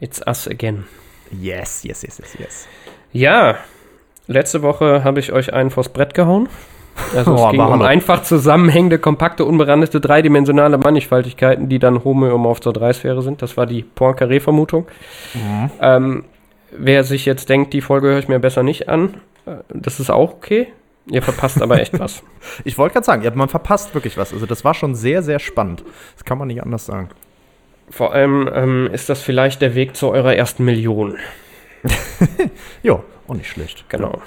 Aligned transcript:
It's 0.00 0.26
us 0.26 0.48
again. 0.48 0.84
Yes, 1.30 1.84
yes, 1.84 2.02
yes, 2.02 2.18
yes, 2.18 2.36
yes. 2.38 2.68
Ja, 3.12 3.56
letzte 4.26 4.62
Woche 4.62 5.04
habe 5.04 5.20
ich 5.20 5.32
euch 5.32 5.52
einen 5.52 5.70
vors 5.70 5.90
Brett 5.90 6.14
gehauen. 6.14 6.48
Also 7.14 7.34
es 7.34 7.40
Oh, 7.40 7.50
ging 7.50 7.60
um 7.60 7.82
einfach 7.82 8.22
zusammenhängende, 8.22 8.98
kompakte, 8.98 9.44
unberandete, 9.44 10.00
dreidimensionale 10.00 10.78
Mannigfaltigkeiten, 10.78 11.68
die 11.68 11.78
dann 11.78 12.02
homöomorph 12.04 12.60
zur 12.60 12.72
Dreisphäre 12.72 13.22
sind. 13.22 13.42
Das 13.42 13.56
war 13.56 13.66
die 13.66 13.82
Poincaré-Vermutung. 13.82 14.86
Mhm. 15.34 15.70
Ähm, 15.80 16.24
wer 16.72 17.04
sich 17.04 17.26
jetzt 17.26 17.48
denkt, 17.48 17.72
die 17.72 17.80
Folge 17.80 18.08
höre 18.08 18.18
ich 18.18 18.28
mir 18.28 18.38
besser 18.40 18.62
nicht 18.62 18.88
an, 18.88 19.14
äh, 19.46 19.56
das 19.68 20.00
ist 20.00 20.10
auch 20.10 20.32
okay. 20.32 20.68
Ihr 21.06 21.22
verpasst 21.22 21.60
aber 21.60 21.80
echt 21.80 21.98
was. 21.98 22.22
Ich 22.64 22.78
wollte 22.78 22.94
gerade 22.94 23.04
sagen, 23.04 23.30
man 23.34 23.48
verpasst 23.48 23.94
wirklich 23.94 24.16
was. 24.16 24.32
Also 24.32 24.46
das 24.46 24.64
war 24.64 24.74
schon 24.74 24.94
sehr, 24.94 25.22
sehr 25.22 25.38
spannend. 25.38 25.84
Das 26.14 26.24
kann 26.24 26.38
man 26.38 26.48
nicht 26.48 26.62
anders 26.62 26.86
sagen. 26.86 27.10
Vor 27.90 28.12
allem 28.12 28.48
ähm, 28.54 28.90
ist 28.92 29.08
das 29.08 29.20
vielleicht 29.22 29.60
der 29.60 29.74
Weg 29.74 29.96
zu 29.96 30.10
eurer 30.10 30.34
ersten 30.34 30.64
Million. 30.64 31.16
Jo, 32.82 33.02
auch 33.28 33.34
nicht 33.34 33.48
schlecht. 33.48 33.84
Genau. 33.88 34.20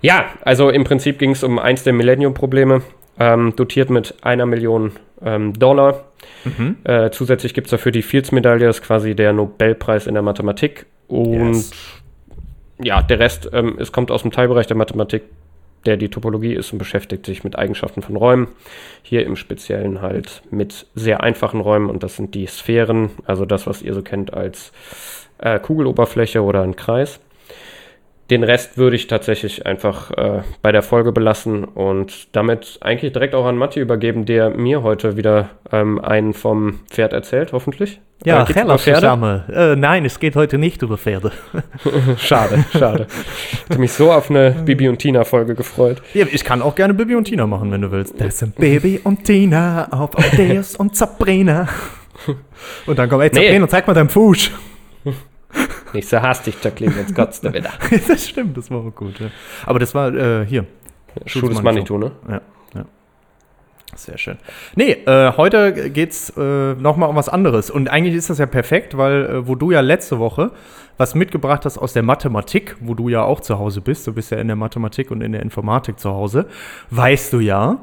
Ja, 0.00 0.26
also 0.44 0.70
im 0.70 0.84
Prinzip 0.84 1.18
ging 1.18 1.30
es 1.30 1.44
um 1.44 1.58
eins 1.58 1.84
der 1.84 1.92
Millennium-Probleme, 1.92 2.82
ähm, 3.18 3.54
dotiert 3.56 3.90
mit 3.90 4.14
einer 4.22 4.46
Million 4.46 4.92
ähm, 5.24 5.52
Dollar. 5.52 6.04
Mhm. 6.44 6.76
Äh, 6.84 7.10
zusätzlich 7.10 7.54
gibt 7.54 7.68
es 7.68 7.70
dafür 7.70 7.92
die 7.92 8.02
Fields-Medaille, 8.02 8.66
das 8.66 8.78
ist 8.78 8.84
quasi 8.84 9.14
der 9.14 9.32
Nobelpreis 9.32 10.06
in 10.06 10.14
der 10.14 10.22
Mathematik. 10.22 10.86
Und 11.08 11.54
Yes. 11.54 11.70
ja, 12.82 13.02
der 13.02 13.18
Rest, 13.20 13.50
ähm, 13.52 13.76
es 13.78 13.92
kommt 13.92 14.10
aus 14.10 14.22
dem 14.22 14.32
Teilbereich 14.32 14.66
der 14.66 14.76
Mathematik, 14.76 15.22
der 15.86 15.96
die 15.96 16.08
Topologie 16.08 16.54
ist 16.54 16.72
und 16.72 16.78
beschäftigt 16.78 17.26
sich 17.26 17.44
mit 17.44 17.56
Eigenschaften 17.56 18.02
von 18.02 18.16
Räumen. 18.16 18.48
Hier 19.02 19.26
im 19.26 19.36
Speziellen 19.36 20.00
halt 20.00 20.42
mit 20.50 20.86
sehr 20.94 21.22
einfachen 21.22 21.60
Räumen 21.60 21.90
und 21.90 22.02
das 22.02 22.16
sind 22.16 22.34
die 22.34 22.46
Sphären, 22.46 23.10
also 23.24 23.44
das, 23.44 23.66
was 23.66 23.82
ihr 23.82 23.94
so 23.94 24.02
kennt 24.02 24.32
als 24.32 24.72
äh, 25.38 25.58
Kugeloberfläche 25.58 26.42
oder 26.42 26.62
ein 26.62 26.76
Kreis. 26.76 27.20
Den 28.32 28.44
Rest 28.44 28.78
würde 28.78 28.96
ich 28.96 29.08
tatsächlich 29.08 29.66
einfach 29.66 30.10
äh, 30.12 30.40
bei 30.62 30.72
der 30.72 30.82
Folge 30.82 31.12
belassen 31.12 31.64
und 31.64 32.34
damit 32.34 32.78
eigentlich 32.80 33.12
direkt 33.12 33.34
auch 33.34 33.44
an 33.44 33.58
Matti 33.58 33.78
übergeben, 33.78 34.24
der 34.24 34.48
mir 34.48 34.82
heute 34.82 35.18
wieder 35.18 35.50
ähm, 35.70 36.02
einen 36.02 36.32
vom 36.32 36.80
Pferd 36.88 37.12
erzählt, 37.12 37.52
hoffentlich. 37.52 38.00
Ja, 38.24 38.44
Äh, 38.44 38.54
hello 38.54 38.78
zusammen. 38.78 39.42
Äh, 39.52 39.76
nein, 39.76 40.06
es 40.06 40.18
geht 40.18 40.34
heute 40.34 40.56
nicht 40.56 40.80
über 40.80 40.96
Pferde. 40.96 41.30
Schade, 42.16 42.64
schade. 42.72 43.06
Ich 43.64 43.68
habe 43.68 43.80
mich 43.80 43.92
so 43.92 44.10
auf 44.10 44.30
eine 44.30 44.52
Bibi 44.64 44.88
und 44.88 44.96
Tina 44.96 45.24
Folge 45.24 45.54
gefreut. 45.54 46.00
Ja, 46.14 46.24
ich 46.32 46.42
kann 46.42 46.62
auch 46.62 46.74
gerne 46.74 46.94
Bibi 46.94 47.16
und 47.16 47.24
Tina 47.24 47.46
machen, 47.46 47.70
wenn 47.70 47.82
du 47.82 47.90
willst. 47.90 48.18
Das 48.18 48.38
sind 48.38 48.56
Baby 48.56 48.98
und 49.04 49.24
Tina 49.24 49.88
auf 49.90 50.16
Amadeus 50.16 50.74
und 50.76 50.96
Sabrina. 50.96 51.68
Und 52.86 52.98
dann 52.98 53.08
kommt, 53.10 53.24
ey, 53.24 53.30
Nee. 53.34 53.46
Sabrina, 53.46 53.68
zeig 53.68 53.86
mal 53.86 53.94
deinen 53.94 54.08
Fuß. 54.08 54.50
Nicht 55.92 56.08
so 56.08 56.20
hastig, 56.20 56.56
Jacqueline, 56.62 56.94
jetzt 56.96 57.14
kotzt 57.14 57.44
er 57.44 57.52
wieder. 57.52 57.70
das 58.08 58.28
stimmt, 58.28 58.56
das 58.56 58.70
war 58.70 58.78
auch 58.78 58.94
gut. 58.94 59.20
Ja. 59.20 59.26
Aber 59.66 59.78
das 59.78 59.94
war 59.94 60.14
äh, 60.14 60.46
hier. 60.46 60.66
Schuh 61.26 61.48
des 61.48 61.62
Manitou, 61.62 61.98
ne? 61.98 62.12
Ja, 62.28 62.40
ja. 62.74 62.84
Sehr 63.94 64.16
schön. 64.16 64.38
Nee, 64.74 64.92
äh, 65.06 65.32
heute 65.36 65.90
geht's 65.90 66.32
äh, 66.36 66.74
nochmal 66.74 67.10
um 67.10 67.16
was 67.16 67.28
anderes. 67.28 67.70
Und 67.70 67.90
eigentlich 67.90 68.14
ist 68.14 68.30
das 68.30 68.38
ja 68.38 68.46
perfekt, 68.46 68.96
weil 68.96 69.26
äh, 69.26 69.46
wo 69.46 69.54
du 69.54 69.70
ja 69.70 69.80
letzte 69.80 70.18
Woche 70.18 70.52
was 70.96 71.14
mitgebracht 71.14 71.64
hast 71.64 71.78
aus 71.78 71.92
der 71.92 72.02
Mathematik, 72.02 72.76
wo 72.80 72.94
du 72.94 73.08
ja 73.08 73.22
auch 73.22 73.40
zu 73.40 73.58
Hause 73.58 73.80
bist, 73.80 74.06
du 74.06 74.12
bist 74.12 74.30
ja 74.30 74.38
in 74.38 74.46
der 74.46 74.56
Mathematik 74.56 75.10
und 75.10 75.20
in 75.22 75.32
der 75.32 75.42
Informatik 75.42 75.98
zu 75.98 76.10
Hause, 76.10 76.46
weißt 76.90 77.32
du 77.32 77.40
ja, 77.40 77.78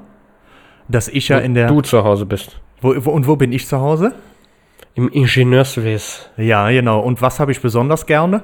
dass 0.88 1.08
ich 1.08 1.28
ja 1.28 1.40
in 1.40 1.54
der. 1.54 1.68
Du 1.68 1.82
zu 1.82 2.04
Hause 2.04 2.26
bist. 2.26 2.60
Wo, 2.82 2.94
wo, 3.06 3.12
und 3.12 3.28
wo 3.28 3.36
bin 3.36 3.52
ich 3.52 3.68
zu 3.68 3.80
Hause? 3.80 4.14
Im 5.00 5.08
Ingenieurswesen. 5.08 6.26
Ja, 6.36 6.70
genau. 6.70 7.00
Und 7.00 7.22
was 7.22 7.40
habe 7.40 7.54
ich 7.54 7.62
besonders 7.62 8.06
gerne? 8.06 8.44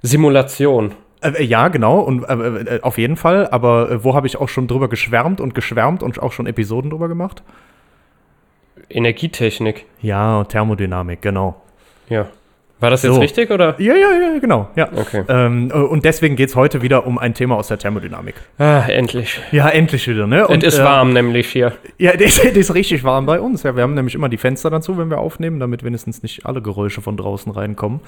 Simulation. 0.00 0.94
Äh, 1.20 1.44
ja, 1.44 1.68
genau, 1.68 2.00
und 2.00 2.24
äh, 2.24 2.76
äh, 2.76 2.80
auf 2.80 2.96
jeden 2.96 3.16
Fall. 3.16 3.48
Aber 3.48 3.90
äh, 3.90 4.02
wo 4.02 4.14
habe 4.14 4.26
ich 4.26 4.38
auch 4.38 4.48
schon 4.48 4.66
drüber 4.66 4.88
geschwärmt 4.88 5.42
und 5.42 5.54
geschwärmt 5.54 6.02
und 6.02 6.22
auch 6.22 6.32
schon 6.32 6.46
Episoden 6.46 6.88
drüber 6.88 7.06
gemacht? 7.06 7.42
Energietechnik. 8.88 9.84
Ja, 10.00 10.44
Thermodynamik, 10.44 11.20
genau. 11.20 11.60
Ja. 12.08 12.26
War 12.78 12.90
das 12.90 13.02
jetzt 13.04 13.14
So. 13.14 13.20
richtig 13.20 13.50
oder? 13.50 13.74
Ja, 13.80 13.94
ja, 13.94 14.10
ja, 14.12 14.38
genau. 14.38 14.68
Ja. 14.76 14.88
Okay. 14.94 15.24
Ähm, 15.28 15.70
äh, 15.72 15.78
und 15.78 16.04
deswegen 16.04 16.36
geht 16.36 16.50
es 16.50 16.56
heute 16.56 16.82
wieder 16.82 17.06
um 17.06 17.16
ein 17.18 17.32
Thema 17.32 17.56
aus 17.56 17.68
der 17.68 17.78
Thermodynamik. 17.78 18.34
Ah, 18.58 18.80
endlich. 18.86 19.40
Ja, 19.50 19.68
endlich 19.70 20.06
wieder, 20.06 20.26
ne? 20.26 20.46
Und, 20.46 20.62
es 20.62 20.74
ist 20.74 20.80
äh, 20.80 20.84
warm 20.84 21.14
nämlich 21.14 21.48
hier. 21.48 21.72
Ja, 21.96 22.12
das, 22.18 22.36
das 22.36 22.44
ist 22.54 22.74
richtig 22.74 23.02
warm 23.02 23.24
bei 23.24 23.40
uns. 23.40 23.62
Ja, 23.62 23.76
wir 23.76 23.82
haben 23.82 23.94
nämlich 23.94 24.14
immer 24.14 24.28
die 24.28 24.36
Fenster 24.36 24.68
dazu, 24.68 24.98
wenn 24.98 25.08
wir 25.08 25.18
aufnehmen, 25.18 25.58
damit 25.58 25.84
wenigstens 25.84 26.22
nicht 26.22 26.44
alle 26.44 26.60
Geräusche 26.60 27.00
von 27.00 27.16
draußen 27.16 27.50
reinkommen. 27.50 28.00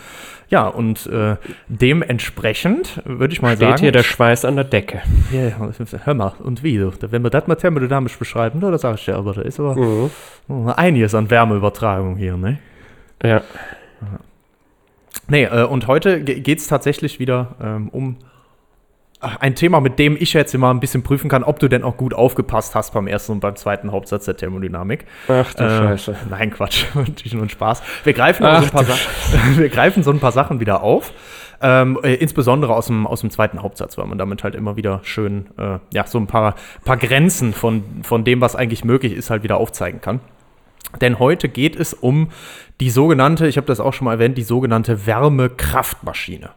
Ja, 0.51 0.67
und 0.67 1.07
äh, 1.07 1.37
dementsprechend 1.69 3.01
würde 3.07 3.33
ich 3.33 3.41
mal 3.41 3.57
Steht 3.57 3.69
sagen. 3.69 3.81
hier 3.81 3.93
der 3.93 4.03
Schweiß 4.03 4.45
an 4.45 4.57
der 4.57 4.65
Decke. 4.65 5.01
Ja, 5.33 5.57
hör 6.05 6.15
mal, 6.15 6.33
und 6.45 6.63
wie? 6.63 6.79
Wenn 7.01 7.23
wir 7.23 7.31
das 7.31 7.47
mal 7.47 7.55
thermodynamisch 7.55 8.19
beschreiben, 8.19 8.61
da 8.61 8.77
sag 8.77 8.97
ich 8.99 9.05
dir 9.07 9.17
aber, 9.17 9.33
da 9.33 9.41
ist 9.43 9.59
aber 9.59 9.75
Mhm. 9.77 10.69
einiges 10.77 11.15
an 11.15 11.31
Wärmeübertragung 11.31 12.17
hier, 12.17 12.37
ne? 12.37 12.59
Ja. 13.23 13.43
Nee, 15.29 15.45
äh, 15.45 15.65
und 15.65 15.87
heute 15.87 16.23
geht 16.23 16.59
es 16.59 16.67
tatsächlich 16.69 17.19
wieder 17.19 17.57
ähm, 17.63 17.89
um 17.91 18.17
ach, 19.21 19.37
ein 19.41 19.55
Thema, 19.55 19.81
mit 19.81 19.99
dem 19.99 20.17
ich 20.19 20.33
jetzt 20.33 20.55
immer 20.55 20.73
ein 20.73 20.81
bisschen 20.81 21.03
prüfen 21.03 21.29
kann, 21.29 21.43
ob 21.45 21.59
du 21.59 21.69
denn 21.69 21.83
auch 21.83 21.97
gut 21.97 22.15
aufgepasst 22.15 22.75
hast 22.75 22.93
beim 22.95 23.07
ersten 23.07 23.33
und 23.33 23.41
beim 23.41 23.57
zweiten 23.57 23.93
Hauptsatz 23.93 24.25
der 24.27 24.37
Thermodynamik. 24.37 25.05
Ach 25.29 25.53
du 25.55 25.65
Äh, 25.65 25.69
Scheiße. 25.99 26.17
Nein, 26.31 26.51
Quatsch, 26.51 26.87
natürlich 26.95 27.35
nur 27.35 27.43
ein 27.43 27.49
Spaß. 27.51 27.83
Wir 28.05 28.13
greifen, 28.15 28.45
aber 28.45 28.59
so 28.61 28.63
ein 28.65 28.69
Ach 28.69 28.73
paar 28.73 28.85
du 28.85 28.93
Sa- 28.93 29.57
wir 29.61 29.69
greifen 29.69 30.03
so 30.03 30.11
ein 30.11 30.21
paar 30.21 30.33
Sachen 30.33 30.61
wieder 30.61 30.83
auf. 30.83 31.13
Ähm, 31.61 31.99
äh, 32.05 32.15
insbesondere 32.15 32.73
aus 32.73 32.87
dem, 32.87 33.05
aus 33.05 33.21
dem 33.21 33.31
zweiten 33.31 33.61
Hauptsatz, 33.63 33.99
weil 33.99 34.07
man 34.07 34.17
damit 34.17 34.45
halt 34.45 34.55
immer 34.55 34.77
wieder 34.77 35.01
schön, 35.03 35.47
äh, 35.59 35.79
ja, 35.93 36.07
so 36.07 36.17
ein 36.19 36.29
paar, 36.29 36.55
paar 36.85 36.97
Grenzen 36.97 37.53
von, 37.53 37.83
von 38.05 38.23
dem, 38.23 38.41
was 38.41 38.55
eigentlich 38.55 38.85
möglich 38.85 39.13
ist, 39.13 39.29
halt 39.31 39.43
wieder 39.43 39.57
aufzeigen 39.57 40.01
kann. 40.01 40.21
Denn 41.01 41.19
heute 41.19 41.49
geht 41.49 41.77
es 41.77 41.93
um 41.95 42.29
die 42.81 42.91
sogenannte, 42.91 43.47
ich 43.47 43.57
habe 43.57 43.67
das 43.67 43.81
auch 43.81 43.93
schon 43.93 44.07
mal 44.07 44.13
erwähnt, 44.13 44.39
die 44.39 44.43
sogenannte 44.43 45.07
Wärmekraftmaschine. 45.07 46.51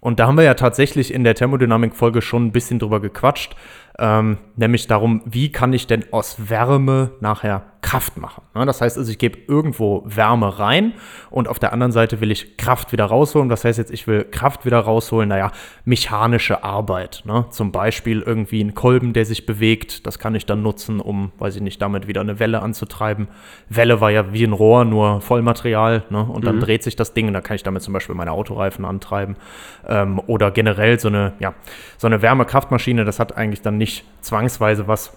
Und 0.00 0.18
da 0.18 0.26
haben 0.26 0.36
wir 0.36 0.44
ja 0.44 0.54
tatsächlich 0.54 1.14
in 1.14 1.24
der 1.24 1.34
Thermodynamik-Folge 1.34 2.22
schon 2.22 2.46
ein 2.46 2.52
bisschen 2.52 2.78
drüber 2.78 3.00
gequatscht, 3.00 3.54
ähm, 3.98 4.38
nämlich 4.56 4.88
darum, 4.88 5.22
wie 5.24 5.52
kann 5.52 5.72
ich 5.72 5.86
denn 5.86 6.04
aus 6.12 6.48
Wärme 6.48 7.12
nachher 7.20 7.71
Kraft 7.92 8.16
machen. 8.16 8.42
Ne? 8.54 8.64
Das 8.64 8.80
heißt 8.80 8.96
also, 8.96 9.10
ich 9.12 9.18
gebe 9.18 9.38
irgendwo 9.48 10.02
Wärme 10.06 10.58
rein 10.58 10.94
und 11.28 11.46
auf 11.46 11.58
der 11.58 11.74
anderen 11.74 11.92
Seite 11.92 12.22
will 12.22 12.30
ich 12.30 12.56
Kraft 12.56 12.90
wieder 12.90 13.04
rausholen. 13.04 13.50
Das 13.50 13.66
heißt 13.66 13.76
jetzt, 13.76 13.90
ich 13.90 14.06
will 14.06 14.24
Kraft 14.24 14.64
wieder 14.64 14.78
rausholen, 14.78 15.28
naja, 15.28 15.52
mechanische 15.84 16.64
Arbeit. 16.64 17.22
Ne? 17.26 17.44
Zum 17.50 17.70
Beispiel 17.70 18.22
irgendwie 18.22 18.64
ein 18.64 18.74
Kolben, 18.74 19.12
der 19.12 19.26
sich 19.26 19.44
bewegt. 19.44 20.06
Das 20.06 20.18
kann 20.18 20.34
ich 20.34 20.46
dann 20.46 20.62
nutzen, 20.62 21.00
um, 21.00 21.32
weiß 21.38 21.56
ich 21.56 21.60
nicht, 21.60 21.82
damit 21.82 22.08
wieder 22.08 22.22
eine 22.22 22.38
Welle 22.38 22.62
anzutreiben. 22.62 23.28
Welle 23.68 24.00
war 24.00 24.10
ja 24.10 24.32
wie 24.32 24.44
ein 24.44 24.54
Rohr, 24.54 24.86
nur 24.86 25.20
Vollmaterial. 25.20 26.04
Ne? 26.08 26.24
Und 26.24 26.46
dann 26.46 26.60
dreht 26.60 26.82
sich 26.82 26.96
das 26.96 27.12
Ding 27.12 27.26
und 27.26 27.34
da 27.34 27.42
kann 27.42 27.56
ich 27.56 27.62
damit 27.62 27.82
zum 27.82 27.92
Beispiel 27.92 28.14
meine 28.14 28.32
Autoreifen 28.32 28.86
antreiben. 28.86 29.36
Ähm, 29.86 30.18
oder 30.26 30.50
generell 30.50 30.98
so 30.98 31.08
eine, 31.08 31.34
ja, 31.40 31.52
so 31.98 32.06
eine 32.06 32.22
Wärmekraftmaschine, 32.22 33.04
das 33.04 33.18
hat 33.18 33.36
eigentlich 33.36 33.60
dann 33.60 33.76
nicht 33.76 34.06
zwangsweise 34.22 34.88
was 34.88 35.12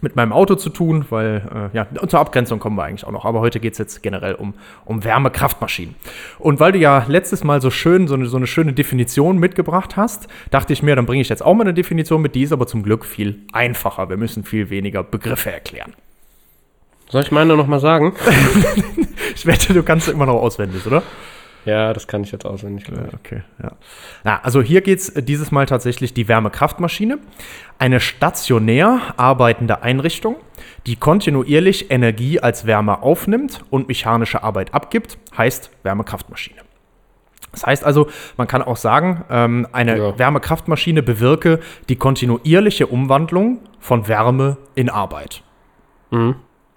mit 0.00 0.14
meinem 0.14 0.32
Auto 0.32 0.56
zu 0.56 0.68
tun, 0.68 1.06
weil, 1.10 1.70
äh, 1.72 1.76
ja, 1.76 1.86
zur 2.06 2.20
Abgrenzung 2.20 2.58
kommen 2.58 2.76
wir 2.76 2.84
eigentlich 2.84 3.06
auch 3.06 3.12
noch. 3.12 3.24
Aber 3.24 3.40
heute 3.40 3.60
geht 3.60 3.72
es 3.72 3.78
jetzt 3.78 4.02
generell 4.02 4.34
um, 4.34 4.54
um 4.84 5.04
Wärmekraftmaschinen. 5.04 5.94
Und 6.38 6.60
weil 6.60 6.72
du 6.72 6.78
ja 6.78 7.04
letztes 7.08 7.44
Mal 7.44 7.62
so 7.62 7.70
schön, 7.70 8.06
so 8.06 8.14
eine, 8.14 8.26
so 8.26 8.36
eine 8.36 8.46
schöne 8.46 8.72
Definition 8.72 9.38
mitgebracht 9.38 9.96
hast, 9.96 10.28
dachte 10.50 10.72
ich 10.72 10.82
mir, 10.82 10.96
dann 10.96 11.06
bringe 11.06 11.22
ich 11.22 11.28
jetzt 11.28 11.42
auch 11.42 11.54
mal 11.54 11.62
eine 11.62 11.74
Definition 11.74 12.20
mit, 12.20 12.34
die 12.34 12.42
ist 12.42 12.52
aber 12.52 12.66
zum 12.66 12.82
Glück 12.82 13.04
viel 13.04 13.40
einfacher. 13.52 14.08
Wir 14.10 14.16
müssen 14.16 14.44
viel 14.44 14.68
weniger 14.68 15.02
Begriffe 15.02 15.50
erklären. 15.50 15.94
Soll 17.08 17.22
ich 17.22 17.30
meine 17.30 17.56
nochmal 17.56 17.80
sagen? 17.80 18.12
Ich 19.34 19.44
wette, 19.44 19.74
du 19.74 19.82
kannst 19.82 20.08
immer 20.08 20.24
noch 20.24 20.40
auswendig, 20.40 20.86
oder? 20.86 21.02
Ja, 21.66 21.92
das 21.92 22.06
kann 22.06 22.22
ich 22.22 22.32
jetzt 22.32 22.46
auswendig. 22.46 22.84
glaub 22.84 23.08
ich. 23.08 23.14
Okay, 23.14 23.42
ja. 23.62 23.72
Na, 24.24 24.40
also 24.42 24.62
hier 24.62 24.80
geht 24.80 25.00
es 25.00 25.12
dieses 25.14 25.50
Mal 25.50 25.66
tatsächlich 25.66 26.14
die 26.14 26.28
Wärmekraftmaschine. 26.28 27.18
Eine 27.78 28.00
stationär 28.00 29.00
arbeitende 29.18 29.82
Einrichtung, 29.82 30.36
die 30.86 30.96
kontinuierlich 30.96 31.90
Energie 31.90 32.40
als 32.40 32.66
Wärme 32.66 33.02
aufnimmt 33.02 33.64
und 33.68 33.88
mechanische 33.88 34.42
Arbeit 34.42 34.72
abgibt, 34.72 35.18
heißt 35.36 35.70
Wärmekraftmaschine. 35.82 36.60
Das 37.52 37.66
heißt 37.66 37.84
also, 37.84 38.08
man 38.36 38.46
kann 38.46 38.62
auch 38.62 38.76
sagen, 38.76 39.24
ähm, 39.30 39.66
eine 39.72 39.96
Ja. 39.98 40.18
Wärmekraftmaschine 40.18 41.02
bewirke 41.02 41.60
die 41.88 41.96
kontinuierliche 41.96 42.86
Umwandlung 42.86 43.60
von 43.80 44.08
Wärme 44.08 44.56
in 44.74 44.88
Arbeit. 44.90 45.42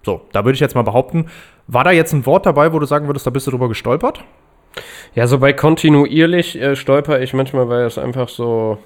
So, 0.02 0.22
da 0.32 0.44
würde 0.44 0.54
ich 0.54 0.60
jetzt 0.60 0.74
mal 0.74 0.82
behaupten, 0.82 1.26
war 1.66 1.84
da 1.84 1.90
jetzt 1.92 2.12
ein 2.12 2.26
Wort 2.26 2.46
dabei, 2.46 2.72
wo 2.72 2.78
du 2.78 2.86
sagen 2.86 3.06
würdest, 3.06 3.26
da 3.26 3.30
bist 3.30 3.46
du 3.46 3.50
drüber 3.52 3.68
gestolpert? 3.68 4.24
Ja, 5.14 5.26
so 5.26 5.38
bei 5.38 5.52
kontinuierlich 5.52 6.60
äh, 6.60 6.76
stolper 6.76 7.20
ich 7.20 7.34
manchmal, 7.34 7.68
weil 7.68 7.84
es 7.84 7.98
einfach 7.98 8.28
so. 8.28 8.78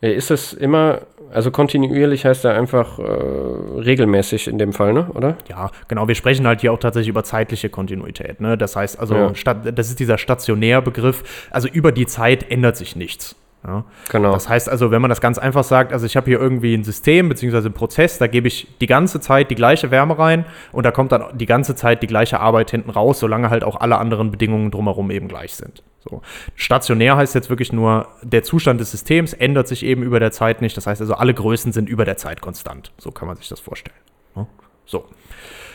Ja, 0.00 0.10
ist 0.10 0.30
es 0.30 0.52
immer. 0.52 1.00
Also 1.32 1.50
kontinuierlich 1.50 2.24
heißt 2.26 2.44
ja 2.44 2.52
einfach 2.52 2.98
äh, 2.98 3.02
regelmäßig 3.02 4.46
in 4.46 4.58
dem 4.58 4.72
Fall, 4.72 4.92
ne? 4.92 5.10
Oder? 5.14 5.36
Ja, 5.48 5.70
genau. 5.88 6.06
Wir 6.06 6.14
sprechen 6.14 6.46
halt 6.46 6.60
hier 6.60 6.72
auch 6.72 6.78
tatsächlich 6.78 7.08
über 7.08 7.24
zeitliche 7.24 7.68
Kontinuität. 7.70 8.40
Ne? 8.40 8.56
Das 8.56 8.76
heißt 8.76 9.00
also, 9.00 9.14
Ja. 9.16 9.34
statt, 9.34 9.76
das 9.76 9.88
ist 9.88 9.98
dieser 9.98 10.18
Stationärbegriff. 10.18 11.48
Also 11.50 11.66
über 11.68 11.90
die 11.90 12.06
Zeit 12.06 12.50
ändert 12.50 12.76
sich 12.76 12.94
nichts. 12.94 13.34
Ja? 13.66 13.84
Genau. 14.10 14.32
Das 14.32 14.48
heißt 14.48 14.68
also, 14.68 14.90
wenn 14.90 15.00
man 15.00 15.08
das 15.08 15.20
ganz 15.20 15.38
einfach 15.38 15.64
sagt, 15.64 15.92
also 15.92 16.04
ich 16.06 16.16
habe 16.16 16.26
hier 16.26 16.40
irgendwie 16.40 16.74
ein 16.74 16.84
System 16.84 17.28
bzw. 17.28 17.56
einen 17.56 17.72
Prozess, 17.72 18.18
da 18.18 18.26
gebe 18.26 18.48
ich 18.48 18.68
die 18.80 18.86
ganze 18.86 19.20
Zeit 19.20 19.50
die 19.50 19.54
gleiche 19.54 19.90
Wärme 19.90 20.18
rein 20.18 20.44
und 20.72 20.84
da 20.84 20.90
kommt 20.90 21.12
dann 21.12 21.36
die 21.36 21.46
ganze 21.46 21.74
Zeit 21.74 22.02
die 22.02 22.06
gleiche 22.06 22.40
Arbeit 22.40 22.70
hinten 22.70 22.90
raus, 22.90 23.20
solange 23.20 23.50
halt 23.50 23.64
auch 23.64 23.76
alle 23.76 23.98
anderen 23.98 24.30
Bedingungen 24.30 24.70
drumherum 24.70 25.10
eben 25.10 25.28
gleich 25.28 25.54
sind. 25.54 25.82
So. 26.08 26.20
Stationär 26.54 27.16
heißt 27.16 27.34
jetzt 27.34 27.48
wirklich 27.48 27.72
nur, 27.72 28.08
der 28.22 28.42
Zustand 28.42 28.80
des 28.80 28.90
Systems 28.90 29.32
ändert 29.32 29.68
sich 29.68 29.84
eben 29.84 30.02
über 30.02 30.20
der 30.20 30.32
Zeit 30.32 30.60
nicht. 30.60 30.76
Das 30.76 30.86
heißt 30.86 31.00
also, 31.00 31.14
alle 31.14 31.32
Größen 31.32 31.72
sind 31.72 31.88
über 31.88 32.04
der 32.04 32.18
Zeit 32.18 32.42
konstant. 32.42 32.92
So 32.98 33.10
kann 33.10 33.26
man 33.26 33.36
sich 33.38 33.48
das 33.48 33.60
vorstellen. 33.60 33.96
Ja? 34.36 34.46
So. 34.84 35.06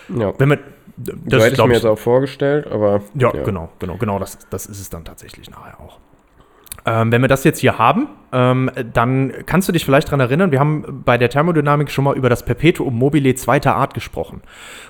ja. 0.09 0.33
Wenn 0.37 0.49
wir, 0.49 0.59
Das 0.97 1.15
das 1.25 1.43
hätte 1.45 1.61
ich 1.61 1.67
mir 1.67 1.73
jetzt 1.73 1.85
auch 1.85 1.97
vorgestellt, 1.97 2.67
aber. 2.67 3.01
ja, 3.15 3.31
genau, 3.31 3.69
genau, 3.79 3.97
genau, 3.97 4.19
das, 4.19 4.37
das 4.51 4.67
ist 4.67 4.79
es 4.79 4.91
dann 4.91 5.03
tatsächlich 5.03 5.49
nachher 5.49 5.79
auch. 5.79 5.97
Ähm, 6.89 7.11
wenn 7.11 7.21
wir 7.21 7.27
das 7.27 7.43
jetzt 7.43 7.59
hier 7.59 7.77
haben, 7.77 8.07
ähm, 8.31 8.71
dann 8.93 9.31
kannst 9.45 9.67
du 9.67 9.71
dich 9.71 9.85
vielleicht 9.85 10.07
daran 10.07 10.21
erinnern, 10.21 10.51
wir 10.51 10.59
haben 10.59 11.03
bei 11.05 11.19
der 11.19 11.29
Thermodynamik 11.29 11.91
schon 11.91 12.03
mal 12.03 12.17
über 12.17 12.29
das 12.29 12.43
Perpetuum 12.43 12.97
mobile 12.97 13.35
zweiter 13.35 13.75
Art 13.75 13.93
gesprochen. 13.93 14.41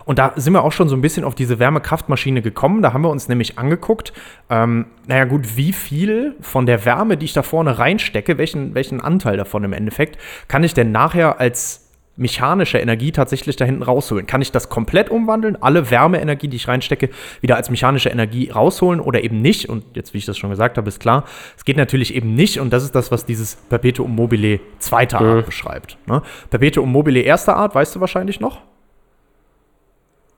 Und 0.05 0.17
da 0.17 0.31
sind 0.37 0.53
wir 0.53 0.63
auch 0.63 0.71
schon 0.71 0.87
so 0.87 0.95
ein 0.95 1.01
bisschen 1.01 1.25
auf 1.25 1.35
diese 1.35 1.59
Wärmekraftmaschine 1.59 2.41
gekommen. 2.41 2.81
Da 2.81 2.93
haben 2.93 3.01
wir 3.01 3.09
uns 3.09 3.27
nämlich 3.27 3.59
angeguckt, 3.59 4.13
ähm, 4.49 4.85
naja 5.07 5.25
gut, 5.25 5.57
wie 5.57 5.73
viel 5.73 6.37
von 6.39 6.65
der 6.65 6.85
Wärme, 6.85 7.17
die 7.17 7.25
ich 7.25 7.33
da 7.33 7.43
vorne 7.43 7.77
reinstecke, 7.77 8.37
welchen, 8.37 8.75
welchen 8.75 9.01
Anteil 9.01 9.35
davon 9.35 9.65
im 9.65 9.73
Endeffekt, 9.73 10.17
kann 10.47 10.63
ich 10.63 10.73
denn 10.73 10.93
nachher 10.93 11.41
als 11.41 11.88
mechanische 12.19 12.77
Energie 12.77 13.11
tatsächlich 13.11 13.55
da 13.55 13.65
hinten 13.65 13.83
rausholen? 13.83 14.27
Kann 14.27 14.41
ich 14.41 14.51
das 14.51 14.69
komplett 14.69 15.09
umwandeln, 15.09 15.57
alle 15.61 15.89
Wärmeenergie, 15.89 16.47
die 16.47 16.57
ich 16.57 16.67
reinstecke, 16.67 17.09
wieder 17.41 17.55
als 17.55 17.69
mechanische 17.69 18.09
Energie 18.09 18.51
rausholen 18.51 18.99
oder 18.99 19.23
eben 19.23 19.41
nicht? 19.41 19.69
Und 19.69 19.83
jetzt, 19.95 20.13
wie 20.13 20.19
ich 20.19 20.25
das 20.25 20.37
schon 20.37 20.49
gesagt 20.49 20.77
habe, 20.77 20.87
ist 20.87 20.99
klar, 20.99 21.23
es 21.57 21.65
geht 21.65 21.77
natürlich 21.77 22.13
eben 22.13 22.35
nicht 22.35 22.59
und 22.59 22.71
das 22.71 22.83
ist 22.83 22.93
das, 22.93 23.11
was 23.11 23.25
dieses 23.25 23.55
Perpetuum 23.55 24.15
mobile 24.15 24.59
zweiter 24.79 25.21
Art 25.21 25.45
beschreibt. 25.45 25.97
Ne? 26.07 26.21
Perpetuum 26.49 26.91
mobile 26.91 27.21
erster 27.21 27.55
Art, 27.55 27.73
weißt 27.73 27.95
du 27.95 27.99
wahrscheinlich 27.99 28.39
noch? 28.39 28.61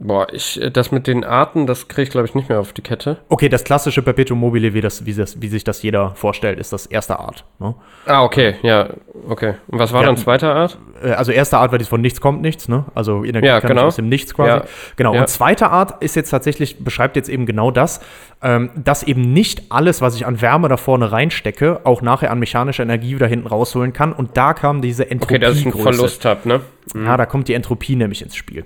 Boah, 0.03 0.25
ich, 0.33 0.59
äh, 0.59 0.71
das 0.71 0.91
mit 0.91 1.05
den 1.05 1.23
Arten, 1.23 1.67
das 1.67 1.87
kriege 1.87 2.01
ich, 2.03 2.09
glaube 2.09 2.27
ich, 2.27 2.33
nicht 2.33 2.49
mehr 2.49 2.59
auf 2.59 2.73
die 2.73 2.81
Kette. 2.81 3.17
Okay, 3.29 3.49
das 3.49 3.63
klassische 3.63 4.01
Perpetuum 4.01 4.39
mobile, 4.39 4.73
wie, 4.73 4.81
das, 4.81 5.05
wie, 5.05 5.13
das, 5.13 5.39
wie 5.41 5.47
sich 5.47 5.63
das 5.63 5.83
jeder 5.83 6.15
vorstellt, 6.15 6.57
ist 6.57 6.73
das 6.73 6.87
erste 6.87 7.19
Art. 7.19 7.45
Ne? 7.59 7.75
Ah, 8.07 8.23
okay, 8.23 8.55
ja, 8.63 8.89
okay. 9.27 9.53
Und 9.67 9.77
was 9.77 9.93
war 9.93 10.01
Wir 10.01 10.07
dann 10.07 10.17
zweiter 10.17 10.55
Art? 10.55 10.79
Äh, 11.03 11.11
Also 11.11 11.31
erste 11.31 11.59
Art 11.59 11.71
war 11.71 11.77
das 11.77 11.87
von 11.87 12.01
nichts 12.01 12.19
kommt 12.19 12.41
nichts, 12.41 12.67
ne? 12.67 12.85
Also 12.95 13.23
Energie 13.23 13.45
Ja, 13.45 13.61
kann 13.61 13.69
genau. 13.69 13.83
aus 13.83 13.97
dem 13.97 14.09
Nichts 14.09 14.33
quasi. 14.33 14.49
Ja. 14.49 14.63
Genau. 14.95 15.13
Ja. 15.13 15.21
Und 15.21 15.27
zweite 15.29 15.69
Art 15.69 16.01
ist 16.01 16.15
jetzt 16.15 16.31
tatsächlich, 16.31 16.83
beschreibt 16.83 17.15
jetzt 17.15 17.29
eben 17.29 17.45
genau 17.45 17.69
das, 17.69 18.01
ähm, 18.41 18.71
dass 18.75 19.03
eben 19.03 19.21
nicht 19.33 19.71
alles, 19.71 20.01
was 20.01 20.15
ich 20.15 20.25
an 20.25 20.41
Wärme 20.41 20.67
da 20.67 20.77
vorne 20.77 21.11
reinstecke, 21.11 21.81
auch 21.83 22.01
nachher 22.01 22.31
an 22.31 22.39
mechanischer 22.39 22.81
Energie 22.81 23.13
wieder 23.15 23.27
hinten 23.27 23.45
rausholen 23.45 23.93
kann. 23.93 24.13
Und 24.13 24.35
da 24.35 24.55
kam 24.55 24.81
diese 24.81 25.03
Okay, 25.03 25.11
Entropie. 25.11 25.39
dass 25.39 25.57
ich 25.57 25.65
einen 25.65 25.75
Verlust 25.79 26.25
habe, 26.25 26.47
ne? 26.47 26.61
Ja, 26.95 27.17
da 27.17 27.27
kommt 27.27 27.47
die 27.47 27.53
Entropie 27.53 27.95
nämlich 27.95 28.23
ins 28.23 28.35
Spiel. 28.35 28.65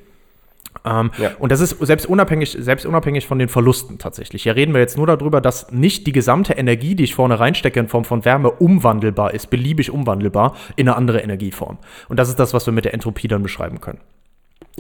Ähm, 0.86 1.12
Ja. 1.18 1.32
Und 1.40 1.52
das 1.52 1.62
ist 1.62 1.78
selbst 1.86 2.06
unabhängig, 2.06 2.58
selbst 2.60 2.86
unabhängig 2.86 3.28
von 3.28 3.40
den 3.40 3.50
Verlusten 3.50 3.98
tatsächlich. 3.98 4.44
Hier 4.44 4.56
reden 4.56 4.74
wir 4.74 4.82
jetzt 4.82 4.98
nur 4.98 5.08
darüber, 5.08 5.42
dass 5.42 5.72
nicht 5.72 6.08
die 6.08 6.12
gesamte 6.12 6.54
Energie, 6.54 6.96
die 6.96 7.04
ich 7.04 7.16
vorne 7.16 7.40
reinstecke 7.40 7.80
in 7.80 7.88
Form 7.88 8.06
von 8.06 8.26
Wärme, 8.26 8.52
umwandelbar 8.52 9.34
ist, 9.34 9.50
beliebig 9.50 9.92
umwandelbar 9.92 10.56
in 10.76 10.88
eine 10.88 10.98
andere 10.98 11.20
Energieform. 11.20 11.78
Und 12.10 12.18
das 12.18 12.30
ist 12.30 12.40
das, 12.40 12.54
was 12.54 12.66
wir 12.66 12.74
mit 12.74 12.86
der 12.86 12.94
Entropie 12.94 13.28
dann 13.28 13.44
beschreiben 13.44 13.82
können. 13.82 14.00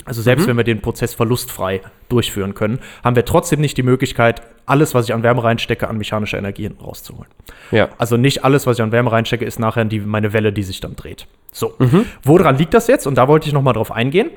Also 0.03 0.21
selbst 0.21 0.45
wenn 0.45 0.57
wir 0.57 0.65
den 0.65 0.81
Prozess 0.81 1.13
verlustfrei 1.13 1.81
durchführen 2.09 2.53
können, 2.53 2.79
haben 3.03 3.15
wir 3.15 3.23
trotzdem 3.23 3.61
nicht 3.61 3.77
die 3.77 3.83
Möglichkeit, 3.83 4.41
alles, 4.65 4.93
was 4.93 5.05
ich 5.05 5.13
an 5.13 5.23
Wärme 5.23 5.43
reinstecke, 5.43 5.87
an 5.87 5.97
mechanischer 5.97 6.37
Energie 6.37 6.63
hinten 6.63 6.83
rauszuholen. 6.83 7.29
Ja. 7.71 7.89
Also 7.97 8.17
nicht 8.17 8.43
alles, 8.43 8.67
was 8.67 8.77
ich 8.77 8.83
an 8.83 8.91
Wärme 8.91 9.11
reinstecke, 9.11 9.45
ist 9.45 9.57
nachher 9.57 9.85
die, 9.85 10.01
meine 10.01 10.33
Welle, 10.33 10.51
die 10.51 10.63
sich 10.63 10.81
dann 10.81 10.97
dreht. 10.97 11.27
So, 11.51 11.75
woran 12.23 12.57
liegt 12.57 12.73
das 12.73 12.87
jetzt? 12.87 13.07
Und 13.07 13.15
da 13.17 13.29
wollte 13.29 13.47
ich 13.47 13.53
noch 13.53 13.61
mal 13.61 13.73
drauf 13.73 13.91
eingehen. 13.91 14.31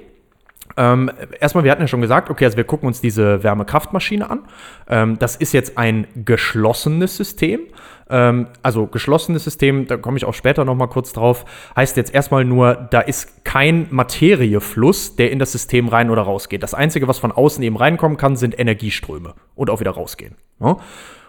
Ähm, 0.79 1.11
erstmal, 1.41 1.65
wir 1.65 1.73
hatten 1.73 1.83
ja 1.83 1.89
schon 1.89 2.01
gesagt, 2.01 2.31
okay, 2.31 2.45
also 2.45 2.57
wir 2.57 2.63
gucken 2.63 2.87
uns 2.87 3.01
diese 3.01 3.43
Wärmekraftmaschine 3.43 4.31
an. 4.31 4.45
Ähm, 4.89 5.19
das 5.19 5.35
ist 5.35 5.53
jetzt 5.53 5.77
ein 5.77 6.07
geschlossenes 6.25 7.17
System. 7.17 7.63
Ähm, 8.09 8.47
also 8.63 8.87
geschlossenes 8.87 9.43
System, 9.43 9.89
da 9.89 9.97
komme 9.97 10.19
ich 10.19 10.25
auch 10.25 10.35
später 10.35 10.65
noch 10.65 10.77
mal 10.77 10.87
kurz 10.87 11.13
drauf, 11.13 11.45
heißt 11.75 11.97
jetzt 11.97 12.15
erstmal 12.15 12.45
nur, 12.45 12.75
da 12.93 13.01
ist 13.01 13.45
kein 13.45 13.89
Materiefluss, 13.91 15.17
der 15.17 15.33
in 15.33 15.41
das 15.41 15.51
System 15.51 15.89
rein 15.89 16.11
oder 16.11 16.23
rausgeht. 16.23 16.63
Das 16.63 16.75
Einzige, 16.75 17.09
was 17.09 17.19
von 17.19 17.33
außen 17.33 17.61
eben 17.65 17.77
reinkommen 17.77 18.17
kann, 18.17 18.37
sind 18.37 18.57
Energieströme 18.57 19.35
und 19.57 19.71
auch 19.71 19.81
wieder 19.81 19.91
rausgehen. 19.91 20.37
Ja? 20.61 20.77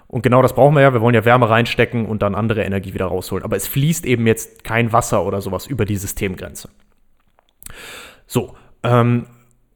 Und 0.06 0.22
genau 0.22 0.44
das 0.44 0.54
brauchen 0.54 0.76
wir 0.76 0.82
ja. 0.82 0.94
Wir 0.94 1.02
wollen 1.02 1.16
ja 1.16 1.26
Wärme 1.26 1.50
reinstecken 1.50 2.06
und 2.06 2.22
dann 2.22 2.36
andere 2.36 2.64
Energie 2.64 2.94
wieder 2.94 3.08
rausholen. 3.08 3.44
Aber 3.44 3.56
es 3.56 3.68
fließt 3.68 4.06
eben 4.06 4.28
jetzt 4.28 4.64
kein 4.64 4.94
Wasser 4.94 5.26
oder 5.26 5.42
sowas 5.42 5.66
über 5.66 5.86
die 5.86 5.98
Systemgrenze. 5.98 6.70
So, 8.28 8.56
ähm, 8.84 9.26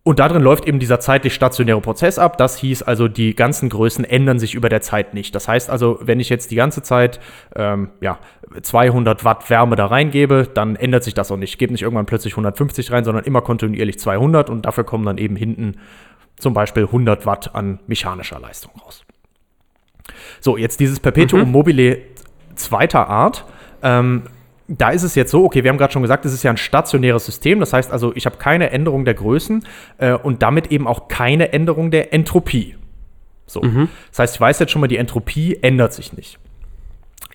und 0.05 0.19
darin 0.19 0.41
läuft 0.41 0.67
eben 0.67 0.79
dieser 0.79 0.99
zeitlich 0.99 1.33
stationäre 1.33 1.79
Prozess 1.79 2.19
ab. 2.19 2.37
Das 2.37 2.57
hieß 2.57 2.83
also, 2.83 3.07
die 3.07 3.35
ganzen 3.35 3.69
Größen 3.69 4.03
ändern 4.03 4.37
sich 4.37 4.53
über 4.53 4.67
der 4.67 4.81
Zeit 4.81 5.13
nicht. 5.13 5.33
Das 5.33 5.47
heißt 5.47 5.69
also, 5.69 5.97
wenn 6.01 6.19
ich 6.19 6.27
jetzt 6.27 6.51
die 6.51 6.55
ganze 6.55 6.83
Zeit 6.83 7.21
ähm, 7.55 7.89
ja, 8.01 8.19
200 8.61 9.23
Watt 9.23 9.49
Wärme 9.49 9.77
da 9.77 9.85
reingebe, 9.85 10.49
dann 10.53 10.75
ändert 10.75 11.05
sich 11.05 11.13
das 11.13 11.31
auch 11.31 11.37
nicht. 11.37 11.51
Ich 11.51 11.57
gebe 11.57 11.71
nicht 11.71 11.83
irgendwann 11.83 12.05
plötzlich 12.05 12.33
150 12.33 12.91
rein, 12.91 13.05
sondern 13.05 13.23
immer 13.23 13.41
kontinuierlich 13.41 13.97
200 13.97 14.49
und 14.49 14.65
dafür 14.65 14.83
kommen 14.83 15.05
dann 15.05 15.17
eben 15.17 15.37
hinten 15.37 15.77
zum 16.37 16.53
Beispiel 16.53 16.83
100 16.83 17.25
Watt 17.25 17.55
an 17.55 17.79
mechanischer 17.87 18.41
Leistung 18.41 18.73
raus. 18.85 19.05
So, 20.41 20.57
jetzt 20.57 20.81
dieses 20.81 20.99
Perpetuum 20.99 21.49
mobile 21.49 21.99
zweiter 22.55 23.07
Art. 23.07 23.45
Ähm, 23.81 24.23
da 24.67 24.89
ist 24.89 25.03
es 25.03 25.15
jetzt 25.15 25.31
so, 25.31 25.43
okay, 25.43 25.63
wir 25.63 25.69
haben 25.69 25.77
gerade 25.77 25.93
schon 25.93 26.01
gesagt, 26.01 26.25
es 26.25 26.33
ist 26.33 26.43
ja 26.43 26.51
ein 26.51 26.57
stationäres 26.57 27.25
System. 27.25 27.59
Das 27.59 27.73
heißt 27.73 27.91
also, 27.91 28.15
ich 28.15 28.25
habe 28.25 28.37
keine 28.37 28.69
Änderung 28.71 29.05
der 29.05 29.13
Größen 29.13 29.65
äh, 29.97 30.13
und 30.13 30.41
damit 30.41 30.71
eben 30.71 30.87
auch 30.87 31.07
keine 31.07 31.51
Änderung 31.53 31.91
der 31.91 32.13
Entropie. 32.13 32.75
So. 33.45 33.61
Das 34.11 34.19
heißt, 34.19 34.35
ich 34.35 34.41
weiß 34.41 34.59
jetzt 34.59 34.71
schon 34.71 34.81
mal, 34.81 34.87
die 34.87 34.97
Entropie 34.97 35.59
ändert 35.61 35.93
sich 35.93 36.13
nicht. 36.13 36.39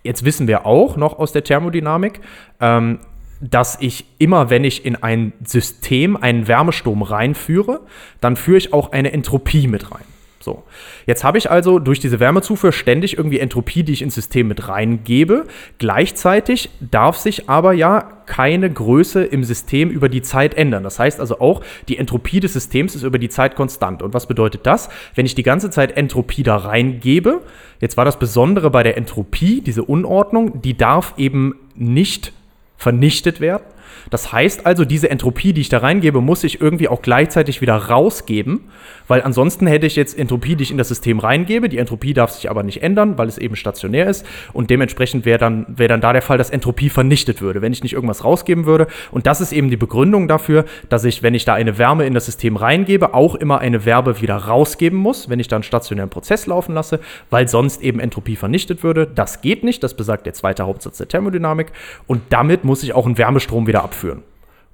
Jetzt 0.02 0.24
wissen 0.24 0.48
wir 0.48 0.64
auch 0.64 0.96
noch 0.96 1.18
aus 1.18 1.32
der 1.32 1.44
Thermodynamik, 1.44 2.20
ähm, 2.60 3.00
dass 3.40 3.78
ich 3.80 4.06
immer, 4.18 4.50
wenn 4.50 4.64
ich 4.64 4.84
in 4.84 4.96
ein 4.96 5.32
System 5.44 6.16
einen 6.16 6.48
Wärmestrom 6.48 7.02
reinführe, 7.02 7.80
dann 8.20 8.36
führe 8.36 8.58
ich 8.58 8.72
auch 8.72 8.92
eine 8.92 9.12
Entropie 9.12 9.68
mit 9.68 9.92
rein. 9.92 10.04
So. 10.40 10.62
Jetzt 11.06 11.24
habe 11.24 11.38
ich 11.38 11.50
also 11.50 11.78
durch 11.78 11.98
diese 11.98 12.20
Wärmezufuhr 12.20 12.72
ständig 12.72 13.16
irgendwie 13.16 13.40
Entropie, 13.40 13.82
die 13.82 13.92
ich 13.92 14.02
ins 14.02 14.14
System 14.14 14.48
mit 14.48 14.68
reingebe. 14.68 15.46
Gleichzeitig 15.78 16.70
darf 16.80 17.16
sich 17.16 17.48
aber 17.48 17.72
ja 17.72 18.18
keine 18.26 18.70
Größe 18.70 19.24
im 19.24 19.42
System 19.42 19.90
über 19.90 20.08
die 20.08 20.22
Zeit 20.22 20.54
ändern. 20.54 20.84
Das 20.84 20.98
heißt 20.98 21.18
also 21.18 21.40
auch, 21.40 21.62
die 21.88 21.98
Entropie 21.98 22.40
des 22.40 22.52
Systems 22.52 22.94
ist 22.94 23.02
über 23.02 23.18
die 23.18 23.30
Zeit 23.30 23.56
konstant. 23.56 24.02
Und 24.02 24.14
was 24.14 24.26
bedeutet 24.26 24.66
das? 24.66 24.90
Wenn 25.14 25.26
ich 25.26 25.34
die 25.34 25.42
ganze 25.42 25.70
Zeit 25.70 25.96
Entropie 25.96 26.42
da 26.42 26.56
reingebe, 26.56 27.40
jetzt 27.80 27.96
war 27.96 28.04
das 28.04 28.18
Besondere 28.18 28.70
bei 28.70 28.82
der 28.82 28.96
Entropie, 28.96 29.60
diese 29.60 29.82
Unordnung, 29.82 30.60
die 30.62 30.76
darf 30.76 31.14
eben 31.16 31.56
nicht 31.74 32.32
vernichtet 32.76 33.40
werden. 33.40 33.64
Das 34.10 34.32
heißt 34.32 34.66
also, 34.66 34.84
diese 34.84 35.10
Entropie, 35.10 35.52
die 35.52 35.60
ich 35.60 35.68
da 35.68 35.78
reingebe, 35.78 36.20
muss 36.20 36.44
ich 36.44 36.60
irgendwie 36.60 36.88
auch 36.88 37.02
gleichzeitig 37.02 37.60
wieder 37.60 37.76
rausgeben, 37.76 38.60
weil 39.06 39.22
ansonsten 39.22 39.66
hätte 39.66 39.86
ich 39.86 39.96
jetzt 39.96 40.18
Entropie, 40.18 40.56
die 40.56 40.64
ich 40.64 40.70
in 40.70 40.78
das 40.78 40.88
System 40.88 41.18
reingebe. 41.18 41.68
Die 41.68 41.78
Entropie 41.78 42.14
darf 42.14 42.30
sich 42.30 42.50
aber 42.50 42.62
nicht 42.62 42.82
ändern, 42.82 43.18
weil 43.18 43.28
es 43.28 43.38
eben 43.38 43.56
stationär 43.56 44.06
ist. 44.06 44.24
Und 44.52 44.70
dementsprechend 44.70 45.24
wäre 45.24 45.38
dann, 45.38 45.66
wäre 45.68 45.88
dann 45.88 46.00
da 46.00 46.12
der 46.12 46.22
Fall, 46.22 46.38
dass 46.38 46.50
Entropie 46.50 46.90
vernichtet 46.90 47.40
würde, 47.40 47.62
wenn 47.62 47.72
ich 47.72 47.82
nicht 47.82 47.94
irgendwas 47.94 48.24
rausgeben 48.24 48.66
würde. 48.66 48.86
Und 49.10 49.26
das 49.26 49.40
ist 49.40 49.52
eben 49.52 49.70
die 49.70 49.76
Begründung 49.76 50.28
dafür, 50.28 50.64
dass 50.88 51.04
ich, 51.04 51.22
wenn 51.22 51.34
ich 51.34 51.44
da 51.44 51.54
eine 51.54 51.78
Wärme 51.78 52.06
in 52.06 52.14
das 52.14 52.26
System 52.26 52.56
reingebe, 52.56 53.14
auch 53.14 53.34
immer 53.34 53.58
eine 53.58 53.84
Wärme 53.84 54.20
wieder 54.20 54.36
rausgeben 54.36 54.98
muss, 54.98 55.28
wenn 55.28 55.40
ich 55.40 55.48
da 55.48 55.56
einen 55.56 55.62
stationären 55.62 56.10
Prozess 56.10 56.46
laufen 56.46 56.74
lasse, 56.74 57.00
weil 57.30 57.48
sonst 57.48 57.82
eben 57.82 58.00
Entropie 58.00 58.36
vernichtet 58.36 58.82
würde. 58.82 59.06
Das 59.06 59.40
geht 59.40 59.64
nicht, 59.64 59.82
das 59.82 59.94
besagt 59.94 60.26
der 60.26 60.34
zweite 60.34 60.66
Hauptsatz 60.66 60.98
der 60.98 61.08
Thermodynamik. 61.08 61.68
Und 62.06 62.22
damit 62.30 62.64
muss 62.64 62.82
ich 62.82 62.92
auch 62.92 63.06
einen 63.06 63.18
Wärmestrom 63.18 63.66
wieder 63.66 63.82
abführen. 63.84 63.97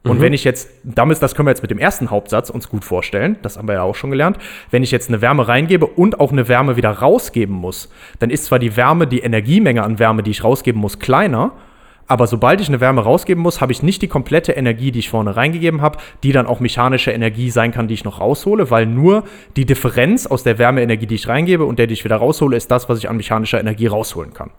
Und 0.06 0.20
wenn 0.20 0.34
ich 0.34 0.44
jetzt, 0.44 0.68
damit, 0.84 1.22
das 1.22 1.34
können 1.34 1.46
wir 1.46 1.50
jetzt 1.50 1.62
mit 1.62 1.70
dem 1.70 1.78
ersten 1.78 2.10
Hauptsatz 2.10 2.50
uns 2.50 2.68
gut 2.68 2.84
vorstellen, 2.84 3.38
das 3.40 3.56
haben 3.56 3.68
wir 3.68 3.76
ja 3.76 3.82
auch 3.82 3.94
schon 3.94 4.10
gelernt, 4.10 4.36
wenn 4.70 4.82
ich 4.82 4.90
jetzt 4.90 5.08
eine 5.08 5.22
Wärme 5.22 5.48
reingebe 5.48 5.86
und 5.86 6.20
auch 6.20 6.30
eine 6.30 6.46
Wärme 6.46 6.76
wieder 6.76 6.90
rausgeben 6.90 7.54
muss, 7.54 7.90
dann 8.18 8.28
ist 8.28 8.44
zwar 8.44 8.58
die 8.58 8.76
Wärme, 8.76 9.06
die 9.06 9.20
Energiemenge 9.20 9.82
an 9.82 9.98
Wärme, 9.98 10.22
die 10.22 10.30
ich 10.30 10.44
rausgeben 10.44 10.78
muss, 10.78 10.98
kleiner, 10.98 11.52
aber 12.06 12.26
sobald 12.26 12.60
ich 12.60 12.68
eine 12.68 12.80
Wärme 12.80 13.00
rausgeben 13.00 13.42
muss, 13.42 13.62
habe 13.62 13.72
ich 13.72 13.82
nicht 13.82 14.02
die 14.02 14.08
komplette 14.08 14.52
Energie, 14.52 14.92
die 14.92 14.98
ich 14.98 15.08
vorne 15.08 15.36
reingegeben 15.36 15.80
habe, 15.80 15.98
die 16.22 16.32
dann 16.32 16.46
auch 16.46 16.60
mechanische 16.60 17.10
Energie 17.10 17.50
sein 17.50 17.72
kann, 17.72 17.88
die 17.88 17.94
ich 17.94 18.04
noch 18.04 18.20
raushole, 18.20 18.70
weil 18.70 18.84
nur 18.84 19.24
die 19.56 19.64
Differenz 19.64 20.26
aus 20.26 20.42
der 20.42 20.58
Wärmeenergie, 20.58 21.06
die 21.06 21.14
ich 21.14 21.28
reingebe 21.28 21.64
und 21.64 21.78
der, 21.78 21.86
die 21.86 21.94
ich 21.94 22.04
wieder 22.04 22.16
raushole, 22.16 22.56
ist 22.56 22.70
das, 22.70 22.90
was 22.90 22.98
ich 22.98 23.08
an 23.08 23.16
mechanischer 23.16 23.58
Energie 23.58 23.86
rausholen 23.86 24.34
kann. 24.34 24.50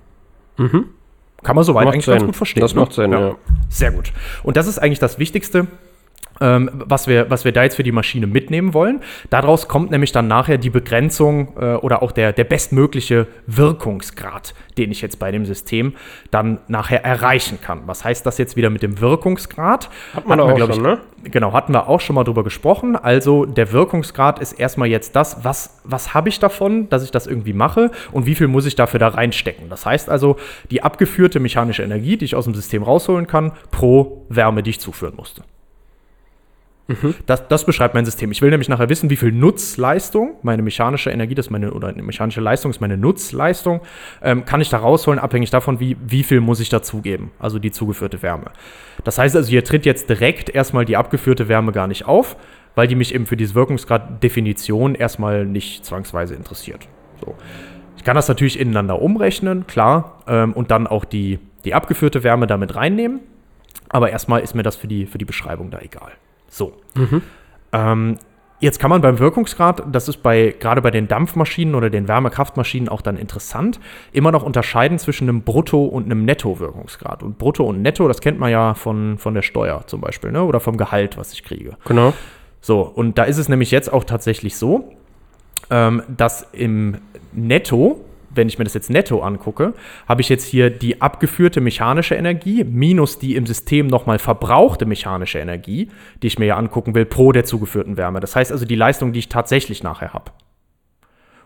Kann 1.45 1.55
man 1.55 1.63
soweit 1.63 1.85
Macht 1.85 1.93
eigentlich 1.93 2.05
Sinn. 2.05 2.15
ganz 2.15 2.25
gut 2.25 2.35
verstehen. 2.35 2.61
Das 2.61 2.73
ne? 2.73 2.81
macht 2.81 2.93
Sinn, 2.93 3.11
ja. 3.11 3.35
Sehr 3.69 3.91
gut. 3.91 4.11
Und 4.41 4.57
das 4.57 4.65
ist 4.65 4.79
eigentlich 4.79 4.97
das 4.97 5.19
Wichtigste, 5.19 5.67
ähm, 6.41 6.69
was, 6.73 7.07
wir, 7.07 7.29
was 7.29 7.45
wir 7.45 7.51
da 7.51 7.63
jetzt 7.63 7.75
für 7.75 7.83
die 7.83 7.91
Maschine 7.91 8.27
mitnehmen 8.27 8.73
wollen. 8.73 9.01
Daraus 9.29 9.67
kommt 9.67 9.91
nämlich 9.91 10.11
dann 10.11 10.27
nachher 10.27 10.57
die 10.57 10.69
Begrenzung 10.69 11.49
äh, 11.59 11.75
oder 11.75 12.01
auch 12.03 12.11
der, 12.11 12.33
der 12.33 12.43
bestmögliche 12.43 13.27
Wirkungsgrad, 13.47 14.53
den 14.77 14.91
ich 14.91 15.01
jetzt 15.01 15.19
bei 15.19 15.31
dem 15.31 15.45
System 15.45 15.93
dann 16.31 16.59
nachher 16.67 17.03
erreichen 17.03 17.59
kann. 17.61 17.83
Was 17.85 18.03
heißt 18.03 18.25
das 18.25 18.37
jetzt 18.37 18.55
wieder 18.55 18.69
mit 18.69 18.83
dem 18.83 18.99
Wirkungsgrad? 18.99 19.89
Hat 20.13 20.27
man 20.27 20.39
Hatten 20.39 20.49
wir, 20.49 20.53
auch 20.53 20.57
glaub 20.57 20.73
schon, 20.73 20.85
ich, 20.85 20.91
ne? 20.91 20.99
Genau, 21.31 21.53
hatten 21.53 21.73
wir 21.73 21.87
auch 21.87 22.01
schon 22.01 22.15
mal 22.15 22.23
drüber 22.23 22.43
gesprochen. 22.43 22.95
Also 22.95 23.45
der 23.45 23.71
Wirkungsgrad 23.71 24.39
ist 24.39 24.53
erstmal 24.53 24.87
jetzt 24.87 25.15
das, 25.15 25.43
was, 25.43 25.81
was 25.83 26.13
habe 26.13 26.29
ich 26.29 26.39
davon, 26.39 26.87
dass 26.89 27.03
ich 27.03 27.11
das 27.11 27.25
irgendwie 27.25 27.53
mache 27.53 27.91
und 28.11 28.25
wie 28.25 28.35
viel 28.35 28.47
muss 28.47 28.65
ich 28.65 28.75
dafür 28.75 28.99
da 28.99 29.07
reinstecken. 29.07 29.69
Das 29.69 29.85
heißt 29.85 30.09
also 30.09 30.37
die 30.69 30.83
abgeführte 30.83 31.39
mechanische 31.39 31.83
Energie, 31.83 32.17
die 32.17 32.25
ich 32.25 32.35
aus 32.35 32.45
dem 32.45 32.53
System 32.53 32.83
rausholen 32.83 33.25
kann, 33.25 33.53
pro 33.71 34.25
Wärme, 34.29 34.61
die 34.61 34.71
ich 34.71 34.79
zuführen 34.79 35.15
musste. 35.15 35.43
Das, 37.25 37.47
das 37.47 37.65
beschreibt 37.65 37.95
mein 37.95 38.05
System. 38.05 38.31
Ich 38.31 38.41
will 38.41 38.51
nämlich 38.51 38.69
nachher 38.69 38.89
wissen, 38.89 39.09
wie 39.09 39.15
viel 39.15 39.31
Nutzleistung, 39.31 40.35
meine 40.43 40.61
mechanische 40.61 41.09
Energie, 41.09 41.33
das 41.33 41.49
meine, 41.49 41.71
oder 41.73 41.87
eine 41.87 42.03
mechanische 42.03 42.41
Leistung 42.41 42.69
ist 42.69 42.79
meine 42.79 42.97
Nutzleistung, 42.97 43.81
ähm, 44.21 44.45
kann 44.45 44.61
ich 44.61 44.69
da 44.69 44.77
rausholen, 44.77 45.19
abhängig 45.19 45.49
davon, 45.49 45.79
wie, 45.79 45.97
wie 46.05 46.23
viel 46.23 46.41
muss 46.41 46.59
ich 46.59 46.69
dazugeben, 46.69 47.31
also 47.39 47.57
die 47.57 47.71
zugeführte 47.71 48.21
Wärme. 48.21 48.51
Das 49.03 49.17
heißt 49.17 49.35
also, 49.35 49.49
hier 49.49 49.63
tritt 49.63 49.85
jetzt 49.85 50.09
direkt 50.09 50.49
erstmal 50.49 50.85
die 50.85 50.95
abgeführte 50.95 51.47
Wärme 51.47 51.71
gar 51.71 51.87
nicht 51.87 52.05
auf, 52.05 52.37
weil 52.75 52.87
die 52.87 52.95
mich 52.95 53.15
eben 53.15 53.25
für 53.25 53.37
diese 53.37 53.55
Wirkungsgrad-Definition 53.55 54.93
erstmal 54.93 55.45
nicht 55.45 55.85
zwangsweise 55.85 56.35
interessiert. 56.35 56.87
So. 57.25 57.35
Ich 57.97 58.03
kann 58.03 58.15
das 58.15 58.27
natürlich 58.27 58.59
ineinander 58.59 59.01
umrechnen, 59.01 59.65
klar, 59.65 60.21
ähm, 60.27 60.53
und 60.53 60.69
dann 60.69 60.85
auch 60.85 61.05
die, 61.05 61.39
die 61.63 61.73
abgeführte 61.73 62.23
Wärme 62.23 62.45
damit 62.45 62.75
reinnehmen. 62.75 63.21
Aber 63.89 64.11
erstmal 64.11 64.41
ist 64.41 64.53
mir 64.53 64.63
das 64.63 64.75
für 64.75 64.87
die, 64.87 65.07
für 65.07 65.17
die 65.17 65.25
Beschreibung 65.25 65.71
da 65.71 65.79
egal. 65.79 66.11
So. 66.47 66.73
Ähm, 67.71 68.17
jetzt 68.59 68.79
kann 68.79 68.89
man 68.89 69.01
beim 69.01 69.19
Wirkungsgrad, 69.19 69.83
das 69.91 70.07
ist 70.07 70.23
bei 70.23 70.55
gerade 70.59 70.81
bei 70.81 70.91
den 70.91 71.07
Dampfmaschinen 71.07 71.75
oder 71.75 71.89
den 71.89 72.07
Wärmekraftmaschinen 72.07 72.89
auch 72.89 73.01
dann 73.01 73.17
interessant, 73.17 73.79
immer 74.11 74.31
noch 74.31 74.43
unterscheiden 74.43 74.97
zwischen 74.99 75.29
einem 75.29 75.41
Brutto- 75.41 75.85
und 75.85 76.05
einem 76.05 76.25
Netto-Wirkungsgrad. 76.25 77.23
Und 77.23 77.37
Brutto 77.37 77.65
und 77.65 77.81
Netto, 77.81 78.07
das 78.07 78.21
kennt 78.21 78.39
man 78.39 78.51
ja 78.51 78.73
von, 78.73 79.17
von 79.17 79.33
der 79.33 79.41
Steuer 79.41 79.83
zum 79.87 80.01
Beispiel, 80.01 80.31
ne? 80.31 80.43
oder 80.43 80.59
vom 80.59 80.77
Gehalt, 80.77 81.17
was 81.17 81.33
ich 81.33 81.43
kriege. 81.43 81.77
Genau. 81.85 82.13
So, 82.61 82.81
und 82.81 83.17
da 83.17 83.23
ist 83.25 83.37
es 83.37 83.49
nämlich 83.49 83.71
jetzt 83.71 83.91
auch 83.91 84.03
tatsächlich 84.03 84.57
so, 84.57 84.91
ähm, 85.69 86.01
dass 86.07 86.47
im 86.51 86.97
Netto, 87.33 88.04
wenn 88.35 88.47
ich 88.47 88.57
mir 88.57 88.63
das 88.63 88.73
jetzt 88.73 88.89
netto 88.89 89.21
angucke, 89.21 89.73
habe 90.07 90.21
ich 90.21 90.29
jetzt 90.29 90.45
hier 90.45 90.69
die 90.69 91.01
abgeführte 91.01 91.61
mechanische 91.61 92.15
Energie 92.15 92.63
minus 92.63 93.19
die 93.19 93.35
im 93.35 93.45
System 93.45 93.87
nochmal 93.87 94.19
verbrauchte 94.19 94.85
mechanische 94.85 95.39
Energie, 95.39 95.89
die 96.21 96.27
ich 96.27 96.39
mir 96.39 96.45
ja 96.45 96.57
angucken 96.57 96.95
will, 96.95 97.05
pro 97.05 97.31
der 97.31 97.45
zugeführten 97.45 97.97
Wärme. 97.97 98.19
Das 98.19 98.35
heißt 98.35 98.51
also 98.51 98.65
die 98.65 98.75
Leistung, 98.75 99.13
die 99.13 99.19
ich 99.19 99.29
tatsächlich 99.29 99.83
nachher 99.83 100.13
habe. 100.13 100.31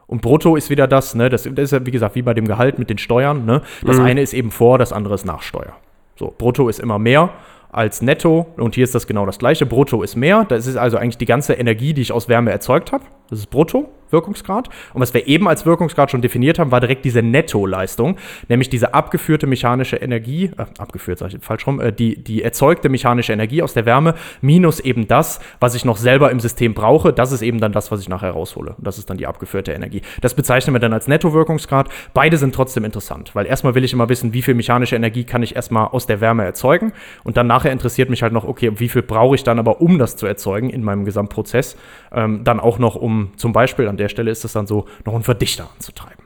Und 0.07 0.23
brutto 0.23 0.55
ist 0.55 0.71
wieder 0.71 0.87
das, 0.87 1.13
ne, 1.13 1.29
das, 1.29 1.43
das 1.43 1.65
ist 1.65 1.71
ja 1.71 1.85
wie 1.85 1.91
gesagt 1.91 2.15
wie 2.15 2.23
bei 2.23 2.33
dem 2.33 2.47
Gehalt 2.47 2.79
mit 2.79 2.89
den 2.89 2.97
Steuern, 2.97 3.45
ne? 3.45 3.61
Das 3.85 3.99
eine 3.99 4.21
ist 4.21 4.33
eben 4.33 4.49
vor, 4.49 4.79
das 4.79 4.91
andere 4.91 5.13
ist 5.13 5.25
nach 5.25 5.43
Steuer. 5.43 5.73
So, 6.15 6.33
brutto 6.35 6.67
ist 6.67 6.79
immer 6.79 6.97
mehr 6.97 7.29
als 7.71 8.01
netto 8.01 8.47
und 8.57 8.73
hier 8.73 8.83
ist 8.83 8.95
das 8.95 9.05
genau 9.05 9.27
das 9.27 9.37
gleiche. 9.37 9.67
Brutto 9.67 10.01
ist 10.01 10.15
mehr, 10.15 10.45
das 10.45 10.65
ist 10.65 10.77
also 10.77 10.97
eigentlich 10.97 11.19
die 11.19 11.25
ganze 11.25 11.53
Energie, 11.53 11.93
die 11.93 12.01
ich 12.01 12.11
aus 12.11 12.27
Wärme 12.27 12.49
erzeugt 12.51 12.91
habe. 12.91 13.05
Das 13.29 13.39
ist 13.39 13.49
brutto, 13.49 13.89
Wirkungsgrad. 14.11 14.69
Und 14.93 15.01
was 15.01 15.13
wir 15.13 15.27
eben 15.27 15.47
als 15.47 15.65
Wirkungsgrad 15.65 16.11
schon 16.11 16.21
definiert 16.21 16.59
haben, 16.59 16.71
war 16.71 16.79
direkt 16.79 17.05
diese 17.05 17.21
Nettoleistung, 17.21 18.17
nämlich 18.47 18.69
diese 18.69 18.93
abgeführte 18.93 19.47
mechanische 19.47 19.97
Energie, 19.97 20.51
äh, 20.57 20.65
abgeführt 20.77 21.19
sage 21.19 21.37
ich 21.37 21.45
falsch 21.45 21.67
rum, 21.67 21.79
äh, 21.79 21.91
die, 21.91 22.21
die 22.21 22.43
erzeugte 22.43 22.89
mechanische 22.89 23.33
Energie 23.33 23.61
aus 23.61 23.73
der 23.73 23.85
Wärme 23.85 24.15
minus 24.41 24.79
eben 24.79 25.07
das, 25.07 25.39
was 25.59 25.75
ich 25.75 25.85
noch 25.85 25.97
selber 25.97 26.31
im 26.31 26.39
System 26.39 26.73
brauche. 26.73 27.13
Das 27.13 27.31
ist 27.31 27.41
eben 27.41 27.59
dann 27.59 27.71
das, 27.71 27.91
was 27.91 28.01
ich 28.01 28.09
nachher 28.09 28.31
raushole. 28.31 28.75
Das 28.77 28.97
ist 28.97 29.09
dann 29.09 29.17
die 29.17 29.27
abgeführte 29.27 29.71
Energie. 29.71 30.01
Das 30.21 30.33
bezeichnen 30.33 30.73
wir 30.73 30.79
dann 30.79 30.93
als 30.93 31.07
Nettowirkungsgrad. 31.07 31.89
Beide 32.13 32.37
sind 32.37 32.55
trotzdem 32.55 32.85
interessant, 32.85 33.35
weil 33.35 33.45
erstmal 33.45 33.75
will 33.75 33.83
ich 33.83 33.93
immer 33.93 34.09
wissen, 34.09 34.33
wie 34.33 34.41
viel 34.41 34.53
mechanische 34.53 34.95
Energie 34.95 35.23
kann 35.23 35.43
ich 35.43 35.55
erstmal 35.55 35.87
aus 35.87 36.07
der 36.07 36.21
Wärme 36.21 36.43
erzeugen 36.43 36.93
und 37.23 37.37
dann 37.37 37.47
nachher 37.47 37.71
interessiert 37.71 38.09
mich 38.09 38.23
halt 38.23 38.33
noch, 38.33 38.45
okay, 38.45 38.71
wie 38.75 38.89
viel 38.89 39.01
brauche 39.01 39.35
ich 39.35 39.43
dann 39.43 39.59
aber, 39.59 39.81
um 39.81 39.99
das 39.99 40.15
zu 40.15 40.25
erzeugen 40.25 40.69
in 40.69 40.83
meinem 40.83 41.05
Gesamtprozess, 41.05 41.77
ähm, 42.11 42.43
dann 42.43 42.59
auch 42.59 42.79
noch, 42.79 42.95
um 42.95 43.18
zum 43.35 43.53
Beispiel 43.53 43.87
an 43.87 43.97
der 43.97 44.09
Stelle 44.09 44.31
ist 44.31 44.45
es 44.45 44.53
dann 44.53 44.67
so, 44.67 44.85
noch 45.05 45.13
einen 45.13 45.23
Verdichter 45.23 45.69
anzutreiben. 45.75 46.23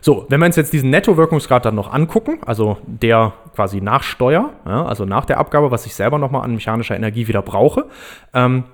So, 0.00 0.26
wenn 0.28 0.40
wir 0.40 0.46
uns 0.46 0.56
jetzt 0.56 0.72
diesen 0.72 0.90
Nettowirkungsgrad 0.90 1.64
dann 1.64 1.74
noch 1.74 1.92
angucken, 1.92 2.38
also 2.44 2.78
der 2.86 3.32
quasi 3.54 3.80
nach 3.80 4.02
Steuer, 4.02 4.50
ja, 4.66 4.84
also 4.84 5.04
nach 5.04 5.24
der 5.24 5.38
Abgabe, 5.38 5.70
was 5.70 5.86
ich 5.86 5.94
selber 5.94 6.18
nochmal 6.18 6.42
an 6.42 6.54
mechanischer 6.54 6.94
Energie 6.94 7.26
wieder 7.26 7.42
brauche, 7.42 7.86
ähm, 8.34 8.64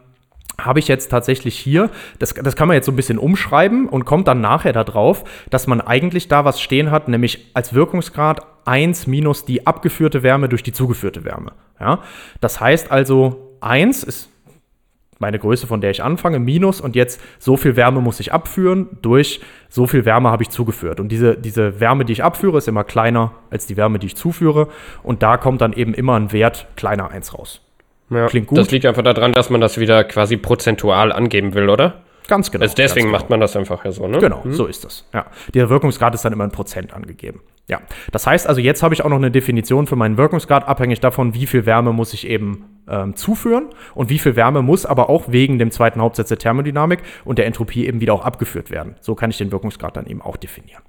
habe 0.58 0.78
ich 0.78 0.88
jetzt 0.88 1.10
tatsächlich 1.10 1.56
hier, 1.56 1.90
das, 2.18 2.34
das 2.34 2.56
kann 2.56 2.68
man 2.68 2.74
jetzt 2.74 2.86
so 2.86 2.92
ein 2.92 2.96
bisschen 2.96 3.18
umschreiben 3.18 3.88
und 3.88 4.04
kommt 4.04 4.28
dann 4.28 4.40
nachher 4.40 4.72
darauf, 4.72 5.24
dass 5.48 5.66
man 5.66 5.80
eigentlich 5.80 6.28
da 6.28 6.44
was 6.44 6.60
stehen 6.60 6.90
hat, 6.90 7.08
nämlich 7.08 7.50
als 7.54 7.72
Wirkungsgrad 7.74 8.40
1 8.66 9.06
minus 9.06 9.44
die 9.44 9.66
abgeführte 9.66 10.22
Wärme 10.22 10.48
durch 10.48 10.62
die 10.62 10.72
zugeführte 10.72 11.24
Wärme. 11.24 11.52
Ja? 11.78 12.00
Das 12.40 12.60
heißt 12.60 12.90
also, 12.90 13.56
1 13.60 14.02
ist 14.04 14.28
meine 15.20 15.38
Größe, 15.38 15.66
von 15.66 15.80
der 15.80 15.90
ich 15.90 16.02
anfange, 16.02 16.40
minus 16.40 16.80
und 16.80 16.96
jetzt 16.96 17.20
so 17.38 17.56
viel 17.56 17.76
Wärme 17.76 18.00
muss 18.00 18.18
ich 18.18 18.32
abführen 18.32 18.88
durch 19.02 19.40
so 19.68 19.86
viel 19.86 20.04
Wärme 20.04 20.30
habe 20.30 20.42
ich 20.42 20.50
zugeführt. 20.50 20.98
Und 20.98 21.10
diese, 21.10 21.36
diese 21.36 21.78
Wärme, 21.78 22.04
die 22.04 22.12
ich 22.12 22.24
abführe, 22.24 22.58
ist 22.58 22.66
immer 22.66 22.82
kleiner 22.82 23.32
als 23.50 23.66
die 23.66 23.76
Wärme, 23.76 24.00
die 24.00 24.08
ich 24.08 24.16
zuführe. 24.16 24.68
Und 25.04 25.22
da 25.22 25.36
kommt 25.36 25.60
dann 25.60 25.72
eben 25.72 25.94
immer 25.94 26.18
ein 26.18 26.32
Wert 26.32 26.66
kleiner 26.74 27.10
1 27.10 27.34
raus. 27.34 27.60
Ja, 28.10 28.26
Klingt 28.26 28.48
gut. 28.48 28.58
Das 28.58 28.70
liegt 28.72 28.84
einfach 28.86 29.02
daran, 29.02 29.32
dass 29.32 29.50
man 29.50 29.60
das 29.60 29.78
wieder 29.78 30.02
quasi 30.02 30.36
prozentual 30.36 31.12
angeben 31.12 31.54
will, 31.54 31.68
oder? 31.68 32.02
Ganz 32.26 32.50
genau. 32.50 32.62
Also 32.62 32.74
deswegen 32.74 33.06
ganz 33.06 33.12
genau. 33.12 33.18
macht 33.18 33.30
man 33.30 33.40
das 33.40 33.56
einfach 33.56 33.84
ja 33.84 33.92
so, 33.92 34.08
ne? 34.08 34.18
Genau, 34.18 34.42
so 34.50 34.66
ist 34.66 34.84
das. 34.84 35.06
Ja. 35.14 35.26
Der 35.54 35.70
Wirkungsgrad 35.70 36.14
ist 36.14 36.24
dann 36.24 36.32
immer 36.32 36.44
in 36.44 36.50
Prozent 36.50 36.92
angegeben. 36.92 37.40
Ja. 37.70 37.80
Das 38.10 38.26
heißt 38.26 38.48
also, 38.48 38.60
jetzt 38.60 38.82
habe 38.82 38.94
ich 38.94 39.04
auch 39.04 39.08
noch 39.08 39.16
eine 39.16 39.30
Definition 39.30 39.86
für 39.86 39.94
meinen 39.94 40.16
Wirkungsgrad, 40.16 40.66
abhängig 40.66 40.98
davon, 40.98 41.34
wie 41.34 41.46
viel 41.46 41.66
Wärme 41.66 41.92
muss 41.92 42.12
ich 42.12 42.26
eben 42.26 42.64
ähm, 42.88 43.14
zuführen 43.14 43.68
und 43.94 44.10
wie 44.10 44.18
viel 44.18 44.34
Wärme 44.34 44.60
muss 44.60 44.84
aber 44.84 45.08
auch 45.08 45.30
wegen 45.30 45.60
dem 45.60 45.70
zweiten 45.70 46.00
Hauptsatz 46.00 46.28
der 46.28 46.38
Thermodynamik 46.38 46.98
und 47.24 47.38
der 47.38 47.46
Entropie 47.46 47.86
eben 47.86 48.00
wieder 48.00 48.12
auch 48.12 48.24
abgeführt 48.24 48.70
werden. 48.70 48.96
So 49.00 49.14
kann 49.14 49.30
ich 49.30 49.38
den 49.38 49.52
Wirkungsgrad 49.52 49.96
dann 49.96 50.06
eben 50.06 50.20
auch 50.20 50.36
definieren. 50.36 50.82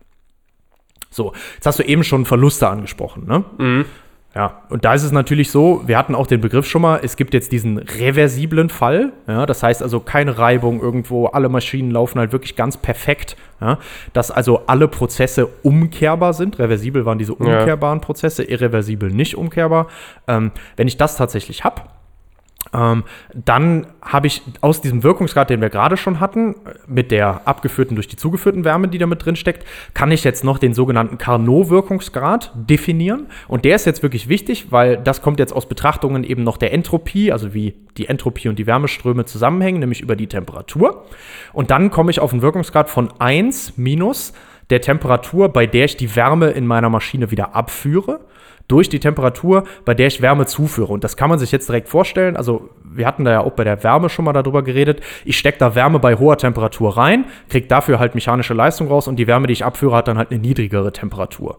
So, 1.11 1.33
jetzt 1.53 1.67
hast 1.67 1.77
du 1.77 1.83
eben 1.83 2.03
schon 2.03 2.25
Verluste 2.25 2.67
angesprochen, 2.67 3.27
ne? 3.27 3.43
Ja, 4.33 4.61
und 4.69 4.85
da 4.85 4.93
ist 4.93 5.03
es 5.03 5.11
natürlich 5.11 5.51
so, 5.51 5.81
wir 5.85 5.97
hatten 5.97 6.15
auch 6.15 6.25
den 6.25 6.39
Begriff 6.39 6.65
schon 6.65 6.81
mal, 6.81 7.01
es 7.03 7.17
gibt 7.17 7.33
jetzt 7.33 7.51
diesen 7.51 7.77
reversiblen 7.77 8.69
Fall, 8.69 9.11
ja, 9.27 9.45
das 9.45 9.61
heißt 9.61 9.83
also 9.83 9.99
keine 9.99 10.37
Reibung 10.37 10.81
irgendwo, 10.81 11.25
alle 11.25 11.49
Maschinen 11.49 11.91
laufen 11.91 12.17
halt 12.17 12.31
wirklich 12.31 12.55
ganz 12.55 12.77
perfekt, 12.77 13.35
ja, 13.59 13.77
dass 14.13 14.31
also 14.31 14.61
alle 14.67 14.87
Prozesse 14.87 15.49
umkehrbar 15.63 16.33
sind, 16.33 16.59
reversibel 16.59 17.05
waren 17.05 17.17
diese 17.17 17.33
umkehrbaren 17.33 17.99
Prozesse, 17.99 18.43
irreversibel 18.43 19.11
nicht 19.11 19.35
umkehrbar. 19.35 19.87
Ähm, 20.29 20.51
wenn 20.77 20.87
ich 20.87 20.95
das 20.95 21.17
tatsächlich 21.17 21.65
habe, 21.65 21.81
ähm, 22.73 23.03
dann 23.33 23.87
habe 24.01 24.27
ich 24.27 24.41
aus 24.61 24.81
diesem 24.81 25.03
Wirkungsgrad, 25.03 25.49
den 25.49 25.61
wir 25.61 25.69
gerade 25.69 25.97
schon 25.97 26.19
hatten, 26.19 26.55
mit 26.87 27.11
der 27.11 27.41
abgeführten 27.45 27.95
durch 27.95 28.07
die 28.07 28.15
zugeführten 28.15 28.63
Wärme, 28.63 28.87
die 28.87 28.97
da 28.97 29.07
mit 29.07 29.25
drin 29.25 29.35
steckt, 29.35 29.65
kann 29.93 30.11
ich 30.11 30.23
jetzt 30.23 30.43
noch 30.43 30.57
den 30.57 30.73
sogenannten 30.73 31.17
Carnot-Wirkungsgrad 31.17 32.51
definieren. 32.55 33.27
Und 33.47 33.65
der 33.65 33.75
ist 33.75 33.85
jetzt 33.85 34.03
wirklich 34.03 34.29
wichtig, 34.29 34.71
weil 34.71 34.97
das 34.97 35.21
kommt 35.21 35.39
jetzt 35.39 35.53
aus 35.53 35.67
Betrachtungen 35.67 36.23
eben 36.23 36.43
noch 36.43 36.57
der 36.57 36.73
Entropie, 36.73 37.31
also 37.31 37.53
wie 37.53 37.73
die 37.97 38.07
Entropie 38.07 38.47
und 38.47 38.57
die 38.57 38.67
Wärmeströme 38.67 39.25
zusammenhängen, 39.25 39.79
nämlich 39.79 40.01
über 40.01 40.15
die 40.15 40.27
Temperatur. 40.27 41.05
Und 41.53 41.71
dann 41.71 41.91
komme 41.91 42.11
ich 42.11 42.19
auf 42.19 42.31
einen 42.31 42.41
Wirkungsgrad 42.41 42.89
von 42.89 43.09
1 43.19 43.77
minus 43.77 44.33
der 44.69 44.81
Temperatur, 44.81 45.49
bei 45.49 45.65
der 45.67 45.85
ich 45.85 45.97
die 45.97 46.15
Wärme 46.15 46.51
in 46.51 46.65
meiner 46.65 46.89
Maschine 46.89 47.31
wieder 47.31 47.55
abführe 47.55 48.21
durch 48.71 48.89
die 48.89 48.99
Temperatur, 48.99 49.65
bei 49.85 49.93
der 49.93 50.07
ich 50.07 50.21
Wärme 50.21 50.45
zuführe. 50.45 50.93
Und 50.93 51.03
das 51.03 51.17
kann 51.17 51.29
man 51.29 51.39
sich 51.39 51.51
jetzt 51.51 51.67
direkt 51.67 51.89
vorstellen. 51.89 52.37
Also 52.37 52.69
wir 52.83 53.05
hatten 53.05 53.25
da 53.25 53.31
ja 53.31 53.41
auch 53.41 53.51
bei 53.51 53.63
der 53.63 53.83
Wärme 53.83 54.09
schon 54.09 54.25
mal 54.25 54.33
darüber 54.33 54.63
geredet. 54.63 55.01
Ich 55.25 55.37
stecke 55.37 55.59
da 55.59 55.75
Wärme 55.75 55.99
bei 55.99 56.15
hoher 56.15 56.37
Temperatur 56.37 56.97
rein, 56.97 57.25
kriege 57.49 57.67
dafür 57.67 57.99
halt 57.99 58.15
mechanische 58.15 58.53
Leistung 58.53 58.87
raus 58.87 59.07
und 59.07 59.17
die 59.17 59.27
Wärme, 59.27 59.47
die 59.47 59.53
ich 59.53 59.65
abführe, 59.65 59.95
hat 59.95 60.07
dann 60.07 60.17
halt 60.17 60.31
eine 60.31 60.39
niedrigere 60.39 60.91
Temperatur. 60.91 61.57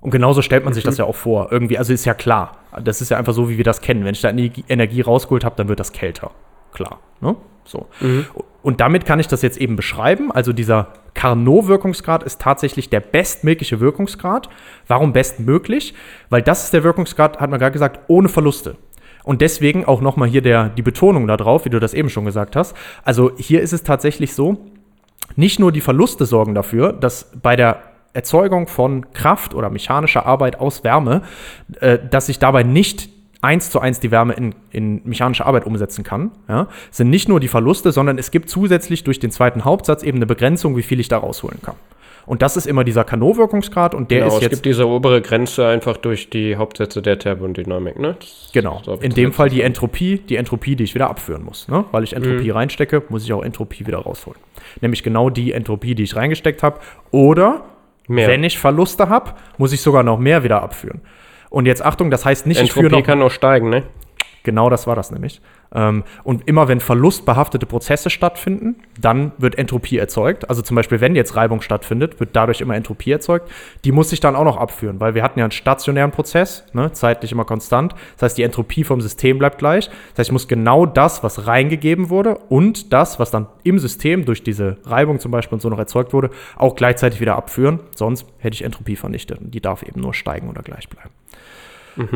Und 0.00 0.10
genauso 0.10 0.42
stellt 0.42 0.64
man 0.64 0.74
sich 0.74 0.84
das 0.84 0.98
ja 0.98 1.04
auch 1.04 1.14
vor. 1.14 1.48
Irgendwie, 1.50 1.78
also 1.78 1.92
ist 1.92 2.04
ja 2.04 2.14
klar. 2.14 2.58
Das 2.82 3.00
ist 3.00 3.10
ja 3.10 3.16
einfach 3.16 3.32
so, 3.32 3.48
wie 3.48 3.56
wir 3.56 3.64
das 3.64 3.80
kennen. 3.80 4.04
Wenn 4.04 4.14
ich 4.14 4.20
da 4.20 4.30
Energie, 4.30 4.64
Energie 4.68 5.00
rausgeholt 5.00 5.44
habe, 5.44 5.56
dann 5.56 5.68
wird 5.68 5.80
das 5.80 5.92
kälter. 5.92 6.30
Klar. 6.72 7.00
Ne? 7.20 7.34
So. 7.66 7.86
Und 8.62 8.80
damit 8.80 9.04
kann 9.04 9.20
ich 9.20 9.28
das 9.28 9.42
jetzt 9.42 9.58
eben 9.58 9.76
beschreiben. 9.76 10.32
Also 10.32 10.52
dieser 10.52 10.88
Carnot-Wirkungsgrad 11.14 12.22
ist 12.22 12.40
tatsächlich 12.40 12.90
der 12.90 13.00
bestmögliche 13.00 13.80
Wirkungsgrad. 13.80 14.48
Warum 14.88 15.12
bestmöglich? 15.12 15.94
Weil 16.30 16.42
das 16.42 16.64
ist 16.64 16.72
der 16.72 16.84
Wirkungsgrad, 16.84 17.40
hat 17.40 17.50
man 17.50 17.60
gerade 17.60 17.72
gesagt, 17.72 18.00
ohne 18.08 18.28
Verluste. 18.28 18.76
Und 19.24 19.40
deswegen 19.40 19.84
auch 19.84 20.00
nochmal 20.00 20.28
hier 20.28 20.42
der, 20.42 20.68
die 20.68 20.82
Betonung 20.82 21.26
darauf, 21.26 21.64
wie 21.64 21.70
du 21.70 21.80
das 21.80 21.94
eben 21.94 22.10
schon 22.10 22.24
gesagt 22.24 22.54
hast. 22.54 22.76
Also 23.04 23.32
hier 23.36 23.60
ist 23.60 23.72
es 23.72 23.82
tatsächlich 23.82 24.34
so, 24.34 24.56
nicht 25.34 25.58
nur 25.58 25.72
die 25.72 25.80
Verluste 25.80 26.26
sorgen 26.26 26.54
dafür, 26.54 26.92
dass 26.92 27.32
bei 27.42 27.56
der 27.56 27.82
Erzeugung 28.12 28.66
von 28.66 29.12
Kraft 29.12 29.54
oder 29.54 29.68
mechanischer 29.68 30.26
Arbeit 30.26 30.60
aus 30.60 30.84
Wärme, 30.84 31.22
äh, 31.80 31.98
dass 32.10 32.28
ich 32.28 32.38
dabei 32.38 32.62
nicht 32.62 33.10
eins 33.46 33.70
zu 33.70 33.80
eins 33.80 34.00
die 34.00 34.10
Wärme 34.10 34.34
in, 34.34 34.54
in 34.70 35.00
mechanische 35.04 35.46
Arbeit 35.46 35.64
umsetzen 35.66 36.04
kann, 36.04 36.30
ja, 36.48 36.66
sind 36.90 37.08
nicht 37.10 37.28
nur 37.28 37.40
die 37.40 37.48
Verluste, 37.48 37.92
sondern 37.92 38.18
es 38.18 38.30
gibt 38.30 38.50
zusätzlich 38.50 39.04
durch 39.04 39.18
den 39.20 39.30
zweiten 39.30 39.64
Hauptsatz 39.64 40.02
eben 40.02 40.18
eine 40.18 40.26
Begrenzung, 40.26 40.76
wie 40.76 40.82
viel 40.82 41.00
ich 41.00 41.08
da 41.08 41.18
rausholen 41.18 41.62
kann. 41.62 41.76
Und 42.26 42.42
das 42.42 42.56
ist 42.56 42.66
immer 42.66 42.82
dieser 42.82 43.04
Carnot-Wirkungsgrad 43.04 43.94
und 43.94 44.10
der 44.10 44.18
Genau, 44.18 44.28
ist 44.30 44.34
es 44.38 44.40
jetzt 44.42 44.50
gibt 44.54 44.64
diese 44.66 44.88
obere 44.88 45.22
Grenze 45.22 45.64
einfach 45.68 45.96
durch 45.96 46.28
die 46.28 46.56
Hauptsätze 46.56 47.00
der 47.00 47.20
Thermodynamik, 47.20 48.00
ne? 48.00 48.16
Das- 48.18 48.50
Genau. 48.52 48.82
In 49.00 49.14
dem 49.14 49.32
Fall 49.32 49.48
die 49.48 49.62
Entropie, 49.62 50.18
die 50.18 50.34
Entropie, 50.34 50.74
die 50.74 50.82
ich 50.84 50.94
wieder 50.96 51.08
abführen 51.08 51.44
muss. 51.44 51.68
Ne? 51.68 51.84
Weil 51.92 52.02
ich 52.02 52.14
Entropie 52.14 52.50
reinstecke, 52.50 53.04
muss 53.10 53.22
ich 53.24 53.32
auch 53.32 53.44
Entropie 53.44 53.86
wieder 53.86 53.98
rausholen. 53.98 54.40
Nämlich 54.80 55.04
genau 55.04 55.30
die 55.30 55.52
Entropie, 55.52 55.94
die 55.94 56.02
ich 56.02 56.16
reingesteckt 56.16 56.64
habe. 56.64 56.80
Oder 57.12 57.62
Mehr. 58.08 58.26
wenn 58.26 58.42
ich 58.42 58.58
Verluste 58.58 59.08
habe, 59.08 59.32
muss 59.56 59.72
ich 59.72 59.80
sogar 59.80 60.02
noch 60.02 60.18
mehr 60.18 60.42
wieder 60.42 60.62
abführen. 60.62 61.02
Und 61.56 61.64
jetzt 61.64 61.82
Achtung, 61.82 62.10
das 62.10 62.26
heißt 62.26 62.46
nicht, 62.46 62.60
ich 62.60 62.70
führe 62.70 62.84
Entropie 62.84 63.00
noch. 63.00 63.06
kann 63.06 63.22
auch 63.22 63.30
steigen, 63.30 63.70
ne? 63.70 63.84
Genau 64.42 64.68
das 64.68 64.86
war 64.86 64.94
das 64.94 65.10
nämlich. 65.10 65.40
Ähm, 65.74 66.04
und 66.22 66.46
immer 66.46 66.68
wenn 66.68 66.80
verlustbehaftete 66.80 67.64
Prozesse 67.64 68.10
stattfinden, 68.10 68.76
dann 69.00 69.32
wird 69.38 69.56
Entropie 69.56 69.96
erzeugt. 69.96 70.50
Also 70.50 70.60
zum 70.60 70.74
Beispiel, 70.74 71.00
wenn 71.00 71.16
jetzt 71.16 71.34
Reibung 71.34 71.62
stattfindet, 71.62 72.20
wird 72.20 72.36
dadurch 72.36 72.60
immer 72.60 72.76
Entropie 72.76 73.10
erzeugt. 73.10 73.50
Die 73.86 73.90
muss 73.90 74.12
ich 74.12 74.20
dann 74.20 74.36
auch 74.36 74.44
noch 74.44 74.58
abführen, 74.58 75.00
weil 75.00 75.14
wir 75.14 75.22
hatten 75.22 75.38
ja 75.38 75.46
einen 75.46 75.50
stationären 75.50 76.10
Prozess, 76.10 76.66
ne, 76.74 76.92
zeitlich 76.92 77.32
immer 77.32 77.46
konstant. 77.46 77.94
Das 78.16 78.24
heißt, 78.24 78.38
die 78.38 78.42
Entropie 78.42 78.84
vom 78.84 79.00
System 79.00 79.38
bleibt 79.38 79.56
gleich. 79.56 79.86
Das 79.86 80.18
heißt, 80.18 80.28
ich 80.28 80.32
muss 80.32 80.48
genau 80.48 80.84
das, 80.84 81.22
was 81.22 81.46
reingegeben 81.46 82.10
wurde 82.10 82.36
und 82.50 82.92
das, 82.92 83.18
was 83.18 83.30
dann 83.30 83.46
im 83.64 83.78
System 83.78 84.26
durch 84.26 84.42
diese 84.42 84.76
Reibung 84.84 85.20
zum 85.20 85.30
Beispiel 85.30 85.56
und 85.56 85.62
so 85.62 85.70
noch 85.70 85.78
erzeugt 85.78 86.12
wurde, 86.12 86.28
auch 86.56 86.76
gleichzeitig 86.76 87.22
wieder 87.22 87.34
abführen. 87.34 87.80
Sonst 87.94 88.26
hätte 88.40 88.52
ich 88.52 88.62
Entropie 88.62 88.96
vernichtet. 88.96 89.40
Und 89.40 89.54
die 89.54 89.62
darf 89.62 89.82
eben 89.82 90.02
nur 90.02 90.12
steigen 90.12 90.50
oder 90.50 90.60
gleich 90.60 90.90
bleiben. 90.90 91.10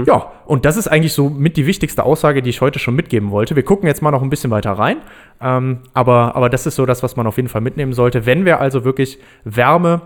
Ja, 0.07 0.33
und 0.47 0.65
das 0.65 0.77
ist 0.77 0.89
eigentlich 0.89 1.13
so 1.13 1.31
mit 1.31 1.57
die 1.57 1.67
wichtigste 1.67 2.05
Aussage, 2.05 2.43
die 2.43 2.51
ich 2.51 2.61
heute 2.61 2.79
schon 2.79 2.95
mitgeben 2.95 3.31
wollte. 3.31 3.57
Wir 3.57 3.63
gucken 3.63 3.87
jetzt 3.87 4.03
mal 4.03 4.11
noch 4.11 4.23
ein 4.23 4.31
bisschen 4.31 4.51
weiter 4.51 4.73
rein. 4.73 4.99
Ähm, 5.41 5.81
aber, 5.95 6.37
aber 6.37 6.51
das 6.51 6.67
ist 6.67 6.77
so 6.77 6.87
das, 6.87 7.03
was 7.03 7.17
man 7.17 7.27
auf 7.27 7.37
jeden 7.37 7.49
Fall 7.49 7.61
mitnehmen 7.61 7.93
sollte. 7.93 8.27
Wenn 8.27 8.45
wir 8.45 8.61
also 8.61 8.85
wirklich 8.85 9.19
Wärme, 9.45 10.03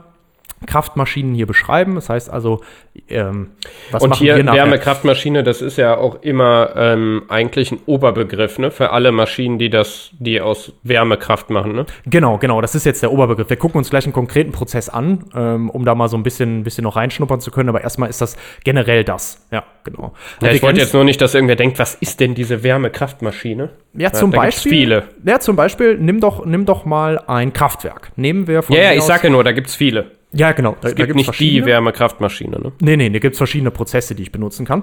Kraftmaschinen 0.66 1.35
hier 1.35 1.47
beschreiben, 1.47 1.94
das 1.94 2.09
heißt 2.09 2.30
also, 2.30 2.61
ähm, 3.09 3.50
was 3.90 4.02
Und 4.02 4.14
hier? 4.16 4.37
Wärmekraftmaschine, 4.37 5.42
das 5.42 5.62
ist 5.62 5.76
ja 5.78 5.97
auch 5.97 6.23
immer 6.23 6.71
ähm, 6.76 7.23
eigentlich 7.28 7.73
ein 7.73 7.80
Oberbegriff, 7.87 8.59
ne? 8.59 8.71
Für 8.71 8.90
alle 8.90 9.12
Maschinen, 9.12 9.59
die 9.59 9.71
das, 9.71 10.11
die 10.18 10.40
aus 10.40 10.73
Wärmekraft 10.83 11.50
machen, 11.50 11.73
ne? 11.75 11.87
Genau, 12.06 12.38
genau, 12.38 12.61
das 12.61 12.75
ist 12.75 12.87
jetzt 12.87 13.02
der 13.02 13.12
Oberbegriff. 13.12 13.49
Wir 13.50 13.56
gucken 13.56 13.78
uns 13.78 13.90
gleich 13.90 14.04
einen 14.04 14.12
konkreten 14.12 14.52
Prozess 14.52 14.88
an, 14.88 15.25
ähm, 15.35 15.71
um 15.71 15.85
da 15.85 15.94
mal 15.94 16.09
so 16.09 16.16
ein 16.16 16.23
bisschen, 16.23 16.64
bisschen 16.64 16.85
noch 16.85 16.97
reinschnuppern 16.97 17.40
zu 17.40 17.50
können. 17.50 17.68
Aber 17.68 17.83
erstmal 17.83 18.09
ist 18.11 18.21
das 18.21 18.37
generell 18.64 19.04
das. 19.04 19.47
Ja, 19.50 19.64
genau. 19.85 20.12
Ja, 20.40 20.50
ich 20.50 20.62
wollte 20.62 20.80
jetzt 20.80 20.94
nur 20.94 21.04
nicht, 21.04 21.21
dass 21.21 21.35
irgendwer 21.35 21.56
denkt, 21.56 21.78
was 21.78 21.94
ist 21.97 22.21
denn 22.21 22.35
diese 22.35 22.62
Wärmekraftmaschine? 22.62 23.71
Ja, 23.94 24.12
zum 24.12 24.30
da 24.30 24.42
gibt's 24.42 24.56
Beispiel. 24.56 24.73
viele. 24.73 25.02
Ja, 25.25 25.40
zum 25.40 25.56
Beispiel, 25.56 25.97
nimm 25.99 26.21
doch, 26.21 26.44
nimm 26.44 26.64
doch 26.66 26.85
mal 26.85 27.18
ein 27.26 27.52
Kraftwerk. 27.52 28.12
Nehmen 28.16 28.47
wir 28.47 28.62
von 28.62 28.75
Ja, 28.75 28.83
ja, 28.83 28.92
ich 28.92 29.00
aus- 29.00 29.06
sage 29.06 29.30
nur, 29.30 29.44
da 29.44 29.52
gibt's 29.52 29.75
viele. 29.75 30.11
Ja, 30.35 30.53
genau. 30.53 30.76
Da, 30.81 30.88
Es 30.88 30.94
gibt 30.94 31.14
nicht 31.14 31.38
die 31.38 31.64
Wärmekraftmaschine, 31.64 32.59
ne? 32.59 32.73
Nee, 32.81 32.97
nee, 32.97 33.11
da 33.11 33.18
gibt 33.18 33.35
es 33.35 33.38
verschiedene 33.38 33.70
Prozesse, 33.70 34.14
die 34.14 34.23
ich 34.23 34.33
benutzen 34.33 34.66
kann. 34.66 34.83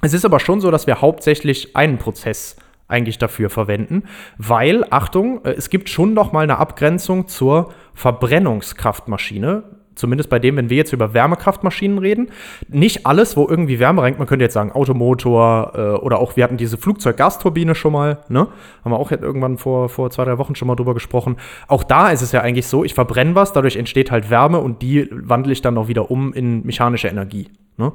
Es 0.00 0.12
ist 0.14 0.24
aber 0.24 0.40
schon 0.40 0.60
so, 0.60 0.70
dass 0.70 0.86
wir 0.86 1.00
hauptsächlich 1.00 1.76
einen 1.76 1.98
Prozess 1.98 2.56
eigentlich 2.88 3.18
dafür 3.18 3.50
verwenden, 3.50 4.04
weil, 4.38 4.84
Achtung, 4.90 5.44
äh, 5.44 5.50
es 5.50 5.70
gibt 5.70 5.90
schon 5.90 6.14
noch 6.14 6.32
mal 6.32 6.42
eine 6.42 6.58
Abgrenzung 6.58 7.28
zur 7.28 7.72
Verbrennungskraftmaschine. 7.94 9.62
Zumindest 9.98 10.30
bei 10.30 10.38
dem, 10.38 10.56
wenn 10.56 10.70
wir 10.70 10.76
jetzt 10.76 10.92
über 10.92 11.12
Wärmekraftmaschinen 11.12 11.98
reden. 11.98 12.28
Nicht 12.68 13.04
alles, 13.04 13.36
wo 13.36 13.48
irgendwie 13.48 13.80
Wärme 13.80 14.02
reinkt, 14.02 14.18
man 14.18 14.28
könnte 14.28 14.44
jetzt 14.44 14.54
sagen 14.54 14.70
Automotor 14.72 15.72
äh, 15.74 15.80
oder 15.98 16.20
auch, 16.20 16.36
wir 16.36 16.44
hatten 16.44 16.56
diese 16.56 16.78
Flugzeuggasturbine 16.78 17.74
schon 17.74 17.92
mal, 17.92 18.18
ne? 18.28 18.46
Haben 18.84 18.92
wir 18.92 18.98
auch 18.98 19.10
jetzt 19.10 19.22
irgendwann 19.22 19.58
vor, 19.58 19.88
vor 19.88 20.10
zwei, 20.10 20.24
drei 20.24 20.38
Wochen 20.38 20.54
schon 20.54 20.68
mal 20.68 20.76
drüber 20.76 20.94
gesprochen. 20.94 21.36
Auch 21.66 21.82
da 21.82 22.10
ist 22.10 22.22
es 22.22 22.32
ja 22.32 22.40
eigentlich 22.40 22.68
so, 22.68 22.84
ich 22.84 22.94
verbrenne 22.94 23.34
was, 23.34 23.52
dadurch 23.52 23.76
entsteht 23.76 24.10
halt 24.10 24.30
Wärme 24.30 24.60
und 24.60 24.82
die 24.82 25.08
wandle 25.10 25.52
ich 25.52 25.62
dann 25.62 25.74
noch 25.74 25.88
wieder 25.88 26.10
um 26.10 26.32
in 26.32 26.64
mechanische 26.64 27.08
Energie. 27.08 27.48
Ne? 27.76 27.92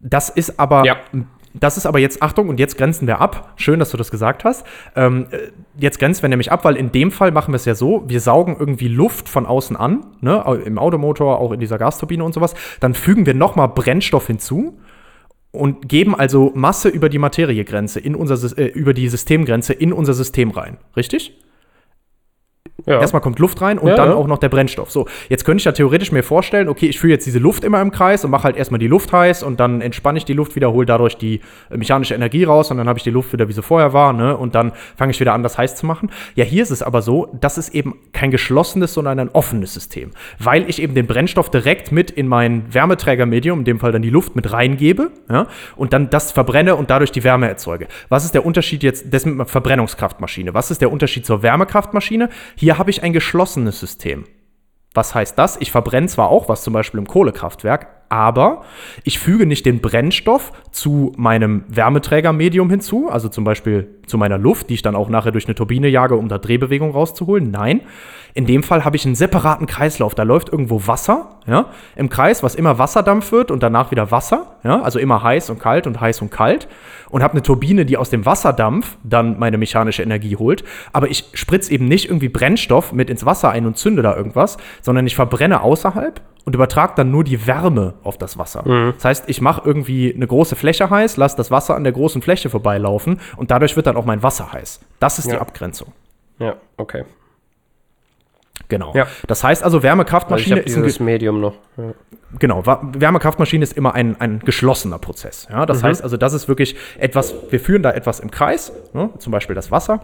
Das 0.00 0.30
ist 0.30 0.58
aber, 0.58 0.84
Ja. 0.84 0.96
Das 1.54 1.76
ist 1.76 1.86
aber 1.86 1.98
jetzt, 1.98 2.22
Achtung, 2.22 2.48
und 2.48 2.60
jetzt 2.60 2.76
grenzen 2.76 3.06
wir 3.06 3.20
ab. 3.20 3.52
Schön, 3.56 3.78
dass 3.78 3.90
du 3.90 3.96
das 3.96 4.10
gesagt 4.10 4.44
hast. 4.44 4.66
Ähm, 4.96 5.26
äh, 5.30 5.50
jetzt 5.78 5.98
grenzen 5.98 6.22
wir 6.22 6.28
nämlich 6.28 6.52
ab, 6.52 6.64
weil 6.64 6.76
in 6.76 6.92
dem 6.92 7.10
Fall 7.10 7.30
machen 7.32 7.52
wir 7.52 7.56
es 7.56 7.64
ja 7.64 7.74
so, 7.74 8.04
wir 8.06 8.20
saugen 8.20 8.56
irgendwie 8.58 8.88
Luft 8.88 9.28
von 9.28 9.46
außen 9.46 9.76
an, 9.76 10.06
ne? 10.20 10.44
im 10.64 10.78
Automotor, 10.78 11.38
auch 11.38 11.52
in 11.52 11.60
dieser 11.60 11.78
Gasturbine 11.78 12.22
und 12.22 12.34
sowas. 12.34 12.54
Dann 12.80 12.94
fügen 12.94 13.26
wir 13.26 13.34
nochmal 13.34 13.68
Brennstoff 13.68 14.26
hinzu 14.26 14.78
und 15.50 15.88
geben 15.88 16.14
also 16.14 16.52
Masse 16.54 16.88
über 16.88 17.08
die 17.08 17.18
Materiegrenze, 17.18 18.00
in 18.00 18.14
unser, 18.14 18.58
äh, 18.58 18.66
über 18.66 18.94
die 18.94 19.08
Systemgrenze 19.08 19.72
in 19.72 19.92
unser 19.92 20.14
System 20.14 20.50
rein. 20.50 20.78
Richtig? 20.96 21.38
Ja. 22.88 23.00
Erstmal 23.00 23.22
kommt 23.22 23.38
Luft 23.38 23.60
rein 23.60 23.78
und 23.78 23.88
Ja, 23.88 23.96
dann 23.96 24.10
ja. 24.10 24.14
auch 24.14 24.26
noch 24.26 24.38
der 24.38 24.48
Brennstoff. 24.48 24.90
So, 24.90 25.06
jetzt 25.28 25.44
könnte 25.44 25.60
ich 25.60 25.64
ja 25.64 25.72
theoretisch 25.72 26.12
mir 26.12 26.22
vorstellen, 26.22 26.68
okay, 26.68 26.86
ich 26.86 26.98
führe 26.98 27.12
jetzt 27.12 27.26
diese 27.26 27.38
Luft 27.38 27.64
immer 27.64 27.80
im 27.80 27.90
Kreis 27.90 28.24
und 28.24 28.30
mache 28.30 28.44
halt 28.44 28.56
erstmal 28.56 28.78
die 28.78 28.86
Luft 28.86 29.12
heiß 29.12 29.42
und 29.42 29.60
dann 29.60 29.80
entspanne 29.80 30.18
ich 30.18 30.24
die 30.24 30.32
Luft 30.32 30.56
wieder, 30.56 30.72
hole 30.72 30.86
dadurch 30.86 31.16
die 31.16 31.40
äh, 31.70 31.76
mechanische 31.76 32.14
Energie 32.14 32.44
raus 32.44 32.70
und 32.70 32.78
dann 32.78 32.88
habe 32.88 32.98
ich 32.98 33.04
die 33.04 33.10
Luft 33.10 33.32
wieder, 33.32 33.48
wie 33.48 33.52
sie 33.52 33.62
vorher 33.62 33.92
war, 33.92 34.12
ne? 34.12 34.36
Und 34.36 34.54
dann 34.54 34.72
fange 34.96 35.10
ich 35.10 35.20
wieder 35.20 35.34
an, 35.34 35.42
das 35.42 35.58
heiß 35.58 35.76
zu 35.76 35.86
machen. 35.86 36.10
Ja, 36.34 36.44
hier 36.44 36.62
ist 36.62 36.70
es 36.70 36.82
aber 36.82 37.02
so, 37.02 37.28
das 37.40 37.58
ist 37.58 37.74
eben 37.74 37.96
kein 38.12 38.30
geschlossenes, 38.30 38.94
sondern 38.94 39.18
ein 39.18 39.28
offenes 39.30 39.74
System, 39.74 40.10
weil 40.38 40.68
ich 40.68 40.80
eben 40.80 40.94
den 40.94 41.06
Brennstoff 41.06 41.50
direkt 41.50 41.92
mit 41.92 42.10
in 42.10 42.28
mein 42.28 42.72
Wärmeträgermedium, 42.72 43.60
in 43.60 43.64
dem 43.64 43.78
Fall 43.78 43.92
dann 43.92 44.02
die 44.02 44.10
Luft 44.10 44.36
mit 44.36 44.52
reingebe, 44.52 45.10
ja? 45.30 45.46
Und 45.76 45.92
dann 45.92 46.10
das 46.10 46.32
verbrenne 46.32 46.76
und 46.76 46.90
dadurch 46.90 47.12
die 47.12 47.24
Wärme 47.24 47.48
erzeuge. 47.48 47.88
Was 48.08 48.24
ist 48.24 48.34
der 48.34 48.46
Unterschied 48.46 48.82
jetzt, 48.82 49.12
das 49.12 49.24
mit 49.24 49.34
einer 49.34 49.46
Verbrennungskraftmaschine? 49.46 50.54
Was 50.54 50.70
ist 50.70 50.80
der 50.80 50.92
Unterschied 50.92 51.26
zur 51.26 51.42
Wärmekraftmaschine? 51.42 52.30
Hier 52.56 52.77
habe 52.78 52.90
ich 52.90 53.02
ein 53.02 53.12
geschlossenes 53.12 53.80
System. 53.80 54.24
Was 54.94 55.14
heißt 55.14 55.38
das? 55.38 55.56
Ich 55.60 55.70
verbrenne 55.70 56.08
zwar 56.08 56.28
auch 56.30 56.48
was, 56.48 56.62
zum 56.62 56.72
Beispiel 56.72 56.98
im 56.98 57.06
Kohlekraftwerk, 57.06 57.97
aber 58.08 58.62
ich 59.04 59.18
füge 59.18 59.46
nicht 59.46 59.66
den 59.66 59.80
Brennstoff 59.80 60.52
zu 60.70 61.12
meinem 61.16 61.64
Wärmeträgermedium 61.68 62.70
hinzu, 62.70 63.08
also 63.10 63.28
zum 63.28 63.44
Beispiel 63.44 63.88
zu 64.06 64.18
meiner 64.18 64.38
Luft, 64.38 64.70
die 64.70 64.74
ich 64.74 64.82
dann 64.82 64.96
auch 64.96 65.08
nachher 65.08 65.32
durch 65.32 65.46
eine 65.46 65.54
Turbine 65.54 65.88
jage, 65.88 66.16
um 66.16 66.28
da 66.28 66.38
Drehbewegung 66.38 66.92
rauszuholen. 66.92 67.50
Nein, 67.50 67.82
in 68.34 68.46
dem 68.46 68.62
Fall 68.62 68.84
habe 68.84 68.96
ich 68.96 69.04
einen 69.04 69.14
separaten 69.14 69.66
Kreislauf. 69.66 70.14
Da 70.14 70.22
läuft 70.22 70.48
irgendwo 70.48 70.86
Wasser 70.86 71.40
ja, 71.46 71.66
im 71.96 72.08
Kreis, 72.08 72.42
was 72.42 72.54
immer 72.54 72.78
Wasserdampf 72.78 73.32
wird 73.32 73.50
und 73.50 73.62
danach 73.62 73.90
wieder 73.90 74.10
Wasser, 74.10 74.58
ja, 74.64 74.80
also 74.80 74.98
immer 74.98 75.22
heiß 75.22 75.50
und 75.50 75.58
kalt 75.58 75.86
und 75.86 76.00
heiß 76.00 76.22
und 76.22 76.30
kalt. 76.30 76.68
Und 77.10 77.22
habe 77.22 77.32
eine 77.32 77.42
Turbine, 77.42 77.86
die 77.86 77.96
aus 77.96 78.10
dem 78.10 78.26
Wasserdampf 78.26 78.96
dann 79.02 79.38
meine 79.38 79.56
mechanische 79.58 80.02
Energie 80.02 80.36
holt. 80.36 80.62
Aber 80.92 81.10
ich 81.10 81.24
spritze 81.32 81.72
eben 81.72 81.86
nicht 81.86 82.06
irgendwie 82.06 82.28
Brennstoff 82.28 82.92
mit 82.92 83.08
ins 83.08 83.24
Wasser 83.24 83.50
ein 83.50 83.66
und 83.66 83.78
zünde 83.78 84.02
da 84.02 84.14
irgendwas, 84.14 84.58
sondern 84.82 85.06
ich 85.06 85.16
verbrenne 85.16 85.62
außerhalb 85.62 86.20
und 86.44 86.54
übertrage 86.54 86.94
dann 86.96 87.10
nur 87.10 87.24
die 87.24 87.46
Wärme 87.46 87.94
auf 88.02 88.18
das 88.18 88.38
Wasser. 88.38 88.92
Das 88.96 89.04
heißt, 89.04 89.24
ich 89.28 89.40
mache 89.40 89.62
irgendwie 89.64 90.14
eine 90.14 90.26
große 90.26 90.56
Fläche 90.56 90.88
heiß, 90.90 91.16
lasse 91.16 91.36
das 91.36 91.50
Wasser 91.50 91.74
an 91.76 91.84
der 91.84 91.92
großen 91.92 92.22
Fläche 92.22 92.50
vorbeilaufen 92.50 93.20
und 93.36 93.50
dadurch 93.50 93.76
wird 93.76 93.86
dann 93.86 93.96
auch 93.96 94.04
mein 94.04 94.22
Wasser 94.22 94.52
heiß. 94.52 94.80
Das 95.00 95.18
ist 95.18 95.28
die 95.28 95.34
Ja. 95.34 95.40
Abgrenzung. 95.40 95.92
Ja, 96.38 96.54
okay. 96.76 97.04
Genau. 98.68 98.92
Ja. 98.94 99.06
Das 99.26 99.42
heißt 99.44 99.62
also, 99.62 99.76
Also 99.78 99.78
ich 99.78 99.84
Wärmekraftmaschine 99.84 100.56
habe 100.56 100.66
ist 100.66 100.76
ein, 100.76 100.82
dieses 100.82 101.00
Medium 101.00 101.40
noch. 101.40 101.54
Ja. 101.76 101.92
Genau, 102.38 102.64
Wärmekraftmaschine 102.66 103.62
ist 103.62 103.72
immer 103.76 103.94
ein, 103.94 104.20
ein 104.20 104.40
geschlossener 104.40 104.98
Prozess. 104.98 105.48
Ja? 105.50 105.64
Das 105.64 105.82
heißt 105.82 106.02
also, 106.02 106.16
das 106.16 106.34
ist 106.34 106.48
wirklich 106.48 106.76
etwas, 106.98 107.34
wir 107.50 107.60
führen 107.60 107.82
da 107.82 107.92
etwas 107.92 108.20
im 108.20 108.30
Kreis, 108.30 108.72
ne? 108.92 109.10
zum 109.18 109.32
Beispiel 109.32 109.54
das 109.54 109.70
Wasser. 109.70 110.00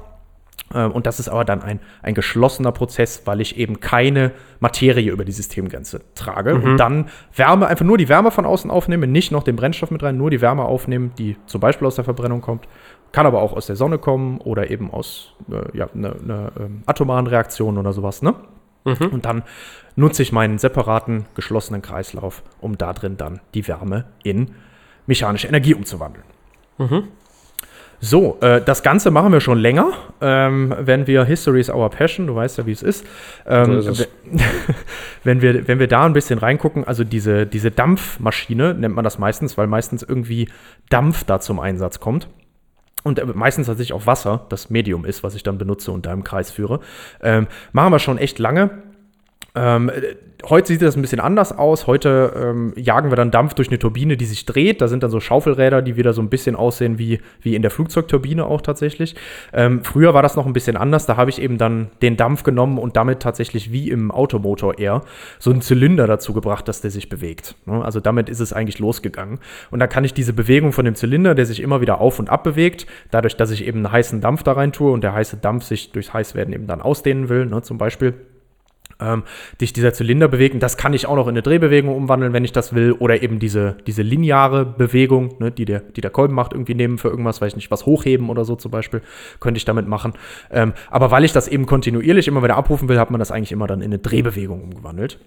Ähm, 0.72 0.92
Und 0.92 1.07
das 1.07 1.20
ist 1.20 1.29
aber 1.29 1.44
dann 1.44 1.62
ein, 1.62 1.81
ein 2.03 2.14
geschlossener 2.14 2.72
Prozess, 2.72 3.22
weil 3.27 3.40
ich 3.40 3.57
eben 3.59 3.81
keine 3.81 4.31
Materie 4.61 5.11
über 5.11 5.24
die 5.24 5.33
Systemgrenze 5.33 6.00
trage. 6.14 6.55
Und 6.55 6.77
dann 6.79 7.09
Wärme, 7.35 7.66
einfach 7.66 7.85
nur 7.85 7.98
die 7.98 8.09
Wärme 8.09 8.31
von 8.31 8.46
außen 8.46 8.70
aufnehme, 8.70 9.07
nicht 9.07 9.33
noch 9.33 9.42
den 9.42 9.57
Brennstoff 9.57 9.90
mit 9.90 10.03
rein, 10.03 10.16
nur 10.16 10.31
die 10.31 10.40
Wärme 10.40 10.64
aufnehmen, 10.64 11.12
die 11.18 11.37
zum 11.46 11.61
Beispiel 11.61 11.87
aus 11.87 11.96
der 11.96 12.05
Verbrennung 12.05 12.40
kommt. 12.40 12.66
Kann 13.12 13.27
aber 13.27 13.42
auch 13.42 13.53
aus 13.53 13.66
der 13.66 13.77
Sonne 13.77 13.98
kommen 13.98 14.38
oder 14.38 14.70
eben 14.70 14.90
aus 14.90 15.35
äh, 15.50 15.77
ja, 15.77 15.88
einer 15.94 16.14
ne, 16.20 16.53
ähm, 16.59 16.83
atomaren 16.87 17.27
Reaktion 17.27 17.79
oder 17.79 17.92
sowas. 17.92 18.22
Ne? 18.22 18.35
Und 19.11 19.24
dann 19.24 19.44
nutze 19.96 20.22
ich 20.22 20.33
meinen 20.33 20.59
separaten 20.59 21.27
geschlossenen 21.35 21.81
Kreislauf, 21.81 22.42
um 22.61 22.77
da 22.77 22.92
drin 22.92 23.16
dann 23.16 23.40
die 23.55 23.66
Wärme 23.68 24.07
in 24.24 24.50
mechanische 25.07 25.46
Energie 25.46 25.74
umzuwandeln. 25.74 26.24
So, 28.05 28.37
äh, 28.43 28.61
das 28.61 28.83
Ganze 28.83 29.11
machen 29.11 29.33
wir 29.33 29.40
schon 29.40 29.59
länger. 29.59 29.93
Ähm, 30.21 30.75
wenn 30.79 31.07
wir 31.07 31.25
History 31.25 31.61
is 31.61 31.71
our 31.71 31.88
passion, 31.88 32.27
du 32.27 32.35
weißt 32.35 32.59
ja, 32.59 32.67
wie 32.67 32.73
es 32.73 32.83
ist. 32.83 33.07
Ähm, 33.47 33.81
So 33.81 33.90
ist 33.90 34.01
es. 34.01 34.09
wenn, 35.25 35.40
wir, 35.40 35.67
wenn 35.67 35.79
wir 35.79 35.88
da 35.88 36.05
ein 36.05 36.12
bisschen 36.12 36.38
reingucken, 36.38 36.85
also 36.85 37.03
diese, 37.03 37.47
diese 37.47 37.71
Dampfmaschine 37.71 38.75
nennt 38.75 38.95
man 38.95 39.05
das 39.05 39.19
meistens, 39.19 39.57
weil 39.57 39.69
meistens 39.69 40.03
irgendwie 40.03 40.51
Dampf 40.90 41.25
da 41.25 41.40
zum 41.40 41.59
Einsatz 41.59 41.99
kommt. 41.99 42.29
Und 43.05 43.19
äh, 43.19 43.25
meistens 43.25 43.69
tatsächlich 43.69 43.95
auch 43.95 44.07
Wasser, 44.07 44.45
das 44.51 44.69
Medium 44.69 45.07
ist, 45.07 45.23
was 45.23 45.35
ich 45.35 45.43
dann 45.43 45.57
benutze 45.57 45.90
und 45.90 46.05
da 46.05 46.12
im 46.12 46.25
Kreis 46.25 46.51
führe. 46.51 46.81
Ähm, 47.23 47.47
machen 47.73 47.90
wir 47.90 48.01
schon 48.01 48.19
echt 48.19 48.38
lange. 48.38 48.83
Ähm, 49.57 49.88
äh, 49.88 50.17
heute 50.49 50.69
sieht 50.69 50.83
das 50.83 50.97
ein 50.97 51.03
bisschen 51.03 51.21
anders 51.21 51.57
aus. 51.57 51.87
Heute 51.87 52.33
ähm, 52.37 52.73
jagen 52.77 53.11
wir 53.11 53.17
dann 53.17 53.31
Dampf 53.31 53.55
durch 53.55 53.69
eine 53.69 53.79
Turbine, 53.79 54.17
die 54.17 54.25
sich 54.25 54.47
dreht. 54.47 54.81
Da 54.81 54.88
sind 54.88 55.03
dann 55.03 55.11
so 55.11 55.21
Schaufelräder, 55.21 55.81
die 55.81 55.97
wieder 55.97 56.12
so 56.12 56.21
ein 56.21 56.29
bisschen 56.29 56.57
aussehen 56.57 56.99
wie, 56.99 57.21
wie 57.40 57.55
in 57.55 57.62
der 57.62 57.71
Flugzeugturbine 57.71 58.45
auch 58.45 58.61
tatsächlich. 58.61 59.14
Ähm, 59.53 59.85
früher 59.85 60.12
war 60.12 60.23
das 60.23 60.35
noch 60.35 60.47
ein 60.47 60.53
bisschen 60.53 60.77
anders. 60.77 61.07
Da 61.07 61.17
habe 61.17 61.31
ich 61.31 61.40
eben 61.40 61.57
dann 61.57 61.88
den 62.03 62.17
Dampf 62.17 62.43
genommen 62.43 62.79
und 62.79 62.97
damit 62.97 63.21
tatsächlich 63.21 63.71
wie 63.71 63.90
im 63.90 64.11
Automotor 64.11 64.79
eher 64.79 65.03
so 65.38 65.51
einen 65.51 65.61
Zylinder 65.61 66.09
dazu 66.09 66.33
gebracht, 66.33 66.67
dass 66.67 66.81
der 66.81 66.90
sich 66.90 67.09
bewegt. 67.09 67.55
Ne? 67.67 67.85
Also 67.85 68.01
damit 68.01 68.29
ist 68.29 68.40
es 68.40 68.53
eigentlich 68.53 68.81
losgegangen. 68.81 69.38
Und 69.71 69.79
dann 69.79 69.88
kann 69.88 70.05
ich 70.05 70.14
diese 70.14 70.33
Bewegung 70.33 70.73
von 70.73 70.85
dem 70.85 70.97
Zylinder, 70.97 71.37
der 71.37 71.47
sich 71.47 71.61
immer 71.61 71.81
wieder 71.81 72.01
auf 72.01 72.19
und 72.19 72.29
ab 72.29 72.43
bewegt, 72.43 72.87
dadurch, 73.12 73.37
dass 73.37 73.53
ich 73.53 73.67
eben 73.67 73.79
einen 73.79 73.93
heißen 73.93 74.21
Dampf 74.21 74.43
da 74.43 74.53
rein 74.53 74.73
tue 74.73 74.90
und 74.90 75.05
der 75.05 75.14
heiße 75.14 75.37
Dampf 75.37 75.64
sich 75.64 75.93
durchs 75.93 76.12
Heißwerden 76.12 76.53
eben 76.53 76.67
dann 76.67 76.83
ausdehnen 76.83 77.29
will, 77.29 77.47
ne, 77.47 77.62
zum 77.62 77.79
Beispiel 77.79 78.14
ähm, 79.00 79.22
dich 79.61 79.72
dieser 79.72 79.92
Zylinder 79.92 80.28
bewegen. 80.28 80.61
Das 80.61 80.76
kann 80.76 80.92
ich 80.92 81.07
auch 81.07 81.16
noch 81.16 81.26
in 81.26 81.30
eine 81.30 81.42
Drehbewegung 81.42 81.94
umwandeln, 81.94 82.33
wenn 82.33 82.44
ich 82.44 82.52
das 82.52 82.74
will. 82.74 82.92
Oder 82.92 83.22
eben 83.22 83.38
diese, 83.38 83.76
diese 83.87 84.02
lineare 84.02 84.64
Bewegung, 84.64 85.35
ne, 85.38 85.50
die, 85.50 85.64
der, 85.64 85.80
die 85.80 86.00
der 86.00 86.11
Kolben 86.11 86.35
macht, 86.35 86.52
irgendwie 86.52 86.74
nehmen 86.74 86.98
für 86.98 87.09
irgendwas, 87.09 87.40
weiß 87.40 87.52
ich 87.52 87.57
nicht, 87.57 87.70
was 87.70 87.87
hochheben 87.87 88.28
oder 88.28 88.44
so 88.44 88.57
zum 88.57 88.70
Beispiel, 88.70 89.02
könnte 89.40 89.59
ich 89.59 89.64
damit 89.64 89.88
machen. 89.88 90.14
Ähm, 90.50 90.72
aber 90.90 91.11
weil 91.11 91.24
ich 91.24 91.33
das 91.33 91.48
eben 91.48 91.66
kontinuierlich 91.66 92.28
immer 92.28 92.42
wieder 92.42 92.57
abrufen 92.57 92.88
will, 92.88 92.98
hat 92.98 93.11
man 93.11 93.18
das 93.18 93.30
eigentlich 93.30 93.52
immer 93.52 93.66
dann 93.66 93.80
in 93.80 93.87
eine 93.87 93.98
Drehbewegung 93.98 94.62
umgewandelt. 94.62 95.18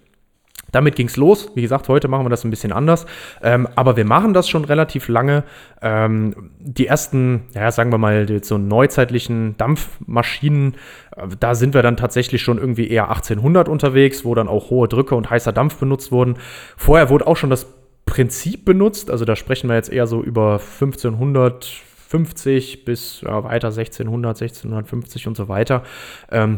Damit 0.72 0.96
ging 0.96 1.08
es 1.08 1.18
los. 1.18 1.52
Wie 1.56 1.62
gesagt, 1.62 1.88
heute 1.88 2.08
machen 2.08 2.26
wir 2.26 2.30
das 2.30 2.44
ein 2.44 2.50
bisschen 2.50 2.72
anders. 2.72 3.06
Ähm, 3.42 3.68
aber 3.76 3.98
wir 3.98 4.06
machen 4.06 4.34
das 4.34 4.50
schon 4.50 4.66
relativ 4.66 5.08
lange. 5.08 5.44
Ähm, 5.82 6.52
die 6.60 6.88
ersten, 6.88 7.44
ja, 7.54 7.72
sagen 7.72 7.92
wir 7.92 7.98
mal, 7.98 8.28
so 8.44 8.58
neuzeitlichen 8.58 9.56
Dampfmaschinen, 9.58 10.76
äh, 11.16 11.28
da 11.40 11.56
sind 11.56 11.74
wir 11.74 11.84
dann 11.84 11.98
tatsächlich 11.98 12.42
schon 12.42 12.58
irgendwie 12.58 12.90
eher 12.90 13.10
1800 13.10 13.70
unterwegs, 13.70 14.26
wo 14.26 14.36
dann 14.36 14.48
auch 14.48 14.70
hohe 14.70 14.88
Drücke 14.88 15.16
und 15.16 15.30
heißer 15.30 15.54
Dampf 15.54 15.78
benutzt 15.78 16.12
wurden. 16.12 16.38
Vorher 16.76 17.10
wurde 17.10 17.28
auch 17.28 17.38
schon 17.38 17.50
das 17.50 17.68
Prinzip 18.06 18.66
benutzt. 18.66 19.12
Also 19.12 19.26
da 19.26 19.36
sprechen 19.36 19.70
wir 19.70 19.76
jetzt 19.76 19.92
eher 19.92 20.08
so 20.08 20.24
über 20.24 20.54
1550 20.54 22.86
bis 22.86 23.22
ja, 23.22 23.44
weiter 23.44 23.68
1600, 23.68 24.42
1650 24.42 25.28
und 25.28 25.38
so 25.38 25.48
weiter. 25.48 25.84
Ähm, 26.32 26.58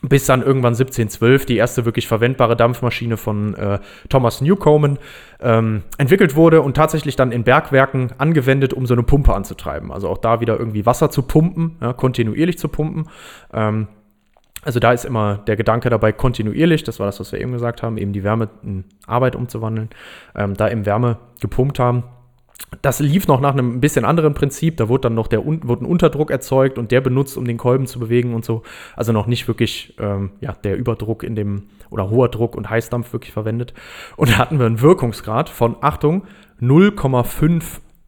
bis 0.00 0.26
dann 0.26 0.42
irgendwann 0.42 0.74
1712 0.74 1.46
die 1.46 1.56
erste 1.56 1.84
wirklich 1.84 2.08
verwendbare 2.08 2.56
Dampfmaschine 2.56 3.16
von 3.16 3.54
äh, 3.54 3.78
Thomas 4.08 4.40
Newcomen 4.40 4.98
ähm, 5.40 5.82
entwickelt 5.98 6.34
wurde 6.34 6.62
und 6.62 6.76
tatsächlich 6.76 7.14
dann 7.14 7.30
in 7.30 7.44
Bergwerken 7.44 8.10
angewendet, 8.18 8.72
um 8.72 8.86
so 8.86 8.94
eine 8.94 9.04
Pumpe 9.04 9.34
anzutreiben. 9.34 9.92
Also 9.92 10.08
auch 10.08 10.18
da 10.18 10.40
wieder 10.40 10.58
irgendwie 10.58 10.86
Wasser 10.86 11.10
zu 11.10 11.22
pumpen, 11.22 11.76
ja, 11.80 11.92
kontinuierlich 11.92 12.58
zu 12.58 12.68
pumpen. 12.68 13.08
Ähm, 13.52 13.86
also 14.64 14.78
da 14.78 14.92
ist 14.92 15.04
immer 15.04 15.38
der 15.38 15.56
Gedanke 15.56 15.90
dabei, 15.90 16.12
kontinuierlich, 16.12 16.84
das 16.84 17.00
war 17.00 17.06
das, 17.06 17.18
was 17.18 17.32
wir 17.32 17.40
eben 17.40 17.52
gesagt 17.52 17.82
haben, 17.82 17.96
eben 17.98 18.12
die 18.12 18.22
Wärme 18.22 18.48
in 18.62 18.84
Arbeit 19.06 19.34
umzuwandeln, 19.34 19.90
ähm, 20.36 20.54
da 20.54 20.70
eben 20.70 20.86
Wärme 20.86 21.18
gepumpt 21.40 21.78
haben. 21.78 22.04
Das 22.80 23.00
lief 23.00 23.28
noch 23.28 23.40
nach 23.40 23.52
einem 23.52 23.76
ein 23.76 23.80
bisschen 23.80 24.04
anderen 24.04 24.34
Prinzip. 24.34 24.76
Da 24.78 24.88
wurde 24.88 25.02
dann 25.02 25.14
noch 25.14 25.26
der 25.26 25.44
wurde 25.44 25.84
ein 25.84 25.86
Unterdruck 25.86 26.30
erzeugt 26.30 26.78
und 26.78 26.90
der 26.90 27.00
benutzt, 27.00 27.36
um 27.36 27.44
den 27.44 27.58
Kolben 27.58 27.86
zu 27.86 27.98
bewegen 27.98 28.34
und 28.34 28.44
so. 28.44 28.62
Also 28.96 29.12
noch 29.12 29.26
nicht 29.26 29.46
wirklich 29.46 29.94
ähm, 30.00 30.30
ja, 30.40 30.52
der 30.52 30.76
Überdruck 30.76 31.22
in 31.22 31.36
dem 31.36 31.64
oder 31.90 32.08
hoher 32.08 32.28
Druck 32.28 32.56
und 32.56 32.70
Heißdampf 32.70 33.12
wirklich 33.12 33.32
verwendet. 33.32 33.74
Und 34.16 34.30
da 34.30 34.38
hatten 34.38 34.58
wir 34.58 34.66
einen 34.66 34.80
Wirkungsgrad 34.80 35.48
von, 35.48 35.76
Achtung, 35.82 36.22
0,5 36.60 37.62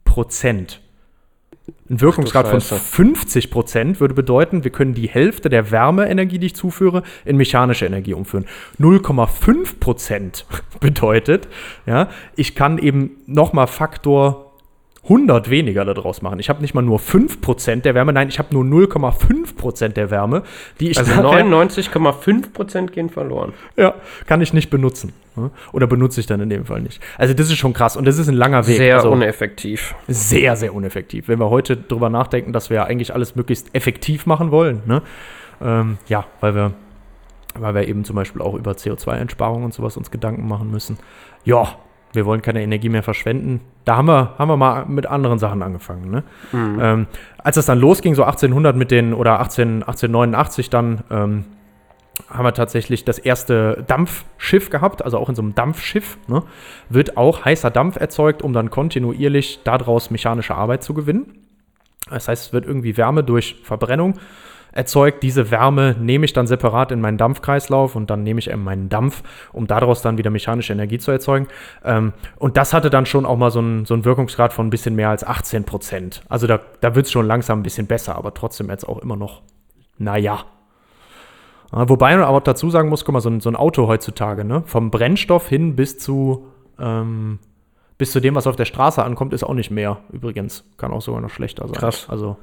Prozent. 0.05 0.81
Ein 1.89 2.01
Wirkungsgrad 2.01 2.49
von 2.49 2.61
Scheiße. 2.61 2.77
50 2.77 3.51
Prozent 3.51 4.01
würde 4.01 4.15
bedeuten, 4.15 4.65
wir 4.65 4.71
können 4.71 4.95
die 4.95 5.09
Hälfte 5.09 5.49
der 5.49 5.71
Wärmeenergie, 5.71 6.39
die 6.39 6.47
ich 6.47 6.55
zuführe, 6.55 7.03
in 7.25 7.37
mechanische 7.37 7.87
Energie 7.87 8.15
umführen. 8.15 8.47
0,5 8.79 9.81
Prozent 9.81 10.47
bedeutet, 10.81 11.49
ja, 11.87 12.09
ich 12.37 12.55
kann 12.55 12.79
eben 12.79 13.17
nochmal 13.27 13.67
Faktor 13.67 14.44
100 15.05 15.51
weniger 15.51 15.85
daraus 15.85 16.23
machen. 16.23 16.39
Ich 16.39 16.49
habe 16.49 16.63
nicht 16.63 16.75
mal 16.75 16.83
nur 16.83 16.99
5 16.99 17.41
Prozent 17.43 17.85
der 17.85 17.95
Wärme, 17.95 18.13
nein, 18.13 18.29
ich 18.29 18.39
habe 18.39 18.55
nur 18.55 18.65
0,5 18.65 19.55
Prozent 19.57 19.97
der 19.97 20.11
Wärme, 20.11 20.43
die 20.81 20.91
ich 20.91 20.99
Also 20.99 21.13
nachher- 21.23 21.45
99,5% 21.45 22.93
gehen 22.93 23.11
verloren. 23.11 23.53
ja, 23.77 23.95
kann 24.27 24.41
ich 24.41 24.53
nicht 24.53 24.71
benutzen. 24.71 25.13
ne? 25.37 25.51
Oder 25.73 25.87
benutze 25.87 26.21
ich 26.21 26.27
dann 26.27 26.41
in 26.41 26.49
dem 26.49 26.65
Fall 26.65 26.81
nicht. 26.81 27.03
Also 27.19 27.35
das 27.35 27.49
ist 27.51 27.57
schon 27.59 27.73
krass 27.75 27.97
und 27.97 28.07
das 28.07 28.19
ist 28.19 28.29
ein 28.29 28.35
langer 28.35 28.67
Weg. 28.67 28.77
Sehr 28.79 28.97
also, 28.97 29.11
uneffektiv. 29.11 29.95
sehr, 30.09 30.57
sehr 30.57 30.75
uneffektiv. 30.75 31.29
Wenn 31.29 31.39
wir 31.39 31.51
heute 31.51 31.77
drüber 31.77 32.09
nachdenken, 32.09 32.53
dass 32.53 32.71
wir 32.71 32.77
ja 32.77 32.85
eigentlich 32.85 33.13
alles 33.13 33.37
möglichst 33.37 33.75
effektiv 33.75 34.27
machen 34.27 34.51
wollen, 34.51 34.83
ne? 34.87 35.03
ähm, 35.63 35.99
ja, 36.09 36.25
weil 36.41 36.55
wir, 36.55 36.73
weil 37.59 37.75
wir 37.75 37.87
eben 37.89 38.05
zum 38.05 38.17
Beispiel 38.17 38.41
auch 38.43 38.55
über 38.55 38.73
CO2-Einsparung 38.73 39.65
und 39.65 39.75
sowas 39.75 39.97
uns 39.97 40.11
Gedanken 40.11 40.49
machen 40.49 40.71
müssen. 40.71 40.99
Ja, 41.45 41.77
wir 42.15 42.27
wollen 42.27 42.43
keine 42.43 42.63
Energie 42.63 42.89
mehr 42.89 43.03
verschwenden. 43.03 43.61
Da 43.85 43.97
haben 43.97 44.07
wir, 44.07 44.35
haben 44.39 44.49
wir 44.49 44.57
mal 44.57 44.87
mit 44.87 45.07
anderen 45.07 45.39
Sachen 45.39 45.63
angefangen. 45.63 46.11
Ne? 46.11 46.25
Ähm, 46.81 47.07
als 47.39 47.57
es 47.57 47.67
dann 47.67 47.79
losging, 47.79 48.15
so 48.15 48.25
1800 48.25 48.77
mit 48.77 48.91
den, 48.91 49.15
oder 49.15 49.41
18, 49.41 49.83
1889 49.83 50.71
dann, 50.71 51.01
ähm, 51.11 51.45
haben 52.31 52.45
wir 52.45 52.55
tatsächlich 52.55 53.05
das 53.05 53.19
erste 53.19 53.85
Dampfschiff 53.87 54.71
gehabt, 54.71 55.05
also 55.05 55.19
auch 55.19 55.29
in 55.29 55.35
so 55.35 55.43
einem 55.43 55.55
Dampfschiff, 55.55 56.17
ne, 56.29 56.43
wird 56.89 57.17
auch 57.17 57.45
heißer 57.45 57.71
Dampf 57.71 57.97
erzeugt, 57.97 58.43
um 58.43 58.53
dann 58.53 58.71
kontinuierlich 58.71 59.61
daraus 59.65 60.11
mechanische 60.11 60.55
Arbeit 60.55 60.85
zu 60.85 60.95
gewinnen. 60.95 61.27
Das 62.11 62.29
heißt, 62.29 62.47
es 62.47 62.53
wird 62.53 62.67
irgendwie 62.67 62.97
Wärme 62.97 63.25
durch 63.25 63.57
Verbrennung 63.65 64.15
erzeugt. 64.75 65.23
Diese 65.23 65.51
Wärme 65.51 65.97
nehme 65.99 66.25
ich 66.25 66.33
dann 66.33 66.47
separat 66.47 66.93
in 66.93 67.01
meinen 67.01 67.17
Dampfkreislauf 67.17 67.97
und 67.97 68.11
dann 68.11 68.23
nehme 68.23 68.41
ich 68.41 68.51
eben 68.51 68.65
meinen 68.65 68.89
Dampf, 68.89 69.23
um 69.53 69.67
daraus 69.67 70.03
dann 70.03 70.19
wieder 70.19 70.31
mechanische 70.31 70.73
Energie 70.73 70.99
zu 70.99 71.11
erzeugen. 71.11 71.47
Ähm, 71.85 72.13
und 72.37 72.57
das 72.57 72.75
hatte 72.75 72.91
dann 72.91 73.07
schon 73.07 73.25
auch 73.25 73.37
mal 73.37 73.51
so 73.51 73.61
einen, 73.61 73.87
so 73.87 73.95
einen 73.95 74.05
Wirkungsgrad 74.05 74.53
von 74.53 74.67
ein 74.67 74.71
bisschen 74.71 74.97
mehr 74.97 75.09
als 75.09 75.25
18 75.25 75.65
Prozent. 75.65 76.23
Also 76.29 76.47
da, 76.47 76.61
da 76.81 76.95
wird 76.95 77.07
es 77.07 77.13
schon 77.13 77.27
langsam 77.27 77.61
ein 77.61 77.63
bisschen 77.63 77.87
besser, 77.87 78.17
aber 78.17 78.35
trotzdem 78.35 78.69
jetzt 78.69 78.89
auch 78.89 78.99
immer 78.99 79.17
noch, 79.17 79.43
naja. 79.97 80.45
Ja, 81.73 81.89
Wobei 81.89 82.17
man 82.17 82.25
aber 82.25 82.41
dazu 82.41 82.71
sagen 82.71 82.89
muss, 82.89 83.05
guck 83.05 83.15
mal, 83.15 83.21
so 83.21 83.31
ein, 83.31 83.41
so 83.41 83.49
ein 83.49 83.57
Auto 83.57 83.87
heutzutage, 83.87 84.45
ne? 84.45 84.63
Vom 84.67 84.91
Brennstoff 84.91 85.49
hin 85.49 85.77
bis 85.77 85.99
zu, 85.99 86.47
ähm, 86.79 87.39
bis 87.99 88.13
zu 88.13 88.21
dem, 88.21 88.35
was 88.35 88.47
auf 88.47 88.57
der 88.57 88.65
Straße 88.65 89.03
ankommt, 89.03 89.33
ist 89.33 89.45
auch 89.45 89.55
nicht 89.55 89.71
mehr 89.71 89.99
übrigens. 90.13 90.65
Kann 90.77 90.93
auch 90.93 91.03
sogar 91.03 91.21
noch 91.21 91.31
schlechter 91.31 91.67
sein. 91.67 91.77
Krass. 91.77 92.07
Also 92.09 92.37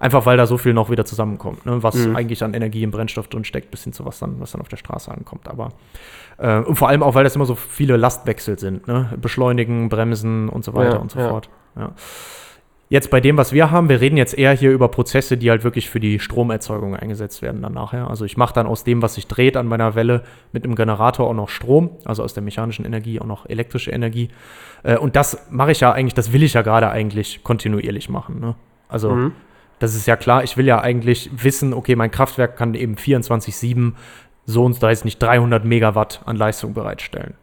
einfach 0.00 0.26
weil 0.26 0.36
da 0.36 0.46
so 0.46 0.58
viel 0.58 0.74
noch 0.74 0.90
wieder 0.90 1.04
zusammenkommt, 1.04 1.66
ne? 1.66 1.82
was 1.82 1.94
Mhm. 1.94 2.16
eigentlich 2.16 2.42
an 2.44 2.54
Energie 2.54 2.82
im 2.82 2.90
Brennstoff 2.90 3.28
drin 3.28 3.44
steckt, 3.44 3.70
bis 3.70 3.84
hin 3.84 3.92
zu 3.92 4.04
was 4.04 4.18
dann, 4.18 4.40
was 4.40 4.52
dann 4.52 4.60
auf 4.60 4.68
der 4.68 4.76
Straße 4.76 5.10
ankommt. 5.10 5.48
Aber 5.48 5.70
äh, 6.38 6.58
und 6.60 6.76
vor 6.76 6.88
allem 6.88 7.02
auch, 7.02 7.14
weil 7.14 7.24
das 7.24 7.34
immer 7.36 7.46
so 7.46 7.54
viele 7.54 7.96
Lastwechsel 7.96 8.58
sind, 8.58 8.86
ne? 8.88 9.12
Beschleunigen, 9.20 9.88
Bremsen 9.88 10.48
und 10.48 10.64
so 10.64 10.74
weiter 10.74 10.94
Ja, 10.94 10.96
und 10.98 11.10
so 11.10 11.18
ja. 11.18 11.28
fort. 11.28 11.48
Ja. 11.76 11.92
Jetzt 12.90 13.10
bei 13.10 13.20
dem, 13.20 13.36
was 13.36 13.52
wir 13.52 13.70
haben, 13.70 13.90
wir 13.90 14.00
reden 14.00 14.16
jetzt 14.16 14.32
eher 14.38 14.52
hier 14.52 14.70
über 14.70 14.88
Prozesse, 14.88 15.36
die 15.36 15.50
halt 15.50 15.62
wirklich 15.62 15.90
für 15.90 16.00
die 16.00 16.18
Stromerzeugung 16.18 16.96
eingesetzt 16.96 17.42
werden 17.42 17.60
dann 17.60 17.74
nachher. 17.74 18.08
Also 18.08 18.24
ich 18.24 18.38
mache 18.38 18.54
dann 18.54 18.66
aus 18.66 18.82
dem, 18.82 19.02
was 19.02 19.16
sich 19.16 19.26
dreht 19.26 19.58
an 19.58 19.66
meiner 19.66 19.94
Welle 19.94 20.22
mit 20.52 20.64
einem 20.64 20.74
Generator 20.74 21.26
auch 21.28 21.34
noch 21.34 21.50
Strom, 21.50 21.90
also 22.06 22.22
aus 22.22 22.32
der 22.32 22.42
mechanischen 22.42 22.86
Energie 22.86 23.20
auch 23.20 23.26
noch 23.26 23.44
elektrische 23.46 23.90
Energie. 23.90 24.30
Äh, 24.84 24.96
und 24.96 25.16
das 25.16 25.48
mache 25.50 25.72
ich 25.72 25.80
ja 25.80 25.92
eigentlich, 25.92 26.14
das 26.14 26.32
will 26.32 26.42
ich 26.42 26.54
ja 26.54 26.62
gerade 26.62 26.88
eigentlich 26.88 27.44
kontinuierlich 27.44 28.08
machen. 28.08 28.40
Ne? 28.40 28.54
Also 28.88 29.10
Mhm. 29.10 29.32
Das 29.78 29.94
ist 29.94 30.06
ja 30.06 30.16
klar, 30.16 30.44
ich 30.44 30.56
will 30.56 30.66
ja 30.66 30.80
eigentlich 30.80 31.30
wissen, 31.32 31.72
okay, 31.72 31.96
mein 31.96 32.10
Kraftwerk 32.10 32.56
kann 32.56 32.74
eben 32.74 32.96
24-7 32.96 33.92
so 34.50 34.64
und 34.64 34.82
da 34.82 34.88
ist 34.90 35.04
nicht 35.04 35.22
300 35.22 35.66
Megawatt 35.66 36.22
an 36.24 36.34
Leistung 36.36 36.72
bereitstellen. 36.72 37.34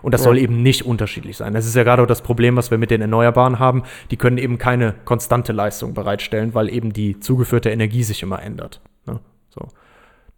Und 0.00 0.14
das 0.14 0.22
Ja. 0.22 0.24
soll 0.24 0.38
eben 0.38 0.62
nicht 0.62 0.86
unterschiedlich 0.86 1.36
sein. 1.36 1.52
Das 1.52 1.66
ist 1.66 1.76
ja 1.76 1.82
gerade 1.82 2.02
auch 2.02 2.06
das 2.06 2.22
Problem, 2.22 2.56
was 2.56 2.70
wir 2.70 2.78
mit 2.78 2.90
den 2.90 3.02
Erneuerbaren 3.02 3.58
haben. 3.58 3.82
Die 4.10 4.16
können 4.16 4.38
eben 4.38 4.56
keine 4.56 4.94
konstante 5.04 5.52
Leistung 5.52 5.92
bereitstellen, 5.92 6.54
weil 6.54 6.72
eben 6.72 6.94
die 6.94 7.20
zugeführte 7.20 7.68
Energie 7.68 8.02
sich 8.02 8.22
immer 8.22 8.42
ändert. 8.42 8.80
Ne? 9.06 9.20
So. 9.50 9.68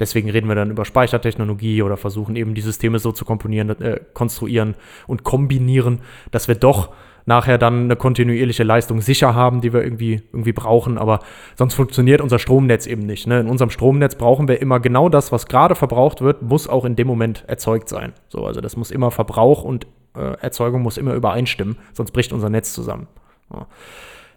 Deswegen 0.00 0.30
reden 0.30 0.48
wir 0.48 0.56
dann 0.56 0.70
über 0.72 0.84
Speichertechnologie 0.84 1.82
oder 1.82 1.96
versuchen 1.96 2.34
eben 2.34 2.54
die 2.54 2.62
Systeme 2.62 2.98
so 2.98 3.12
zu 3.12 3.24
komponieren, 3.24 3.68
äh, 3.80 4.00
konstruieren 4.12 4.74
und 5.06 5.22
kombinieren, 5.22 6.00
dass 6.32 6.48
wir 6.48 6.56
doch 6.56 6.88
nachher 7.30 7.58
dann 7.58 7.84
eine 7.84 7.94
kontinuierliche 7.94 8.64
Leistung 8.64 9.00
sicher 9.00 9.36
haben, 9.36 9.60
die 9.60 9.72
wir 9.72 9.84
irgendwie, 9.84 10.20
irgendwie 10.32 10.52
brauchen. 10.52 10.98
Aber 10.98 11.20
sonst 11.54 11.74
funktioniert 11.74 12.20
unser 12.20 12.40
Stromnetz 12.40 12.86
eben 12.86 13.06
nicht. 13.06 13.28
Ne? 13.28 13.38
In 13.38 13.48
unserem 13.48 13.70
Stromnetz 13.70 14.16
brauchen 14.16 14.48
wir 14.48 14.60
immer 14.60 14.80
genau 14.80 15.08
das, 15.08 15.30
was 15.30 15.46
gerade 15.46 15.76
verbraucht 15.76 16.22
wird, 16.22 16.42
muss 16.42 16.68
auch 16.68 16.84
in 16.84 16.96
dem 16.96 17.06
Moment 17.06 17.44
erzeugt 17.46 17.88
sein. 17.88 18.12
So, 18.28 18.44
also 18.44 18.60
das 18.60 18.76
muss 18.76 18.90
immer 18.90 19.12
Verbrauch 19.12 19.62
und 19.62 19.86
äh, 20.16 20.34
Erzeugung 20.40 20.82
muss 20.82 20.98
immer 20.98 21.14
übereinstimmen, 21.14 21.78
sonst 21.92 22.10
bricht 22.10 22.32
unser 22.32 22.50
Netz 22.50 22.72
zusammen. 22.72 23.06
Ja. 23.54 23.68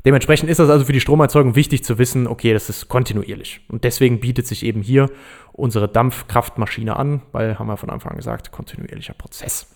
Dementsprechend 0.05 0.49
ist 0.49 0.59
das 0.59 0.69
also 0.69 0.85
für 0.85 0.93
die 0.93 0.99
Stromerzeugung 0.99 1.55
wichtig 1.55 1.83
zu 1.83 1.97
wissen, 1.97 2.27
okay, 2.27 2.53
das 2.53 2.69
ist 2.69 2.89
kontinuierlich. 2.89 3.61
Und 3.69 3.85
deswegen 3.85 4.19
bietet 4.19 4.45
sich 4.45 4.63
eben 4.63 4.83
hier 4.83 5.09
unsere 5.51 5.87
Dampfkraftmaschine 5.87 6.95
an, 6.95 7.23
weil, 7.31 7.57
haben 7.57 7.67
wir 7.67 7.77
von 7.77 7.89
Anfang 7.89 8.11
an 8.11 8.17
gesagt, 8.17 8.51
kontinuierlicher 8.51 9.13
Prozess. 9.13 9.73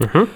Mhm. 0.00 0.26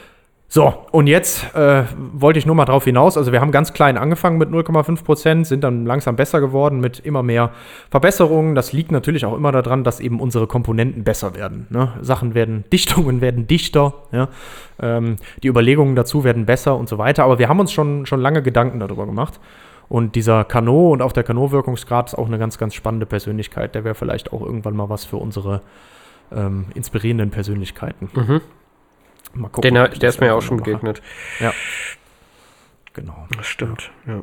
So, 0.51 0.73
und 0.93 1.09
jetzt 1.09 1.55
äh, 1.55 1.85
wollte 2.15 2.39
ich 2.39 2.47
nur 2.47 2.55
mal 2.55 2.65
drauf 2.65 2.85
hinaus. 2.85 3.19
Also 3.19 3.33
wir 3.33 3.43
haben 3.43 3.53
ganz 3.53 3.75
klein 3.75 3.99
angefangen 3.99 4.39
mit 4.39 4.49
0,5 4.49 5.05
Prozent, 5.05 5.47
sind 5.47 5.63
dann 5.63 5.85
langsam 5.85 6.17
besser 6.17 6.41
geworden 6.41 6.81
mit 6.81 7.01
immer 7.01 7.23
mehr 7.23 7.51
Verbesserungen. 7.91 8.55
Das 8.55 8.73
liegt 8.73 8.91
natürlich 8.91 9.27
auch 9.27 9.37
immer 9.37 9.53
daran, 9.53 9.85
dass 9.85 10.01
eben 10.01 10.21
unsere 10.21 10.47
Komponenten 10.47 11.05
besser 11.05 11.35
werden. 11.35 11.67
Ne? 11.69 11.93
Sachen 12.01 12.33
werden, 12.33 12.65
Dichtungen 12.73 13.21
werden 13.21 13.47
dichter, 13.47 13.93
ja? 14.11 14.29
ähm, 14.81 15.17
die 15.43 15.49
Überlegungen 15.49 15.95
dazu 15.95 16.25
werden 16.25 16.47
besser 16.47 16.77
und 16.79 16.89
so 16.89 16.97
weiter. 16.97 17.25
Aber 17.25 17.39
wir 17.39 17.51
haben 17.51 17.61
uns 17.61 17.71
schon, 17.71 18.07
schon 18.07 18.21
lange 18.21 18.43
Gedanken 18.43 18.81
darüber 18.81 19.05
gemacht. 19.05 19.39
Und 19.91 20.15
dieser 20.15 20.45
Kano 20.45 20.93
und 20.93 21.03
auch 21.03 21.13
der 21.13 21.25
Kano-Wirkungsgrad 21.25 22.09
ist 22.09 22.15
auch 22.15 22.27
eine 22.27 22.39
ganz, 22.39 22.57
ganz 22.57 22.73
spannende 22.75 23.05
Persönlichkeit. 23.05 23.75
Der 23.75 23.85
wäre 23.85 23.95
vielleicht 23.95 24.33
auch 24.33 24.41
irgendwann 24.41 24.77
mal 24.77 24.89
was 24.89 25.05
für 25.05 25.19
unsere 25.19 25.61
ähm, 26.33 26.67
inspirierenden 26.75 27.31
Persönlichkeiten. 27.31 28.09
Mhm. 28.15 28.41
Mal 29.35 29.49
gucken. 29.49 29.75
Den, 29.75 30.01
der 30.01 30.09
ist 30.09 30.21
mir 30.21 30.35
auch 30.35 30.43
schon 30.43 30.59
begegnet. 30.59 31.03
Ja. 31.41 31.53
Genau. 32.95 33.27
Das 33.37 33.47
stimmt, 33.47 33.91
ja. 34.07 34.23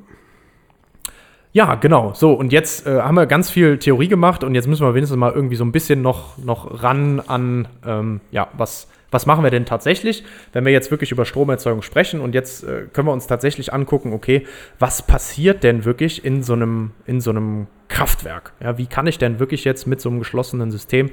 Ja, 1.56 1.76
genau. 1.76 2.12
So, 2.13 2.34
und 2.34 2.52
jetzt 2.52 2.86
äh, 2.86 3.00
haben 3.00 3.15
wir 3.15 3.28
ganz 3.28 3.50
viel 3.50 3.80
Theorie 3.80 4.10
gemacht 4.10 4.44
und 4.44 4.56
jetzt 4.56 4.68
müssen 4.68 4.86
wir 4.86 4.94
wenigstens 4.94 5.18
mal 5.18 5.32
irgendwie 5.32 5.56
so 5.56 5.63
ein 5.63 5.72
bisschen 5.72 6.02
noch, 6.02 6.38
noch 6.38 6.84
ran 6.84 7.22
an, 7.22 7.70
ähm, 7.86 8.20
ja, 8.32 8.50
was, 8.58 8.89
was 9.10 9.26
machen 9.26 9.41
wir 9.41 9.52
denn 9.52 9.65
tatsächlich, 9.65 10.26
wenn 10.52 10.65
wir 10.65 10.74
jetzt 10.74 10.91
wirklich 10.91 11.13
über 11.13 11.24
Stromerzeugung 11.24 11.82
sprechen 11.82 12.20
und 12.20 12.36
jetzt 12.36 12.65
äh, 12.65 12.88
können 12.91 13.08
wir 13.08 13.13
uns 13.13 13.28
tatsächlich 13.28 13.72
angucken, 13.72 14.12
okay, 14.12 14.46
was 14.80 15.02
passiert 15.02 15.63
denn 15.63 15.86
wirklich 15.86 16.26
in 16.26 16.44
so 16.44 16.52
einem, 16.52 16.91
in 17.06 17.22
so 17.22 17.30
einem 17.30 17.68
Kraftwerk? 17.88 18.52
Ja, 18.60 18.78
wie 18.78 18.88
kann 18.88 19.08
ich 19.08 19.18
denn 19.18 19.39
wirklich 19.39 19.63
jetzt 19.63 19.88
mit 19.88 20.02
so 20.02 20.10
einem 20.10 20.20
geschlossenen 20.20 20.72
System, 20.72 21.12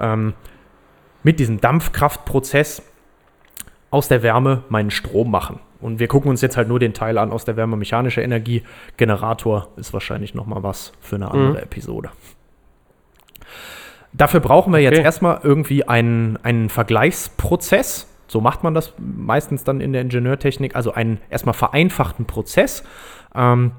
ähm, 0.00 0.34
mit 1.22 1.38
diesem 1.38 1.60
Dampfkraftprozess 1.60 2.82
aus 3.90 4.08
der 4.08 4.22
Wärme 4.22 4.64
meinen 4.68 4.90
Strom 4.90 5.30
machen. 5.30 5.60
Und 5.80 5.98
wir 5.98 6.08
gucken 6.08 6.30
uns 6.30 6.40
jetzt 6.40 6.56
halt 6.56 6.68
nur 6.68 6.78
den 6.78 6.94
Teil 6.94 7.18
an 7.18 7.30
aus 7.30 7.44
der 7.44 7.56
Wärme 7.56 7.76
mechanischer 7.76 8.22
Energie. 8.22 8.62
Generator 8.96 9.68
ist 9.76 9.92
wahrscheinlich 9.92 10.34
noch 10.34 10.46
mal 10.46 10.62
was 10.62 10.92
für 11.00 11.16
eine 11.16 11.30
andere 11.30 11.50
mhm. 11.50 11.56
Episode. 11.56 12.10
Dafür 14.12 14.40
brauchen 14.40 14.72
wir 14.72 14.78
okay. 14.78 14.84
jetzt 14.84 15.04
erstmal 15.04 15.40
irgendwie 15.42 15.86
einen, 15.86 16.38
einen 16.42 16.70
Vergleichsprozess. 16.70 18.08
So 18.28 18.40
macht 18.40 18.64
man 18.64 18.74
das 18.74 18.94
meistens 18.98 19.64
dann 19.64 19.80
in 19.80 19.92
der 19.92 20.02
Ingenieurtechnik. 20.02 20.74
Also 20.74 20.92
einen 20.92 21.20
erstmal 21.28 21.54
vereinfachten 21.54 22.24
Prozess. 22.24 22.82
Ähm, 23.34 23.72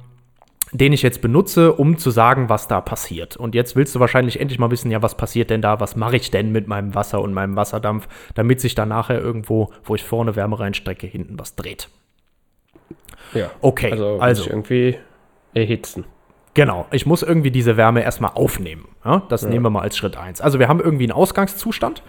den 0.71 0.93
ich 0.93 1.01
jetzt 1.01 1.21
benutze, 1.21 1.73
um 1.73 1.97
zu 1.97 2.12
sagen, 2.12 2.49
was 2.49 2.67
da 2.67 2.82
passiert. 2.82 3.38
Und 3.38 3.56
jetzt 3.56 3.75
willst 3.75 3.95
du 3.95 3.99
wahrscheinlich 3.99 4.39
endlich 4.39 4.60
mal 4.60 4.71
wissen, 4.71 4.91
ja, 4.91 5.01
was 5.01 5.15
passiert 5.15 5.49
denn 5.49 5.62
da? 5.62 5.80
Was 5.80 5.95
mache 5.95 6.17
ich 6.17 6.32
denn 6.32 6.51
mit 6.51 6.67
meinem 6.67 6.93
Wasser 6.95 7.21
und 7.21 7.34
meinem 7.34 7.56
Wasserdampf, 7.56 8.08
damit 8.36 8.60
sich 8.60 8.75
da 8.75 8.86
nachher 8.86 9.19
irgendwo, 9.19 9.71
wo 9.84 9.95
ich 9.95 10.03
vorne 10.03 10.36
Wärme 10.36 10.60
reinstrecke, 10.60 11.08
hinten 11.08 11.39
was 11.39 11.56
dreht. 11.56 11.89
Ja. 13.34 13.51
Okay, 13.62 13.91
also, 13.91 14.19
also 14.19 14.49
irgendwie 14.49 14.97
erhitzen. 15.53 16.06
Genau, 16.53 16.88
ich 16.91 17.06
muss 17.06 17.21
irgendwie 17.21 17.51
diese 17.51 17.77
Wärme 17.77 18.01
erstmal 18.01 18.32
aufnehmen. 18.34 18.88
Ja, 19.06 19.21
das 19.30 19.43
ja. 19.43 19.49
nehmen 19.49 19.63
wir 19.63 19.69
mal 19.69 19.82
als 19.82 19.95
Schritt 19.95 20.17
1. 20.17 20.41
Also 20.41 20.60
wir 20.60 20.67
haben 20.67 20.80
irgendwie 20.80 21.03
einen 21.03 21.12
Ausgangszustand 21.12 22.01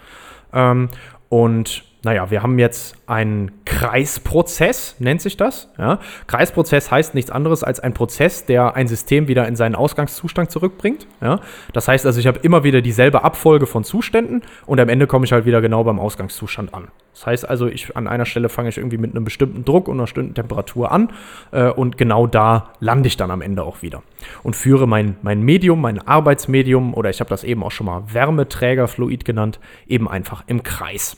ähm, 0.53 0.89
und 1.29 1.83
naja, 2.01 2.31
wir 2.31 2.41
haben 2.41 2.57
jetzt 2.59 2.95
einen 3.07 3.51
Kreisprozess, 3.65 4.95
nennt 4.99 5.21
sich 5.21 5.35
das. 5.35 5.69
Ja? 5.77 5.99
Kreisprozess 6.27 6.91
heißt 6.91 7.13
nichts 7.13 7.29
anderes 7.29 7.61
als 7.61 7.81
ein 7.81 7.93
Prozess, 7.93 8.45
der 8.45 8.75
ein 8.75 8.87
System 8.87 9.27
wieder 9.27 9.45
in 9.49 9.57
seinen 9.57 9.75
Ausgangszustand 9.75 10.49
zurückbringt. 10.49 11.07
Ja? 11.19 11.41
Das 11.73 11.89
heißt 11.89 12.05
also, 12.05 12.17
ich 12.19 12.27
habe 12.27 12.39
immer 12.39 12.63
wieder 12.63 12.81
dieselbe 12.81 13.25
Abfolge 13.25 13.65
von 13.65 13.83
Zuständen 13.83 14.43
und 14.65 14.79
am 14.79 14.87
Ende 14.87 15.07
komme 15.07 15.25
ich 15.25 15.33
halt 15.33 15.45
wieder 15.45 15.59
genau 15.59 15.83
beim 15.83 15.99
Ausgangszustand 15.99 16.73
an. 16.73 16.87
Das 17.13 17.25
heißt 17.25 17.49
also, 17.49 17.67
ich, 17.67 17.97
an 17.97 18.07
einer 18.07 18.25
Stelle 18.25 18.47
fange 18.47 18.69
ich 18.69 18.77
irgendwie 18.77 18.97
mit 18.97 19.13
einem 19.13 19.25
bestimmten 19.25 19.65
Druck 19.65 19.89
und 19.89 19.95
einer 19.95 20.03
bestimmten 20.03 20.35
Temperatur 20.35 20.93
an 20.93 21.11
äh, 21.51 21.67
und 21.67 21.97
genau 21.97 22.27
da 22.27 22.71
lande 22.79 23.07
ich 23.07 23.17
dann 23.17 23.29
am 23.29 23.41
Ende 23.41 23.63
auch 23.63 23.81
wieder. 23.81 24.03
Und 24.41 24.55
führe 24.55 24.87
mein, 24.87 25.17
mein 25.21 25.41
Medium, 25.41 25.81
mein 25.81 25.99
Arbeitsmedium 25.99 26.93
oder 26.93 27.09
ich 27.09 27.19
habe 27.19 27.29
das 27.29 27.43
eben 27.43 27.61
auch 27.61 27.71
schon 27.71 27.87
mal 27.87 28.03
Wärmeträgerfluid 28.13 29.25
genannt, 29.25 29.59
eben 29.85 30.07
einfach 30.07 30.45
im 30.47 30.63
Kreis. 30.63 31.17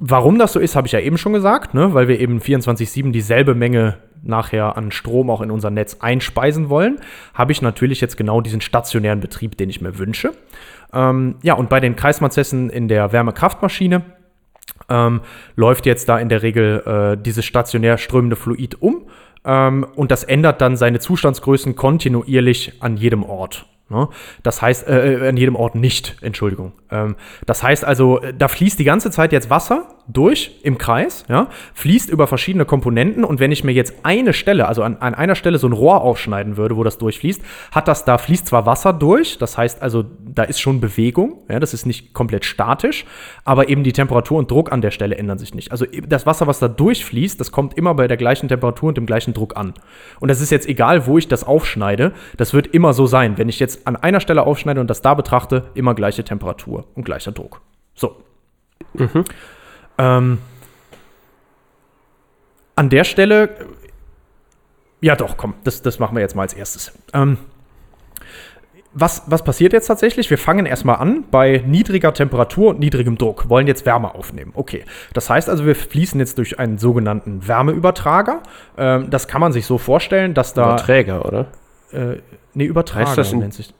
Warum 0.00 0.38
das 0.38 0.52
so 0.52 0.60
ist, 0.60 0.76
habe 0.76 0.86
ich 0.86 0.92
ja 0.92 1.00
eben 1.00 1.18
schon 1.18 1.32
gesagt, 1.32 1.74
ne? 1.74 1.92
weil 1.92 2.06
wir 2.06 2.20
eben 2.20 2.38
24-7 2.38 3.10
dieselbe 3.10 3.54
Menge 3.54 3.96
nachher 4.22 4.76
an 4.76 4.90
Strom 4.92 5.30
auch 5.30 5.40
in 5.40 5.50
unser 5.50 5.70
Netz 5.70 5.98
einspeisen 6.00 6.68
wollen, 6.68 6.98
habe 7.34 7.52
ich 7.52 7.62
natürlich 7.62 8.00
jetzt 8.00 8.16
genau 8.16 8.40
diesen 8.40 8.60
stationären 8.60 9.20
Betrieb, 9.20 9.56
den 9.56 9.70
ich 9.70 9.80
mir 9.80 9.98
wünsche. 9.98 10.32
Ähm, 10.92 11.36
ja, 11.42 11.54
und 11.54 11.68
bei 11.68 11.80
den 11.80 11.96
Kreisprozessen 11.96 12.70
in 12.70 12.88
der 12.88 13.12
Wärmekraftmaschine 13.12 14.02
ähm, 14.88 15.20
läuft 15.56 15.86
jetzt 15.86 16.08
da 16.08 16.18
in 16.18 16.28
der 16.28 16.42
Regel 16.42 16.82
äh, 16.86 17.22
dieses 17.22 17.44
stationär 17.44 17.98
strömende 17.98 18.36
Fluid 18.36 18.80
um 18.80 19.06
ähm, 19.44 19.86
und 19.96 20.10
das 20.10 20.24
ändert 20.24 20.60
dann 20.60 20.76
seine 20.76 21.00
Zustandsgrößen 21.00 21.76
kontinuierlich 21.76 22.74
an 22.80 22.96
jedem 22.96 23.24
Ort. 23.24 23.66
Ne? 23.90 24.08
Das 24.42 24.60
heißt, 24.60 24.86
äh, 24.86 25.14
äh, 25.14 25.28
an 25.28 25.36
jedem 25.36 25.56
Ort 25.56 25.74
nicht, 25.74 26.16
Entschuldigung. 26.20 26.72
Ähm, 26.90 27.16
das 27.46 27.62
heißt 27.62 27.84
also, 27.84 28.20
da 28.36 28.48
fließt 28.48 28.78
die 28.78 28.84
ganze 28.84 29.10
Zeit 29.10 29.32
jetzt 29.32 29.50
Wasser 29.50 29.86
durch 30.08 30.58
im 30.62 30.78
Kreis, 30.78 31.24
ja, 31.28 31.48
fließt 31.74 32.08
über 32.08 32.26
verschiedene 32.26 32.64
Komponenten 32.64 33.24
und 33.24 33.40
wenn 33.40 33.52
ich 33.52 33.62
mir 33.62 33.72
jetzt 33.72 33.94
eine 34.02 34.32
Stelle, 34.32 34.66
also 34.66 34.82
an, 34.82 34.96
an 34.96 35.14
einer 35.14 35.34
Stelle 35.34 35.58
so 35.58 35.68
ein 35.68 35.72
Rohr 35.72 36.00
aufschneiden 36.00 36.56
würde, 36.56 36.76
wo 36.76 36.82
das 36.82 36.96
durchfließt, 36.98 37.42
hat 37.72 37.88
das, 37.88 38.06
da 38.06 38.16
fließt 38.16 38.46
zwar 38.46 38.64
Wasser 38.64 38.94
durch, 38.94 39.36
das 39.38 39.58
heißt 39.58 39.82
also, 39.82 40.04
da 40.24 40.44
ist 40.44 40.60
schon 40.60 40.80
Bewegung, 40.80 41.42
ja, 41.50 41.60
das 41.60 41.74
ist 41.74 41.84
nicht 41.84 42.14
komplett 42.14 42.46
statisch, 42.46 43.04
aber 43.44 43.68
eben 43.68 43.84
die 43.84 43.92
Temperatur 43.92 44.38
und 44.38 44.50
Druck 44.50 44.72
an 44.72 44.80
der 44.80 44.90
Stelle 44.90 45.16
ändern 45.16 45.38
sich 45.38 45.54
nicht. 45.54 45.72
Also 45.72 45.84
das 46.06 46.24
Wasser, 46.24 46.46
was 46.46 46.58
da 46.58 46.68
durchfließt, 46.68 47.38
das 47.38 47.52
kommt 47.52 47.74
immer 47.74 47.94
bei 47.94 48.08
der 48.08 48.16
gleichen 48.16 48.48
Temperatur 48.48 48.88
und 48.88 48.96
dem 48.96 49.06
gleichen 49.06 49.34
Druck 49.34 49.56
an. 49.56 49.74
Und 50.20 50.28
das 50.28 50.40
ist 50.40 50.50
jetzt 50.50 50.66
egal, 50.66 51.06
wo 51.06 51.18
ich 51.18 51.28
das 51.28 51.44
aufschneide, 51.44 52.12
das 52.38 52.54
wird 52.54 52.68
immer 52.68 52.94
so 52.94 53.06
sein. 53.06 53.36
Wenn 53.36 53.48
ich 53.50 53.60
jetzt 53.60 53.86
an 53.86 53.96
einer 53.96 54.20
Stelle 54.20 54.44
aufschneide 54.44 54.80
und 54.80 54.88
das 54.88 55.02
da 55.02 55.12
betrachte, 55.12 55.64
immer 55.74 55.94
gleiche 55.94 56.24
Temperatur 56.24 56.86
und 56.94 57.04
gleicher 57.04 57.32
Druck. 57.32 57.60
So. 57.94 58.16
Mhm. 58.94 59.24
Ähm, 59.98 60.38
an 62.76 62.88
der 62.90 63.04
Stelle, 63.04 63.50
ja 65.00 65.16
doch, 65.16 65.36
komm, 65.36 65.54
das, 65.64 65.82
das 65.82 65.98
machen 65.98 66.14
wir 66.16 66.20
jetzt 66.20 66.36
mal 66.36 66.42
als 66.42 66.54
erstes. 66.54 66.92
Ähm, 67.12 67.38
was, 68.94 69.22
was 69.26 69.44
passiert 69.44 69.72
jetzt 69.72 69.86
tatsächlich? 69.86 70.30
Wir 70.30 70.38
fangen 70.38 70.66
erstmal 70.66 70.96
an 70.96 71.24
bei 71.30 71.62
niedriger 71.66 72.14
Temperatur 72.14 72.70
und 72.70 72.80
niedrigem 72.80 73.18
Druck, 73.18 73.48
wollen 73.48 73.66
jetzt 73.66 73.84
Wärme 73.86 74.14
aufnehmen. 74.14 74.52
Okay, 74.54 74.84
das 75.12 75.28
heißt 75.28 75.50
also, 75.50 75.66
wir 75.66 75.76
fließen 75.76 76.18
jetzt 76.18 76.38
durch 76.38 76.58
einen 76.58 76.78
sogenannten 76.78 77.46
Wärmeübertrager. 77.46 78.42
Ähm, 78.76 79.10
das 79.10 79.28
kann 79.28 79.40
man 79.40 79.52
sich 79.52 79.66
so 79.66 79.78
vorstellen, 79.78 80.34
dass 80.34 80.54
da. 80.54 80.74
Überträger, 80.74 81.24
oder? 81.24 81.46
Äh, 81.92 82.16
nee, 82.54 82.64
Übertrager 82.64 83.08
heißt 83.08 83.18
das 83.18 83.32
nennt 83.32 83.54
sich. 83.54 83.74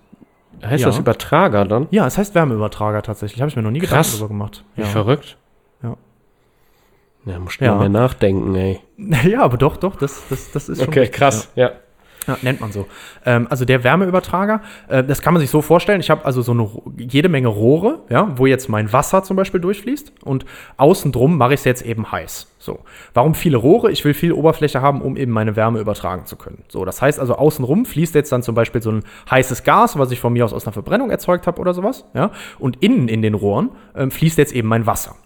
Heißt 0.62 0.82
ja. 0.82 0.88
das 0.88 0.98
Übertrager 0.98 1.64
dann? 1.64 1.86
Ja, 1.90 2.06
es 2.06 2.18
heißt 2.18 2.34
Wärmeübertrager 2.34 3.02
tatsächlich. 3.02 3.40
Habe 3.40 3.48
ich 3.48 3.56
mir 3.56 3.62
noch 3.62 3.70
nie 3.70 3.78
Krass. 3.78 4.12
Gedanken 4.12 4.12
darüber 4.12 4.28
gemacht. 4.28 4.64
Wie 4.74 4.82
verrückt. 4.82 5.36
Ja. 7.24 7.38
Muss 7.38 7.52
schnell 7.52 7.70
ja. 7.70 7.76
mehr 7.76 7.88
nachdenken, 7.88 8.54
ey. 8.54 8.80
Ja, 9.28 9.42
aber 9.42 9.56
doch, 9.56 9.76
doch, 9.76 9.96
das, 9.96 10.22
das, 10.28 10.50
das 10.52 10.68
ist 10.68 10.78
schon. 10.78 10.88
Okay, 10.88 11.00
richtig, 11.00 11.18
krass, 11.18 11.50
ja. 11.54 11.68
ja. 11.68 11.72
Ja, 12.28 12.36
nennt 12.42 12.60
man 12.60 12.70
so. 12.70 12.86
Ähm, 13.24 13.46
also 13.48 13.64
der 13.64 13.82
Wärmeübertrager, 13.84 14.60
äh, 14.88 15.02
das 15.02 15.22
kann 15.22 15.32
man 15.32 15.40
sich 15.40 15.48
so 15.48 15.62
vorstellen. 15.62 16.00
Ich 16.00 16.10
habe 16.10 16.26
also 16.26 16.42
so 16.42 16.52
eine 16.52 16.68
jede 16.98 17.30
Menge 17.30 17.48
Rohre, 17.48 18.00
ja, 18.10 18.36
wo 18.36 18.44
jetzt 18.44 18.68
mein 18.68 18.92
Wasser 18.92 19.22
zum 19.22 19.34
Beispiel 19.36 19.60
durchfließt 19.60 20.12
und 20.24 20.44
außen 20.76 21.10
drum 21.10 21.38
mache 21.38 21.54
ich 21.54 21.60
es 21.60 21.64
jetzt 21.64 21.82
eben 21.82 22.12
heiß. 22.12 22.48
So. 22.58 22.80
Warum 23.14 23.34
viele 23.34 23.56
Rohre? 23.56 23.90
Ich 23.90 24.04
will 24.04 24.12
viel 24.12 24.34
Oberfläche 24.34 24.82
haben, 24.82 25.00
um 25.00 25.16
eben 25.16 25.32
meine 25.32 25.56
Wärme 25.56 25.80
übertragen 25.80 26.26
zu 26.26 26.36
können. 26.36 26.64
So, 26.68 26.84
das 26.84 27.00
heißt 27.00 27.18
also 27.18 27.34
außenrum 27.34 27.86
fließt 27.86 28.14
jetzt 28.14 28.30
dann 28.30 28.42
zum 28.42 28.54
Beispiel 28.54 28.82
so 28.82 28.90
ein 28.90 29.04
heißes 29.30 29.64
Gas, 29.64 29.98
was 29.98 30.10
ich 30.10 30.20
von 30.20 30.34
mir 30.34 30.44
aus 30.44 30.52
aus 30.52 30.66
einer 30.66 30.74
Verbrennung 30.74 31.10
erzeugt 31.10 31.46
habe 31.46 31.58
oder 31.60 31.72
sowas, 31.72 32.04
ja. 32.12 32.30
Und 32.58 32.82
innen 32.82 33.08
in 33.08 33.22
den 33.22 33.32
Rohren 33.32 33.70
ähm, 33.96 34.10
fließt 34.10 34.36
jetzt 34.36 34.52
eben 34.52 34.68
mein 34.68 34.84
Wasser. 34.84 35.16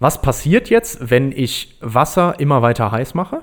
Was 0.00 0.22
passiert 0.22 0.70
jetzt, 0.70 1.10
wenn 1.10 1.32
ich 1.32 1.76
Wasser 1.80 2.38
immer 2.38 2.62
weiter 2.62 2.92
heiß 2.92 3.14
mache? 3.14 3.42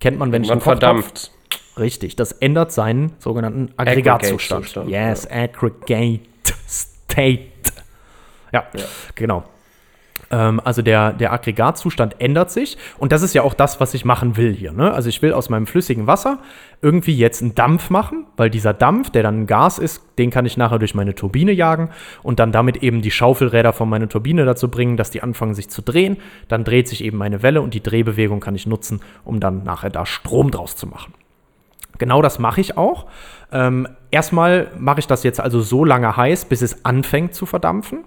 Kennt 0.00 0.18
man, 0.18 0.32
wenn 0.32 0.42
ich 0.42 0.48
man 0.48 0.60
verdampft. 0.60 1.32
Richtig, 1.76 2.16
das 2.16 2.32
ändert 2.32 2.72
seinen 2.72 3.12
sogenannten 3.18 3.72
Aggregatzustand. 3.76 4.66
Aggregate-Zustand, 4.76 4.90
yes, 4.90 5.26
aggregate 5.30 6.22
state. 6.68 7.72
Ja, 8.52 8.66
genau. 9.14 9.44
Ähm, 10.30 10.60
also 10.62 10.82
der, 10.82 11.12
der 11.12 11.32
Aggregatzustand 11.32 12.20
ändert 12.20 12.50
sich 12.50 12.76
und 12.98 13.12
das 13.12 13.22
ist 13.22 13.34
ja 13.34 13.42
auch 13.42 13.54
das, 13.54 13.80
was 13.80 13.94
ich 13.94 14.04
machen 14.04 14.36
will 14.36 14.52
hier. 14.52 14.72
Ne? 14.72 14.92
Also 14.92 15.08
ich 15.08 15.22
will 15.22 15.32
aus 15.32 15.48
meinem 15.48 15.66
flüssigen 15.66 16.06
Wasser 16.06 16.38
irgendwie 16.82 17.16
jetzt 17.16 17.42
einen 17.42 17.54
Dampf 17.54 17.90
machen, 17.90 18.26
weil 18.36 18.50
dieser 18.50 18.74
Dampf, 18.74 19.10
der 19.10 19.22
dann 19.22 19.42
ein 19.42 19.46
Gas 19.46 19.78
ist, 19.78 20.02
den 20.18 20.30
kann 20.30 20.46
ich 20.46 20.56
nachher 20.56 20.78
durch 20.78 20.94
meine 20.94 21.14
Turbine 21.14 21.52
jagen 21.52 21.90
und 22.22 22.38
dann 22.38 22.52
damit 22.52 22.78
eben 22.78 23.02
die 23.02 23.10
Schaufelräder 23.10 23.72
von 23.72 23.88
meiner 23.88 24.08
Turbine 24.08 24.44
dazu 24.44 24.70
bringen, 24.70 24.96
dass 24.96 25.10
die 25.10 25.22
anfangen 25.22 25.54
sich 25.54 25.68
zu 25.70 25.82
drehen. 25.82 26.18
Dann 26.48 26.64
dreht 26.64 26.88
sich 26.88 27.04
eben 27.04 27.16
meine 27.16 27.42
Welle 27.42 27.62
und 27.62 27.74
die 27.74 27.82
Drehbewegung 27.82 28.40
kann 28.40 28.54
ich 28.54 28.66
nutzen, 28.66 29.00
um 29.24 29.40
dann 29.40 29.64
nachher 29.64 29.90
da 29.90 30.06
Strom 30.06 30.50
draus 30.50 30.76
zu 30.76 30.86
machen. 30.86 31.14
Genau 31.98 32.22
das 32.22 32.38
mache 32.38 32.60
ich 32.60 32.76
auch. 32.76 33.06
Ähm, 33.50 33.88
erstmal 34.10 34.68
mache 34.78 35.00
ich 35.00 35.06
das 35.08 35.24
jetzt 35.24 35.40
also 35.40 35.60
so 35.60 35.84
lange 35.84 36.16
heiß, 36.16 36.44
bis 36.44 36.62
es 36.62 36.84
anfängt 36.84 37.34
zu 37.34 37.44
verdampfen. 37.44 38.04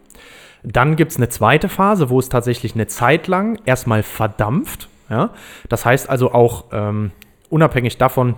Dann 0.63 0.95
gibt 0.95 1.11
es 1.11 1.17
eine 1.17 1.29
zweite 1.29 1.69
Phase, 1.69 2.09
wo 2.09 2.19
es 2.19 2.29
tatsächlich 2.29 2.75
eine 2.75 2.87
Zeit 2.87 3.27
lang 3.27 3.59
erstmal 3.65 4.03
verdampft. 4.03 4.89
Ja? 5.09 5.31
Das 5.69 5.85
heißt 5.85 6.09
also 6.09 6.33
auch 6.33 6.65
ähm, 6.71 7.11
unabhängig 7.49 7.97
davon, 7.97 8.35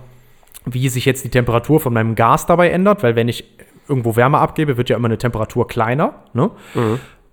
wie 0.64 0.88
sich 0.88 1.04
jetzt 1.04 1.24
die 1.24 1.30
Temperatur 1.30 1.80
von 1.80 1.92
meinem 1.92 2.14
Gas 2.14 2.46
dabei 2.46 2.70
ändert, 2.70 3.02
weil 3.02 3.16
wenn 3.16 3.28
ich 3.28 3.44
irgendwo 3.88 4.16
Wärme 4.16 4.38
abgebe, 4.38 4.76
wird 4.76 4.88
ja 4.88 4.96
immer 4.96 5.08
eine 5.08 5.18
Temperatur 5.18 5.66
kleiner. 5.66 6.14
Ne? 6.32 6.50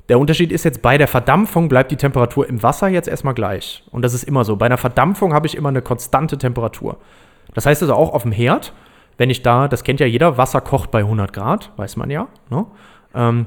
Der 0.10 0.20
Unterschied 0.20 0.52
ist 0.52 0.66
jetzt, 0.66 0.82
bei 0.82 0.98
der 0.98 1.08
Verdampfung 1.08 1.70
bleibt 1.70 1.92
die 1.92 1.96
Temperatur 1.96 2.48
im 2.50 2.62
Wasser 2.62 2.90
jetzt 2.90 3.08
erstmal 3.08 3.34
gleich. 3.34 3.84
Und 3.92 4.02
das 4.02 4.14
ist 4.14 4.24
immer 4.24 4.44
so. 4.44 4.58
Bei 4.58 4.66
einer 4.66 4.78
Verdampfung 4.78 5.34
habe 5.34 5.48
ich 5.48 5.56
immer 5.56 5.70
eine 5.70 5.82
konstante 5.82 6.38
Temperatur. 6.38 6.98
Das 7.54 7.66
heißt 7.66 7.82
also 7.82 7.94
auch 7.94 8.14
auf 8.14 8.24
dem 8.24 8.34
Herd, 8.34 8.74
wenn 9.18 9.30
ich 9.30 9.42
da, 9.42 9.70
das 9.70 9.86
kennt 9.86 10.02
ja 10.02 10.06
jeder, 10.06 10.38
Wasser 10.38 10.60
kocht 10.60 10.92
bei 10.92 11.00
100 11.00 11.32
Grad, 11.32 11.72
weiß 11.78 11.96
man 11.96 12.10
ja. 12.10 12.28
Ne? 12.50 12.66
Ähm, 13.16 13.46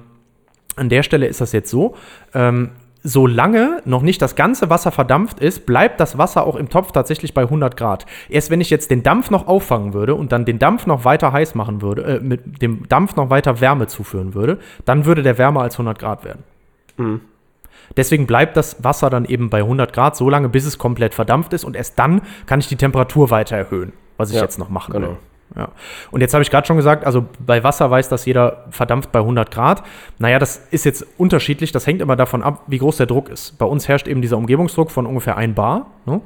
an 0.77 0.89
der 0.89 1.03
Stelle 1.03 1.27
ist 1.27 1.41
das 1.41 1.53
jetzt 1.53 1.71
so, 1.71 1.95
ähm, 2.35 2.71
solange 3.07 3.83
noch 3.85 4.01
nicht 4.01 4.23
das 4.23 4.35
ganze 4.35 4.71
Wasser 4.71 4.91
verdampft 4.91 5.39
ist, 5.39 5.67
bleibt 5.67 6.01
das 6.01 6.17
Wasser 6.17 6.47
auch 6.47 6.57
im 6.57 6.71
Topf 6.71 6.91
tatsächlich 6.93 7.35
bei 7.35 7.43
100 7.43 7.77
Grad. 7.77 8.07
Erst 8.31 8.49
wenn 8.51 8.63
ich 8.63 8.71
jetzt 8.71 8.91
den 8.91 9.03
Dampf 9.03 9.31
noch 9.31 9.47
auffangen 9.47 9.93
würde 9.93 10.15
und 10.15 10.33
dann 10.33 10.47
den 10.47 10.59
Dampf 10.59 10.87
noch 10.87 11.05
weiter 11.05 11.31
heiß 11.33 11.55
machen 11.55 11.83
würde, 11.83 12.03
äh, 12.03 12.21
mit 12.21 12.63
dem 12.63 12.89
Dampf 12.89 13.15
noch 13.17 13.29
weiter 13.29 13.61
Wärme 13.61 13.87
zuführen 13.89 14.35
würde, 14.35 14.59
dann 14.87 15.05
würde 15.05 15.23
der 15.23 15.37
wärmer 15.37 15.61
als 15.61 15.75
100 15.75 15.99
Grad 15.99 16.25
werden. 16.25 16.45
Deswegen 17.97 18.27
bleibt 18.27 18.57
das 18.57 18.83
Wasser 18.83 19.11
dann 19.11 19.27
eben 19.27 19.51
bei 19.51 19.59
100 19.59 19.93
Grad 19.93 20.17
so 20.17 20.31
lange, 20.31 20.49
bis 20.49 20.65
es 20.65 20.79
komplett 20.79 21.13
verdampft 21.15 21.53
ist 21.53 21.65
und 21.65 21.77
erst 21.77 21.99
dann 21.99 22.23
kann 22.47 22.59
ich 22.61 22.69
die 22.69 22.77
Temperatur 22.77 23.29
weiter 23.31 23.57
erhöhen, 23.57 23.93
was 24.17 24.31
ich 24.31 24.37
Ja, 24.37 24.43
jetzt 24.43 24.59
noch 24.59 24.71
machen 24.71 24.93
genau. 24.93 25.09
will. 25.09 25.17
Ja. 25.57 25.69
Und 26.11 26.21
jetzt 26.21 26.35
habe 26.35 26.43
ich 26.43 26.51
gerade 26.51 26.67
schon 26.67 26.77
gesagt, 26.77 27.05
also 27.05 27.27
bei 27.39 27.63
Wasser 27.63 27.91
weiß 27.91 28.09
das 28.09 28.25
jeder 28.25 28.65
verdampft 28.71 29.13
bei 29.13 29.21
100 29.21 29.51
Grad. 29.51 29.83
Naja, 30.19 30.39
das 30.39 30.67
ist 30.71 30.85
jetzt 30.85 31.07
unterschiedlich. 31.17 31.71
Das 31.71 31.87
hängt 31.87 32.03
immer 32.03 32.17
davon 32.17 32.43
ab, 32.43 32.63
wie 32.67 32.79
groß 32.79 32.97
der 32.97 33.07
Druck 33.07 33.29
ist. 33.29 33.59
Bei 33.59 33.67
uns 33.67 33.87
herrscht 33.87 34.09
eben 34.09 34.21
dieser 34.21 34.37
Umgebungsdruck 34.37 34.91
von 34.91 35.07
ungefähr 35.07 35.37
1 35.37 35.55
Bar. 35.55 35.87
Ne? 36.07 36.21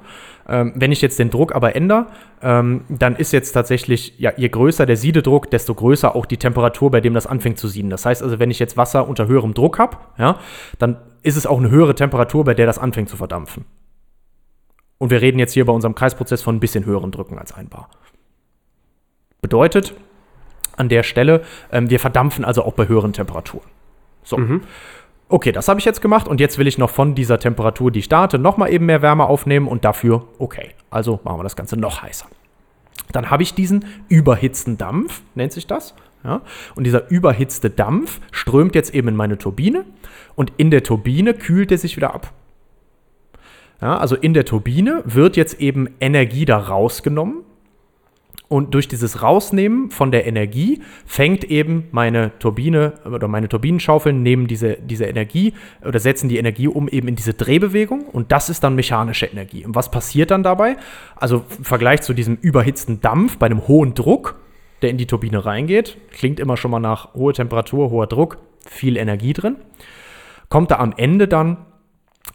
Ähm, 0.49 0.73
wenn 0.77 0.93
ich 0.93 1.03
jetzt 1.03 1.19
den 1.19 1.29
Druck 1.29 1.55
aber 1.55 1.77
ändere, 1.77 2.07
ähm, 2.41 2.85
dann 2.89 3.17
ist 3.17 3.33
jetzt 3.33 3.53
tatsächlich, 3.53 4.19
ja, 4.19 4.33
je 4.37 4.49
größer 4.49 4.87
der 4.87 4.97
Siededruck, 4.97 5.51
desto 5.51 5.75
größer 5.75 6.17
auch 6.17 6.25
die 6.25 6.39
Temperatur, 6.39 6.91
bei 6.91 7.03
dem 7.03 7.13
das 7.13 7.27
anfängt 7.27 7.59
zu 7.59 7.69
sieden. 7.69 7.91
Das 7.91 8.07
heißt 8.07 8.23
also, 8.23 8.39
wenn 8.39 8.51
ich 8.51 8.59
jetzt 8.59 8.79
Wasser 8.79 9.09
unter 9.09 9.27
höherem 9.27 9.53
Druck 9.53 9.79
habe, 9.79 9.99
ja, 10.17 10.39
dann 10.79 10.97
ist 11.23 11.37
es 11.37 11.47
auch 11.47 11.59
eine 11.59 11.71
höhere 11.71 11.95
Temperatur, 11.95 12.45
bei 12.45 12.55
der 12.55 12.65
das 12.65 12.79
anfängt 12.79 13.11
zu 13.11 13.17
verdampfen. 13.19 13.67
Und 14.97 15.11
wir 15.11 15.21
reden 15.21 15.39
jetzt 15.39 15.53
hier 15.53 15.67
bei 15.67 15.73
unserem 15.73 15.95
Kreisprozess 15.95 16.43
von 16.43 16.57
ein 16.57 16.61
bisschen 16.61 16.87
höheren 16.87 17.11
Drücken 17.11 17.39
als 17.39 17.53
1 17.53 17.69
Bar. 17.69 17.91
Bedeutet 19.41 19.95
an 20.77 20.89
der 20.89 21.03
Stelle, 21.03 21.43
ähm, 21.73 21.91
wir 21.91 22.01
verdampfen 22.01 22.45
also 22.45 22.65
auch 22.65 22.73
bei 22.73 22.89
höheren 22.89 23.13
Temperaturen. 23.13 23.67
So. 24.23 24.37
Okay, 25.31 25.53
das 25.53 25.69
habe 25.69 25.79
ich 25.79 25.85
jetzt 25.85 26.01
gemacht 26.01 26.27
und 26.27 26.41
jetzt 26.41 26.57
will 26.59 26.67
ich 26.67 26.79
noch 26.79 26.89
von 26.89 27.15
dieser 27.15 27.39
Temperatur, 27.39 27.91
die 27.91 27.99
ich 27.99 28.09
hatte, 28.11 28.39
nochmal 28.39 28.73
eben 28.73 28.87
mehr 28.87 29.03
Wärme 29.03 29.27
aufnehmen 29.27 29.69
und 29.69 29.85
dafür, 29.85 30.25
okay, 30.39 30.71
also 30.89 31.21
machen 31.23 31.39
wir 31.39 31.43
das 31.43 31.57
Ganze 31.57 31.77
noch 31.77 32.03
heißer. 32.03 32.27
Dann 33.13 33.31
habe 33.31 33.43
ich 33.43 33.55
diesen 33.55 33.85
überhitzten 34.09 34.79
Dampf, 34.79 35.23
nennt 35.35 35.53
sich 35.53 35.67
das. 35.67 35.95
Ja? 36.25 36.41
Und 36.75 36.85
dieser 36.85 37.11
überhitzte 37.11 37.69
Dampf 37.69 38.21
strömt 38.31 38.75
jetzt 38.75 38.95
eben 38.95 39.09
in 39.09 39.17
meine 39.17 39.37
Turbine 39.37 39.85
und 40.35 40.53
in 40.57 40.71
der 40.71 40.83
Turbine 40.83 41.35
kühlt 41.35 41.73
er 41.73 41.79
sich 41.79 41.97
wieder 41.97 42.15
ab. 42.15 42.33
Ja, 43.81 43.97
also 43.97 44.17
in 44.17 44.35
der 44.35 44.45
Turbine 44.45 45.03
wird 45.05 45.37
jetzt 45.37 45.61
eben 45.61 45.89
Energie 46.01 46.45
da 46.45 46.59
rausgenommen. 46.59 47.45
Und 48.49 48.73
durch 48.73 48.89
dieses 48.89 49.23
Rausnehmen 49.23 49.91
von 49.91 50.11
der 50.11 50.27
Energie 50.27 50.81
fängt 51.05 51.45
eben 51.45 51.89
meine 51.91 52.33
Turbine 52.39 52.95
oder 53.05 53.29
meine 53.29 53.47
Turbinenschaufeln 53.49 54.23
nehmen 54.23 54.47
diese, 54.47 54.79
diese 54.79 55.05
Energie 55.05 55.53
oder 55.85 55.99
setzen 55.99 56.31
die 56.31 56.39
Energie 56.39 56.67
um 56.67 56.89
eben 56.89 57.09
in 57.09 57.17
diese 57.17 57.35
Drehbewegung 57.35 58.07
und 58.07 58.33
das 58.33 58.49
ist 58.49 58.65
dann 58.65 58.75
mechanische 58.75 59.27
Energie. 59.27 59.67
Und 59.67 59.75
was 59.75 59.91
passiert 59.91 60.31
dann 60.31 60.43
dabei? 60.43 60.79
Also 61.17 61.45
im 61.59 61.65
Vergleich 61.65 62.01
zu 62.01 62.15
diesem 62.15 62.37
überhitzten 62.37 63.03
Dampf 63.03 63.37
bei 63.37 63.47
einem 63.47 63.69
hohen 63.69 63.93
Druck, 63.93 64.37
der 64.81 64.89
in 64.91 64.97
die 64.97 65.07
Turbine 65.07 65.45
reingeht, 65.45 65.99
klingt 66.11 66.41
immer 66.41 66.57
schon 66.57 66.71
mal 66.71 66.81
nach 66.81 67.13
hoher 67.13 67.35
Temperatur, 67.35 67.91
hoher 67.91 68.07
Druck, 68.07 68.39
viel 68.67 68.97
Energie 68.97 69.35
drin, 69.35 69.57
kommt 70.49 70.71
da 70.71 70.79
am 70.79 70.95
Ende 70.97 71.29
dann 71.29 71.67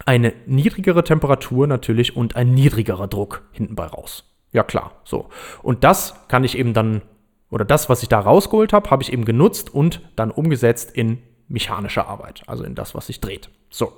eine 0.06 0.34
niedrigere 0.46 1.04
Temperatur 1.04 1.66
natürlich 1.66 2.16
und 2.16 2.36
ein 2.36 2.54
niedrigerer 2.54 3.08
Druck 3.08 3.42
hinten 3.52 3.74
bei 3.74 3.86
raus. 3.86 4.26
Ja 4.54 4.64
klar, 4.64 4.92
so. 5.04 5.30
Und 5.62 5.84
das 5.84 6.14
kann 6.30 6.44
ich 6.44 6.58
eben 6.58 6.74
dann, 6.74 7.02
oder 7.50 7.66
das, 7.66 7.90
was 7.90 8.04
ich 8.04 8.10
da 8.10 8.20
rausgeholt 8.20 8.72
habe, 8.72 8.90
habe 8.90 9.04
ich 9.04 9.12
eben 9.12 9.26
genutzt 9.26 9.74
und 9.74 10.02
dann 10.16 10.32
umgesetzt 10.32 10.92
in 10.92 11.18
mechanische 11.50 12.08
Arbeit, 12.08 12.44
also 12.48 12.64
in 12.64 12.76
das, 12.76 12.96
was 12.96 13.08
sich 13.08 13.20
dreht. 13.20 13.50
So. 13.70 13.92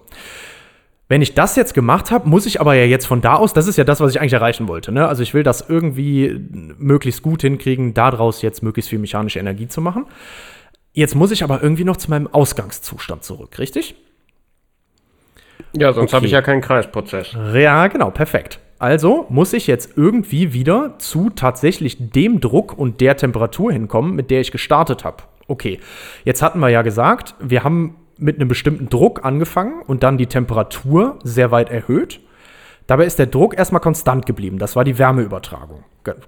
Wenn 1.07 1.21
ich 1.21 1.35
das 1.35 1.55
jetzt 1.55 1.75
gemacht 1.75 2.09
habe, 2.09 2.27
muss 2.27 2.47
ich 2.47 2.59
aber 2.59 2.73
ja 2.73 2.85
jetzt 2.85 3.05
von 3.05 3.21
da 3.21 3.35
aus, 3.35 3.53
das 3.53 3.67
ist 3.67 3.77
ja 3.77 3.83
das, 3.83 3.99
was 3.99 4.11
ich 4.11 4.19
eigentlich 4.19 4.33
erreichen 4.33 4.67
wollte. 4.67 4.91
Ne? 4.91 5.07
Also 5.07 5.21
ich 5.21 5.35
will 5.35 5.43
das 5.43 5.69
irgendwie 5.69 6.35
möglichst 6.49 7.21
gut 7.21 7.41
hinkriegen, 7.41 7.93
daraus 7.93 8.41
jetzt 8.41 8.63
möglichst 8.63 8.89
viel 8.89 8.97
mechanische 8.97 9.39
Energie 9.39 9.67
zu 9.67 9.81
machen. 9.81 10.07
Jetzt 10.93 11.13
muss 11.13 11.29
ich 11.29 11.43
aber 11.43 11.61
irgendwie 11.61 11.83
noch 11.83 11.97
zu 11.97 12.09
meinem 12.09 12.27
Ausgangszustand 12.27 13.23
zurück, 13.23 13.59
richtig? 13.59 13.95
Ja, 15.73 15.93
sonst 15.93 16.11
habe 16.13 16.21
Okay. 16.21 16.25
ich 16.27 16.31
ja 16.31 16.41
keinen 16.41 16.61
Kreisprozess. 16.61 17.33
Ja, 17.53 17.87
genau, 17.87 18.09
perfekt. 18.09 18.59
Also 18.77 19.25
muss 19.29 19.53
ich 19.53 19.67
jetzt 19.67 19.97
irgendwie 19.97 20.53
wieder 20.53 20.99
zu 20.99 21.29
tatsächlich 21.29 22.11
dem 22.11 22.41
Druck 22.41 22.77
und 22.77 23.01
der 23.01 23.15
Temperatur 23.15 23.71
hinkommen, 23.71 24.15
mit 24.15 24.31
der 24.31 24.41
ich 24.41 24.51
gestartet 24.51 25.05
habe. 25.05 25.23
Okay, 25.47 25.79
jetzt 26.23 26.41
hatten 26.41 26.59
wir 26.59 26.69
ja 26.69 26.81
gesagt, 26.81 27.35
wir 27.39 27.63
haben 27.63 27.95
mit 28.17 28.37
einem 28.37 28.47
bestimmten 28.47 28.89
Druck 28.89 29.23
angefangen 29.23 29.81
und 29.85 30.03
dann 30.03 30.17
die 30.17 30.27
Temperatur 30.27 31.19
sehr 31.23 31.51
weit 31.51 31.69
erhöht. 31.69 32.19
Dabei 32.87 33.05
ist 33.05 33.17
der 33.17 33.25
Druck 33.25 33.57
erstmal 33.57 33.81
konstant 33.81 34.25
geblieben. 34.25 34.59
Das 34.59 34.75
war 34.75 34.83
die 34.83 34.97
Wärmeübertragung. 34.99 35.83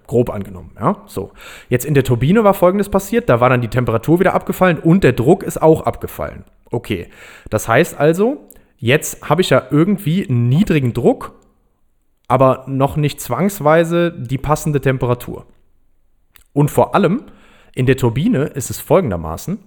Grob 0.08 0.32
angenommen, 0.32 0.72
ja. 0.80 1.04
So. 1.06 1.32
Jetzt 1.70 1.86
in 1.86 1.94
der 1.94 2.04
Turbine 2.04 2.44
war 2.44 2.56
folgendes 2.56 2.90
passiert: 2.90 3.30
Da 3.30 3.40
war 3.40 3.50
dann 3.50 3.62
die 3.62 3.68
Temperatur 3.68 4.20
wieder 4.20 4.34
abgefallen 4.34 4.80
und 4.80 5.04
der 5.04 5.14
Druck 5.14 5.44
ist 5.44 5.62
auch 5.62 5.82
abgefallen. 5.82 6.46
Okay. 6.72 7.08
Das 7.52 7.68
heißt 7.68 8.00
also, 8.00 8.48
jetzt 8.78 9.30
habe 9.30 9.42
ich 9.42 9.52
ja 9.52 9.64
irgendwie 9.70 10.28
einen 10.28 10.50
niedrigen 10.50 10.94
Druck, 10.94 11.34
aber 12.28 12.66
noch 12.68 12.98
nicht 12.98 13.22
zwangsweise 13.22 14.12
die 14.12 14.38
passende 14.38 14.82
Temperatur. 14.82 15.46
Und 16.54 16.72
vor 16.72 16.96
allem 16.96 17.24
in 17.74 17.86
der 17.86 17.98
Turbine 17.98 18.46
ist 18.46 18.70
es 18.70 18.80
folgendermaßen: 18.80 19.60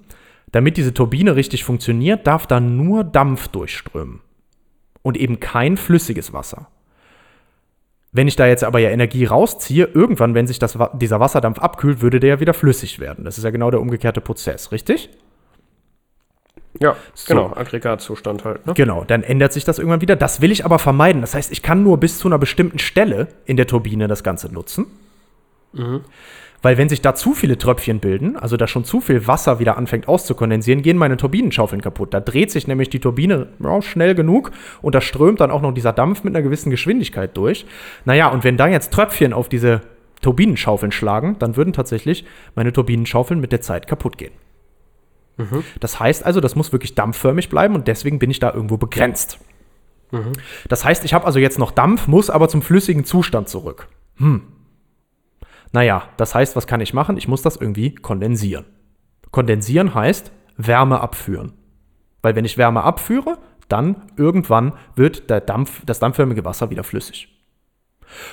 Damit 0.52 0.76
diese 0.76 0.94
Turbine 0.94 1.36
richtig 1.36 1.64
funktioniert, 1.64 2.26
darf 2.26 2.46
da 2.46 2.60
nur 2.60 3.04
Dampf 3.04 3.48
durchströmen 3.48 4.20
und 5.02 5.16
eben 5.16 5.40
kein 5.40 5.76
flüssiges 5.76 6.32
Wasser. 6.32 6.68
Wenn 8.12 8.26
ich 8.26 8.34
da 8.34 8.46
jetzt 8.46 8.64
aber 8.64 8.80
ja 8.80 8.90
Energie 8.90 9.24
rausziehe, 9.24 9.84
irgendwann, 9.84 10.34
wenn 10.34 10.48
sich 10.48 10.58
das, 10.58 10.76
dieser 10.94 11.20
Wasserdampf 11.20 11.60
abkühlt, 11.60 12.02
würde 12.02 12.18
der 12.18 12.30
ja 12.30 12.40
wieder 12.40 12.54
flüssig 12.54 12.98
werden. 12.98 13.24
Das 13.24 13.38
ist 13.38 13.44
ja 13.44 13.50
genau 13.50 13.70
der 13.70 13.80
umgekehrte 13.80 14.20
Prozess, 14.20 14.72
richtig? 14.72 15.10
Ja, 16.82 16.96
genau, 17.28 17.52
Aggregatzustand 17.54 18.44
halt. 18.44 18.66
Ne? 18.66 18.72
Genau, 18.74 19.04
dann 19.04 19.22
ändert 19.22 19.52
sich 19.52 19.64
das 19.64 19.78
irgendwann 19.78 20.00
wieder. 20.00 20.16
Das 20.16 20.40
will 20.40 20.50
ich 20.50 20.64
aber 20.64 20.78
vermeiden. 20.78 21.20
Das 21.20 21.34
heißt, 21.34 21.52
ich 21.52 21.62
kann 21.62 21.82
nur 21.82 21.98
bis 21.98 22.18
zu 22.18 22.26
einer 22.26 22.38
bestimmten 22.38 22.78
Stelle 22.78 23.28
in 23.44 23.58
der 23.58 23.66
Turbine 23.66 24.08
das 24.08 24.24
Ganze 24.24 24.52
nutzen. 24.52 24.86
Weil 26.62 26.78
wenn 26.78 26.88
sich 26.88 27.00
da 27.00 27.14
zu 27.14 27.34
viele 27.34 27.58
Tröpfchen 27.58 28.00
bilden, 28.00 28.36
also 28.36 28.56
da 28.56 28.66
schon 28.66 28.84
zu 28.84 29.00
viel 29.00 29.26
Wasser 29.26 29.58
wieder 29.58 29.76
anfängt 29.76 30.08
auszukondensieren, 30.08 30.82
gehen 30.82 30.96
meine 30.96 31.16
Turbinenschaufeln 31.16 31.80
kaputt. 31.80 32.12
Da 32.12 32.20
dreht 32.20 32.50
sich 32.50 32.66
nämlich 32.66 32.90
die 32.90 33.00
Turbine 33.00 33.48
ja, 33.62 33.82
schnell 33.82 34.14
genug 34.14 34.50
und 34.82 34.94
da 34.94 35.00
strömt 35.00 35.40
dann 35.40 35.50
auch 35.50 35.62
noch 35.62 35.72
dieser 35.72 35.92
Dampf 35.92 36.22
mit 36.24 36.34
einer 36.34 36.42
gewissen 36.42 36.70
Geschwindigkeit 36.70 37.36
durch. 37.36 37.66
Naja, 38.04 38.28
und 38.28 38.44
wenn 38.44 38.56
da 38.56 38.68
jetzt 38.68 38.92
Tröpfchen 38.92 39.32
auf 39.32 39.48
diese 39.48 39.82
Turbinenschaufeln 40.22 40.92
schlagen, 40.92 41.36
dann 41.38 41.56
würden 41.56 41.72
tatsächlich 41.72 42.24
meine 42.54 42.72
Turbinenschaufeln 42.72 43.40
mit 43.40 43.52
der 43.52 43.62
Zeit 43.62 43.86
kaputt 43.86 44.18
gehen. 44.18 44.32
Das 45.80 46.00
heißt 46.00 46.24
also, 46.24 46.40
das 46.40 46.56
muss 46.56 46.72
wirklich 46.72 46.94
dampfförmig 46.94 47.48
bleiben 47.48 47.74
und 47.74 47.88
deswegen 47.88 48.18
bin 48.18 48.30
ich 48.30 48.38
da 48.38 48.52
irgendwo 48.52 48.76
begrenzt. 48.76 49.38
Das 50.68 50.84
heißt, 50.84 51.04
ich 51.04 51.14
habe 51.14 51.26
also 51.26 51.38
jetzt 51.38 51.58
noch 51.58 51.70
Dampf, 51.70 52.08
muss 52.08 52.30
aber 52.30 52.48
zum 52.48 52.62
flüssigen 52.62 53.04
Zustand 53.04 53.48
zurück. 53.48 53.88
Hm. 54.16 54.42
Naja, 55.72 56.08
das 56.16 56.34
heißt, 56.34 56.56
was 56.56 56.66
kann 56.66 56.80
ich 56.80 56.94
machen? 56.94 57.16
Ich 57.16 57.28
muss 57.28 57.42
das 57.42 57.56
irgendwie 57.56 57.94
kondensieren. 57.94 58.64
Kondensieren 59.30 59.94
heißt 59.94 60.32
Wärme 60.56 61.00
abführen. 61.00 61.52
Weil 62.22 62.34
wenn 62.34 62.44
ich 62.44 62.58
Wärme 62.58 62.82
abführe, 62.82 63.38
dann 63.68 64.10
irgendwann 64.16 64.72
wird 64.96 65.30
der 65.30 65.40
Dampf, 65.40 65.82
das 65.86 66.00
dampfförmige 66.00 66.44
Wasser 66.44 66.70
wieder 66.70 66.82
flüssig. 66.82 67.39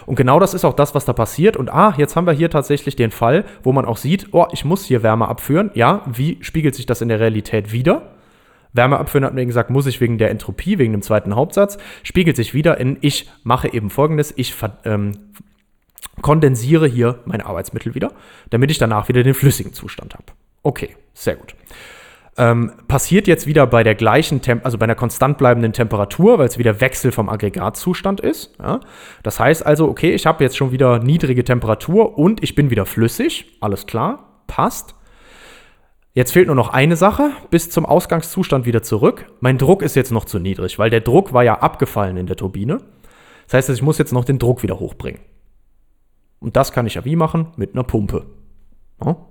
Und 0.06 0.16
genau 0.16 0.40
das 0.40 0.54
ist 0.54 0.66
auch 0.66 0.74
das, 0.74 0.96
was 0.96 1.06
da 1.06 1.14
passiert. 1.14 1.58
Und 1.58 1.72
ah, 1.72 1.94
jetzt 1.98 2.16
haben 2.16 2.28
wir 2.28 2.34
hier 2.34 2.50
tatsächlich 2.50 2.96
den 2.96 3.12
Fall, 3.12 3.46
wo 3.64 3.72
man 3.72 3.86
auch 3.86 3.98
sieht, 3.98 4.28
oh, 4.32 4.48
ich 4.52 4.66
muss 4.66 4.86
hier 4.86 5.04
Wärme 5.04 5.28
abführen. 5.28 5.72
Ja, 5.74 6.04
wie 6.06 6.38
spiegelt 6.42 6.76
sich 6.76 6.86
das 6.86 7.02
in 7.02 7.10
der 7.10 7.20
Realität 7.20 7.72
wieder? 7.72 8.14
Wärme 8.74 9.00
abführen 9.00 9.26
hat 9.26 9.34
mir 9.34 9.46
gesagt, 9.46 9.70
muss 9.70 9.88
ich 9.88 10.02
wegen 10.02 10.18
der 10.18 10.30
Entropie, 10.30 10.78
wegen 10.78 10.94
dem 10.94 11.02
zweiten 11.02 11.36
Hauptsatz, 11.36 11.78
spiegelt 12.04 12.36
sich 12.36 12.54
wieder 12.54 12.78
in, 12.80 12.98
ich 13.02 13.30
mache 13.44 13.74
eben 13.74 13.90
folgendes, 13.90 14.34
ich 14.36 14.54
ähm, 14.86 15.14
kondensiere 16.22 16.88
hier 16.88 17.20
mein 17.26 17.42
Arbeitsmittel 17.42 17.96
wieder, 17.96 18.12
damit 18.50 18.72
ich 18.72 18.78
danach 18.78 19.08
wieder 19.08 19.24
den 19.24 19.34
flüssigen 19.34 19.74
Zustand 19.74 20.14
habe. 20.14 20.26
Okay, 20.64 20.96
sehr 21.14 21.36
gut. 21.36 21.56
Ähm, 22.40 22.72
passiert 22.88 23.28
jetzt 23.28 23.48
wieder 23.48 23.66
bei 23.66 23.84
der 23.84 23.96
gleichen, 23.96 24.42
Tem 24.42 24.62
also 24.64 24.78
bei 24.78 24.84
einer 24.84 24.94
konstant 24.94 25.40
bleibenden 25.40 25.74
Temperatur, 25.74 26.38
weil 26.38 26.48
es 26.48 26.60
wieder 26.60 26.80
Wechsel 26.80 27.12
vom 27.12 27.30
Aggregatzustand 27.30 28.20
ist. 28.20 28.56
Ja? 28.60 28.80
Das 29.24 29.40
heißt 29.40 29.66
also, 29.66 29.88
okay, 29.90 30.14
ich 30.14 30.28
habe 30.28 30.44
jetzt 30.44 30.56
schon 30.56 30.72
wieder 30.72 31.00
niedrige 31.00 31.44
Temperatur 31.44 32.18
und 32.18 32.44
ich 32.44 32.54
bin 32.54 32.70
wieder 32.70 32.86
flüssig. 32.86 33.58
Alles 33.60 33.88
klar, 33.88 34.44
passt. 34.46 34.94
Jetzt 36.14 36.32
fehlt 36.32 36.48
nur 36.48 36.56
noch 36.56 36.70
eine 36.70 36.96
Sache, 36.96 37.32
bis 37.50 37.72
zum 37.72 37.86
Ausgangszustand 37.86 38.66
wieder 38.66 38.84
zurück. 38.84 39.32
Mein 39.40 39.58
Druck 39.58 39.82
ist 39.82 39.96
jetzt 39.96 40.12
noch 40.12 40.26
zu 40.26 40.38
niedrig, 40.38 40.78
weil 40.78 40.92
der 40.92 41.02
Druck 41.02 41.34
war 41.34 41.44
ja 41.44 41.60
abgefallen 41.60 42.18
in 42.18 42.28
der 42.28 42.36
Turbine. 42.36 42.82
Das 43.46 43.54
heißt, 43.56 43.70
ich 43.70 43.82
muss 43.82 43.98
jetzt 43.98 44.14
noch 44.14 44.26
den 44.26 44.38
Druck 44.38 44.62
wieder 44.62 44.80
hochbringen. 44.80 45.22
Und 46.40 46.56
das 46.56 46.72
kann 46.72 46.86
ich 46.86 46.96
ja 46.96 47.06
wie 47.06 47.16
machen? 47.16 47.48
Mit 47.56 47.74
einer 47.74 47.84
Pumpe. 47.84 48.26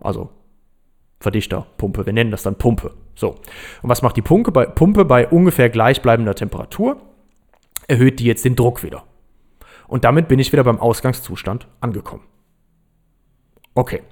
Also 0.00 0.30
Verdichterpumpe. 1.20 2.06
Wir 2.06 2.12
nennen 2.12 2.30
das 2.30 2.42
dann 2.42 2.56
Pumpe. 2.56 2.92
So. 3.14 3.30
Und 3.82 3.88
was 3.88 4.02
macht 4.02 4.16
die 4.16 4.22
Pumpe 4.22 4.52
bei, 4.52 4.66
Pumpe 4.66 5.04
bei 5.04 5.26
ungefähr 5.26 5.70
gleichbleibender 5.70 6.34
Temperatur? 6.34 7.00
Erhöht 7.88 8.20
die 8.20 8.24
jetzt 8.24 8.44
den 8.44 8.56
Druck 8.56 8.82
wieder. 8.82 9.04
Und 9.88 10.04
damit 10.04 10.28
bin 10.28 10.38
ich 10.38 10.52
wieder 10.52 10.64
beim 10.64 10.80
Ausgangszustand 10.80 11.68
angekommen. 11.80 12.24
Okay. 13.74 14.02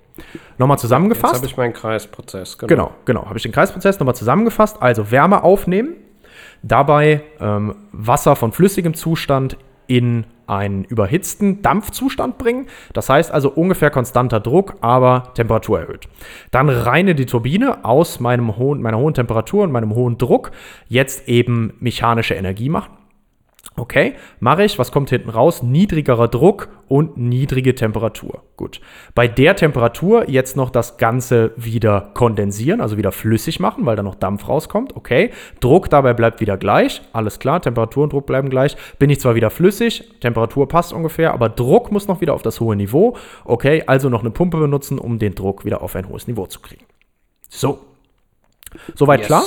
Nochmal 0.58 0.78
zusammengefasst. 0.78 1.34
Jetzt 1.34 1.42
habe 1.42 1.46
ich 1.46 1.56
meinen 1.56 1.72
Kreisprozess. 1.72 2.58
Genau, 2.58 2.68
genau. 2.68 2.94
genau. 3.04 3.26
Habe 3.26 3.36
ich 3.36 3.42
den 3.42 3.52
Kreisprozess 3.52 3.98
nochmal 3.98 4.14
zusammengefasst. 4.14 4.80
Also 4.80 5.10
Wärme 5.10 5.42
aufnehmen, 5.42 5.96
dabei 6.62 7.22
ähm, 7.40 7.74
Wasser 7.90 8.36
von 8.36 8.52
flüssigem 8.52 8.94
Zustand 8.94 9.56
in 9.86 10.24
einen 10.46 10.84
überhitzten 10.84 11.62
Dampfzustand 11.62 12.38
bringen. 12.38 12.66
Das 12.92 13.08
heißt 13.08 13.30
also 13.32 13.50
ungefähr 13.50 13.90
konstanter 13.90 14.40
Druck, 14.40 14.74
aber 14.80 15.32
Temperatur 15.34 15.80
erhöht. 15.80 16.08
Dann 16.50 16.68
reine 16.68 17.14
die 17.14 17.26
Turbine 17.26 17.84
aus 17.84 18.20
meinem 18.20 18.56
hohen, 18.56 18.82
meiner 18.82 18.98
hohen 18.98 19.14
Temperatur 19.14 19.64
und 19.64 19.72
meinem 19.72 19.94
hohen 19.94 20.18
Druck 20.18 20.50
jetzt 20.88 21.28
eben 21.28 21.74
mechanische 21.80 22.34
Energie 22.34 22.68
machen. 22.68 23.03
Okay, 23.76 24.14
mache 24.38 24.62
ich. 24.62 24.78
Was 24.78 24.92
kommt 24.92 25.10
hinten 25.10 25.30
raus? 25.30 25.64
Niedrigerer 25.64 26.28
Druck 26.28 26.68
und 26.86 27.16
niedrige 27.16 27.74
Temperatur. 27.74 28.44
Gut. 28.56 28.80
Bei 29.16 29.26
der 29.26 29.56
Temperatur 29.56 30.30
jetzt 30.30 30.56
noch 30.56 30.70
das 30.70 30.96
Ganze 30.96 31.50
wieder 31.56 32.12
kondensieren, 32.14 32.80
also 32.80 32.96
wieder 32.96 33.10
flüssig 33.10 33.58
machen, 33.58 33.84
weil 33.84 33.96
da 33.96 34.04
noch 34.04 34.14
Dampf 34.14 34.48
rauskommt. 34.48 34.94
Okay. 34.94 35.30
Druck 35.58 35.90
dabei 35.90 36.14
bleibt 36.14 36.40
wieder 36.40 36.56
gleich. 36.56 37.02
Alles 37.12 37.40
klar, 37.40 37.60
Temperatur 37.60 38.04
und 38.04 38.12
Druck 38.12 38.26
bleiben 38.26 38.48
gleich. 38.48 38.76
Bin 39.00 39.10
ich 39.10 39.18
zwar 39.18 39.34
wieder 39.34 39.50
flüssig, 39.50 40.20
Temperatur 40.20 40.68
passt 40.68 40.92
ungefähr, 40.92 41.34
aber 41.34 41.48
Druck 41.48 41.90
muss 41.90 42.06
noch 42.06 42.20
wieder 42.20 42.34
auf 42.34 42.42
das 42.42 42.60
hohe 42.60 42.76
Niveau. 42.76 43.16
Okay, 43.44 43.82
also 43.88 44.08
noch 44.08 44.20
eine 44.20 44.30
Pumpe 44.30 44.58
benutzen, 44.58 45.00
um 45.00 45.18
den 45.18 45.34
Druck 45.34 45.64
wieder 45.64 45.82
auf 45.82 45.96
ein 45.96 46.08
hohes 46.08 46.28
Niveau 46.28 46.46
zu 46.46 46.60
kriegen. 46.60 46.84
So. 47.48 47.80
Soweit 48.94 49.20
yes. 49.20 49.26
klar? 49.26 49.44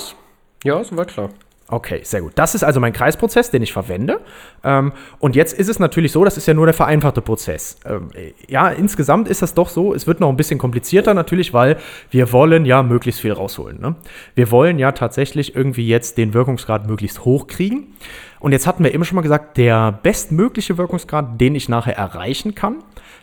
Ja, 0.66 0.84
soweit 0.84 1.08
klar. 1.08 1.30
Okay, 1.70 2.00
sehr 2.04 2.22
gut. 2.22 2.32
Das 2.36 2.56
ist 2.56 2.64
also 2.64 2.80
mein 2.80 2.94
Kreisprozess, 2.94 3.52
den 3.52 3.62
ich 3.62 3.74
verwende. 3.74 4.22
Ähm, 4.64 4.94
und 5.20 5.36
jetzt 5.36 5.52
ist 5.52 5.68
es 5.68 5.80
natürlich 5.80 6.14
so, 6.14 6.24
das 6.24 6.38
ist 6.38 6.48
ja 6.48 6.54
nur 6.54 6.66
der 6.66 6.74
vereinfachte 6.74 7.22
Prozess. 7.22 7.76
Ähm, 7.86 8.10
ja, 8.48 8.70
insgesamt 8.70 9.28
ist 9.28 9.42
das 9.42 9.54
doch 9.54 9.68
so, 9.68 9.94
es 9.94 10.08
wird 10.08 10.22
noch 10.22 10.30
ein 10.30 10.38
bisschen 10.38 10.60
komplizierter 10.60 11.14
natürlich, 11.14 11.54
weil 11.54 11.76
wir 12.10 12.32
wollen 12.32 12.64
ja 12.64 12.84
möglichst 12.84 13.20
viel 13.20 13.34
rausholen. 13.34 13.82
Ne? 13.82 13.96
Wir 14.34 14.50
wollen 14.50 14.80
ja 14.80 14.94
tatsächlich 14.94 15.58
irgendwie 15.58 15.88
jetzt 15.90 16.18
den 16.18 16.34
Wirkungsgrad 16.34 16.88
möglichst 16.88 17.26
hoch 17.26 17.48
kriegen. 17.48 17.96
Und 18.40 18.54
jetzt 18.54 18.66
hatten 18.66 18.86
wir 18.86 18.94
eben 18.94 19.04
schon 19.04 19.18
mal 19.18 19.22
gesagt, 19.22 19.58
der 19.58 19.92
bestmögliche 19.92 20.78
Wirkungsgrad, 20.78 21.42
den 21.42 21.54
ich 21.54 21.68
nachher 21.68 21.98
erreichen 21.98 22.56
kann, 22.56 22.78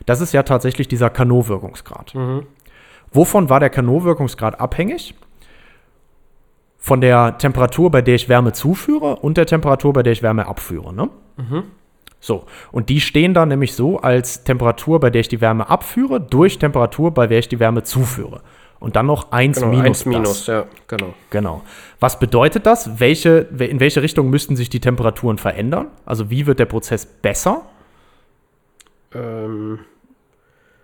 das 0.05 0.21
ist 0.21 0.33
ja 0.33 0.43
tatsächlich 0.43 0.87
dieser 0.87 1.09
Kanot-Wirkungsgrad. 1.09 2.13
Mhm. 2.13 2.45
Wovon 3.11 3.49
war 3.49 3.59
der 3.59 3.71
Kanot-Wirkungsgrad 3.71 4.59
abhängig? 4.59 5.15
Von 6.85 7.01
der 7.01 7.39
Temperatur, 7.39 7.89
bei 7.89 8.03
der 8.03 8.13
ich 8.13 8.29
Wärme 8.29 8.53
zuführe 8.53 9.15
und 9.15 9.37
der 9.37 9.47
Temperatur, 9.47 9.91
bei 9.91 10.03
der 10.03 10.13
ich 10.13 10.21
Wärme 10.21 10.45
abführe. 10.45 10.93
Ne? 10.93 11.09
Mhm. 11.35 11.63
So, 12.19 12.45
und 12.71 12.89
die 12.89 13.01
stehen 13.01 13.33
da 13.33 13.47
nämlich 13.47 13.73
so 13.73 13.97
als 13.97 14.43
Temperatur, 14.43 14.99
bei 14.99 15.09
der 15.09 15.21
ich 15.21 15.27
die 15.27 15.41
Wärme 15.41 15.67
abführe, 15.67 16.21
durch 16.21 16.59
Temperatur, 16.59 17.11
bei 17.11 17.25
der 17.25 17.39
ich 17.39 17.49
die 17.49 17.59
Wärme 17.59 17.81
zuführe. 17.81 18.41
Und 18.79 18.95
dann 18.95 19.07
noch 19.07 19.31
1 19.31 19.57
genau, 19.57 19.71
minus. 19.71 19.85
1 19.85 20.05
minus, 20.05 20.45
ja, 20.45 20.65
genau. 20.87 21.15
Genau. 21.31 21.63
Was 21.99 22.19
bedeutet 22.19 22.67
das? 22.67 22.99
Welche, 22.99 23.47
in 23.57 23.79
welche 23.79 24.03
Richtung 24.03 24.29
müssten 24.29 24.55
sich 24.55 24.69
die 24.69 24.79
Temperaturen 24.79 25.39
verändern? 25.39 25.87
Also 26.05 26.29
wie 26.29 26.45
wird 26.45 26.59
der 26.59 26.65
Prozess 26.65 27.07
besser? 27.07 27.63
Ähm, 29.11 29.79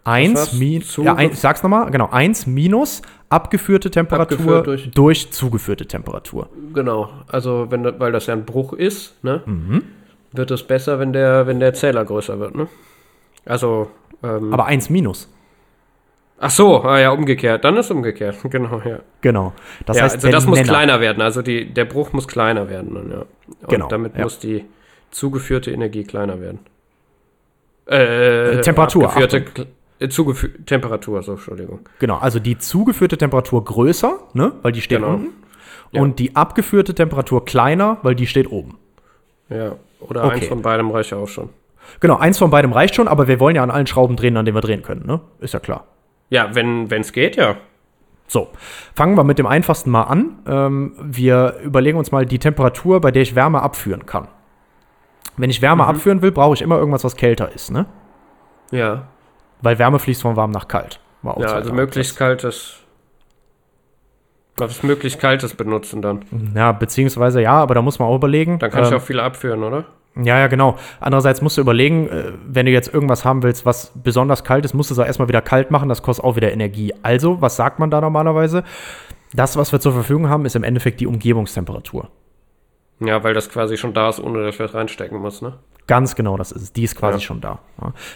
1 0.04 0.54
minus, 0.54 0.98
ja, 0.98 1.16
ein, 1.16 1.34
sag's 1.34 1.62
nochmal, 1.64 1.92
genau, 1.92 2.10
1 2.10 2.48
minus 2.48 3.02
abgeführte 3.30 3.92
Temperatur 3.92 4.38
Abgeführt 4.38 4.68
durch, 4.68 4.92
durch, 4.92 5.32
zugeführte 5.32 5.86
Temperatur. 5.86 6.50
Genau, 6.74 7.10
also 7.28 7.68
wenn, 7.70 8.00
weil 8.00 8.12
das 8.12 8.26
ja 8.26 8.34
ein 8.34 8.46
Bruch 8.46 8.74
ist, 8.74 9.24
ne, 9.24 9.42
mhm. 9.46 9.84
wird 10.32 10.52
es 10.52 10.64
besser, 10.64 11.00
wenn 11.00 11.14
der, 11.14 11.48
wenn 11.48 11.60
der 11.60 11.74
Zähler 11.74 12.04
größer 12.04 12.40
wird, 12.40 12.56
ne? 12.56 12.68
Also. 13.46 13.90
Ähm, 14.24 14.54
Aber 14.54 14.66
1 14.66 14.90
minus. 14.90 15.30
Ach 16.44 16.50
so, 16.50 16.82
ah 16.84 17.00
ja, 17.00 17.12
umgekehrt. 17.12 17.64
Dann 17.64 17.78
ist 17.78 17.92
umgekehrt, 17.92 18.38
genau, 18.50 18.82
ja. 18.84 19.00
Genau. 19.22 19.54
Das 19.86 19.98
ja, 19.98 20.04
heißt, 20.04 20.16
also 20.16 20.30
das 20.30 20.48
muss 20.48 20.58
Nenner. 20.58 20.70
kleiner 20.70 21.00
werden. 21.00 21.22
Also 21.22 21.44
die, 21.44 21.72
der 21.72 21.86
Bruch 21.86 22.14
muss 22.14 22.28
kleiner 22.28 22.68
werden. 22.68 22.96
Dann, 22.96 23.12
ja. 23.12 23.26
Und 23.62 23.70
genau. 23.70 23.88
damit 23.88 24.18
ja. 24.18 24.24
muss 24.24 24.40
die 24.40 24.66
zugeführte 25.12 25.72
Energie 25.72 26.04
kleiner 26.04 26.42
werden. 26.42 26.60
Äh, 27.86 28.62
Temperatur. 28.62 29.06
Abgeführte, 29.06 29.68
äh, 30.02 30.10
zugeführte 30.10 30.66
Temperatur, 30.66 31.22
so, 31.24 31.34
Entschuldigung. 31.34 31.80
Genau, 32.00 32.18
also 32.18 32.40
die 32.40 32.58
zugeführte 32.58 33.18
Temperatur 33.18 33.64
größer, 33.64 34.20
ne, 34.34 34.54
weil 34.62 34.72
die 34.72 34.82
steht 34.82 35.00
genau. 35.00 35.14
unten. 35.14 35.30
Ja. 35.92 36.02
Und 36.02 36.20
die 36.20 36.36
abgeführte 36.36 36.96
Temperatur 36.96 37.46
kleiner, 37.46 37.98
weil 38.02 38.16
die 38.16 38.28
steht 38.28 38.50
oben. 38.50 38.78
Ja, 39.50 39.76
oder 40.00 40.24
okay. 40.24 40.36
eins 40.36 40.48
von 40.48 40.62
beidem 40.62 40.90
reicht 40.92 41.12
ja 41.12 41.18
auch 41.18 41.28
schon. 41.28 41.50
Genau, 42.00 42.18
eins 42.18 42.38
von 42.38 42.50
beidem 42.50 42.72
reicht 42.72 42.96
schon, 42.96 43.08
aber 43.08 43.28
wir 43.28 43.40
wollen 43.40 43.56
ja 43.56 43.64
an 43.64 43.72
allen 43.72 43.88
Schrauben 43.88 44.16
drehen, 44.16 44.38
an 44.38 44.46
denen 44.46 44.56
wir 44.56 44.62
drehen 44.62 44.82
können, 44.82 45.06
ne? 45.06 45.20
Ist 45.40 45.54
ja 45.54 45.60
klar. 45.60 45.86
Ja, 46.30 46.56
wenn 46.56 46.90
es 46.90 47.12
geht, 47.12 47.36
ja. 47.36 47.58
So, 48.28 48.48
fangen 48.96 49.18
wir 49.18 49.26
mit 49.26 49.40
dem 49.40 49.46
einfachsten 49.46 49.90
mal 49.90 50.04
an. 50.04 50.40
Ähm, 50.48 50.94
wir 51.02 51.58
überlegen 51.66 51.98
uns 51.98 52.14
mal 52.14 52.26
die 52.26 52.40
Temperatur, 52.40 53.02
bei 53.02 53.12
der 53.12 53.24
ich 53.24 53.36
Wärme 53.36 53.62
abführen 53.62 54.06
kann. 54.06 54.30
Wenn 55.36 55.50
ich 55.50 55.62
Wärme 55.62 55.84
mhm. 55.84 55.90
abführen 55.90 56.22
will, 56.22 56.32
brauche 56.32 56.54
ich 56.54 56.62
immer 56.62 56.78
irgendwas, 56.78 57.04
was 57.04 57.18
kälter 57.18 57.52
ist, 57.52 57.72
ne? 57.72 57.88
Ja. 58.72 59.08
Weil 59.62 59.80
Wärme 59.80 60.00
fließt 60.00 60.22
von 60.22 60.36
warm 60.36 60.52
nach 60.52 60.68
kalt. 60.68 61.00
ja, 61.24 61.32
also 61.32 61.74
möglichst 61.74 62.18
kaltes. 62.18 62.78
Was 64.58 64.84
möglichst 64.84 65.20
kaltes 65.20 65.54
benutzen 65.56 66.02
dann. 66.02 66.26
Ja, 66.56 66.72
beziehungsweise 66.72 67.42
ja, 67.42 67.54
aber 67.54 67.74
da 67.76 67.82
muss 67.82 68.00
man 68.00 68.10
auch 68.10 68.16
überlegen. 68.16 68.60
Dann 68.60 68.70
kann 68.70 68.84
ähm, 68.84 68.90
ich 68.90 68.96
auch 68.96 69.02
viel 69.02 69.20
abführen, 69.20 69.64
oder? 69.64 69.86
Ja, 70.16 70.40
ja, 70.40 70.48
genau. 70.48 70.78
Andererseits 71.00 71.42
musst 71.42 71.58
du 71.58 71.62
überlegen, 71.62 72.10
äh, 72.10 72.34
wenn 72.46 72.66
du 72.66 72.72
jetzt 72.72 72.94
irgendwas 72.94 73.24
haben 73.24 73.44
willst, 73.44 73.66
was 73.66 73.94
besonders 73.96 74.44
kalt 74.44 74.66
ist, 74.66 74.74
musst 74.74 74.90
du 74.90 74.94
es 74.94 75.00
auch 75.00 75.06
erstmal 75.06 75.30
wieder 75.30 75.42
kalt 75.42 75.72
machen. 75.72 75.88
Das 75.88 76.04
kostet 76.04 76.26
auch 76.26 76.36
wieder 76.36 76.52
Energie. 76.52 76.94
Also, 77.02 77.42
was 77.42 77.56
sagt 77.56 77.80
man 77.80 77.90
da 77.90 78.02
normalerweise? 78.02 78.64
Das, 79.34 79.56
was 79.56 79.72
wir 79.72 79.80
zur 79.80 79.94
Verfügung 79.94 80.28
haben, 80.28 80.46
ist 80.46 80.56
im 80.58 80.64
Endeffekt 80.64 81.00
die 81.00 81.08
Umgebungstemperatur. 81.08 82.10
Ja, 83.04 83.24
weil 83.24 83.34
das 83.34 83.50
quasi 83.50 83.78
schon 83.78 83.94
da 83.94 84.10
ist, 84.10 84.20
ohne 84.20 84.44
dass 84.44 84.56
ich 84.56 84.60
was 84.60 84.74
reinstecken 84.74 85.20
muss, 85.20 85.42
ne? 85.42 85.58
Ganz 85.88 86.16
genau, 86.16 86.38
das 86.38 86.52
ist 86.52 86.78
Die 86.78 86.84
ist 86.84 86.96
quasi 86.96 87.18
ja. 87.18 87.22
schon 87.22 87.42
da. 87.42 87.60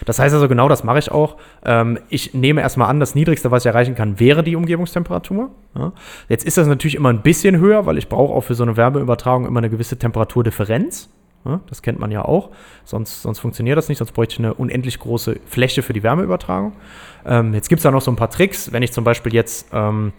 Das 0.06 0.18
heißt 0.18 0.32
also, 0.32 0.48
genau 0.48 0.68
das 0.68 0.84
mache 0.84 0.98
ich 0.98 1.10
auch. 1.10 1.36
Ähm, 1.64 1.98
ich 2.08 2.32
nehme 2.32 2.60
erstmal 2.60 2.88
an, 2.88 3.00
das 3.00 3.14
Niedrigste, 3.14 3.50
was 3.50 3.64
ich 3.64 3.66
erreichen 3.66 3.94
kann, 3.94 4.18
wäre 4.20 4.42
die 4.42 4.56
Umgebungstemperatur. 4.56 5.50
Jetzt 6.28 6.46
ist 6.46 6.56
das 6.56 6.68
natürlich 6.68 6.94
immer 6.94 7.10
ein 7.10 7.22
bisschen 7.22 7.58
höher, 7.58 7.84
weil 7.84 7.98
ich 7.98 8.08
brauche 8.08 8.32
auch 8.32 8.42
für 8.42 8.54
so 8.54 8.62
eine 8.62 8.76
Wärmeübertragung 8.76 9.46
immer 9.46 9.58
eine 9.58 9.68
gewisse 9.68 9.98
Temperaturdifferenz. 9.98 11.10
Das 11.68 11.82
kennt 11.82 11.98
man 11.98 12.10
ja 12.10 12.24
auch. 12.24 12.50
Sonst, 12.84 13.22
sonst 13.22 13.40
funktioniert 13.40 13.76
das 13.76 13.88
nicht, 13.88 13.98
sonst 13.98 14.12
bräuchte 14.12 14.34
ich 14.34 14.38
eine 14.38 14.54
unendlich 14.54 14.98
große 14.98 15.38
Fläche 15.46 15.82
für 15.82 15.92
die 15.92 16.02
Wärmeübertragung. 16.02 16.72
Ähm, 17.24 17.54
jetzt 17.54 17.68
gibt 17.68 17.80
es 17.80 17.82
da 17.82 17.90
noch 17.90 18.00
so 18.00 18.10
ein 18.10 18.16
paar 18.16 18.30
Tricks. 18.30 18.72
Wenn 18.72 18.82
ich 18.82 18.92
zum 18.92 19.04
Beispiel 19.04 19.34
jetzt 19.34 19.68
ähm, 19.72 20.12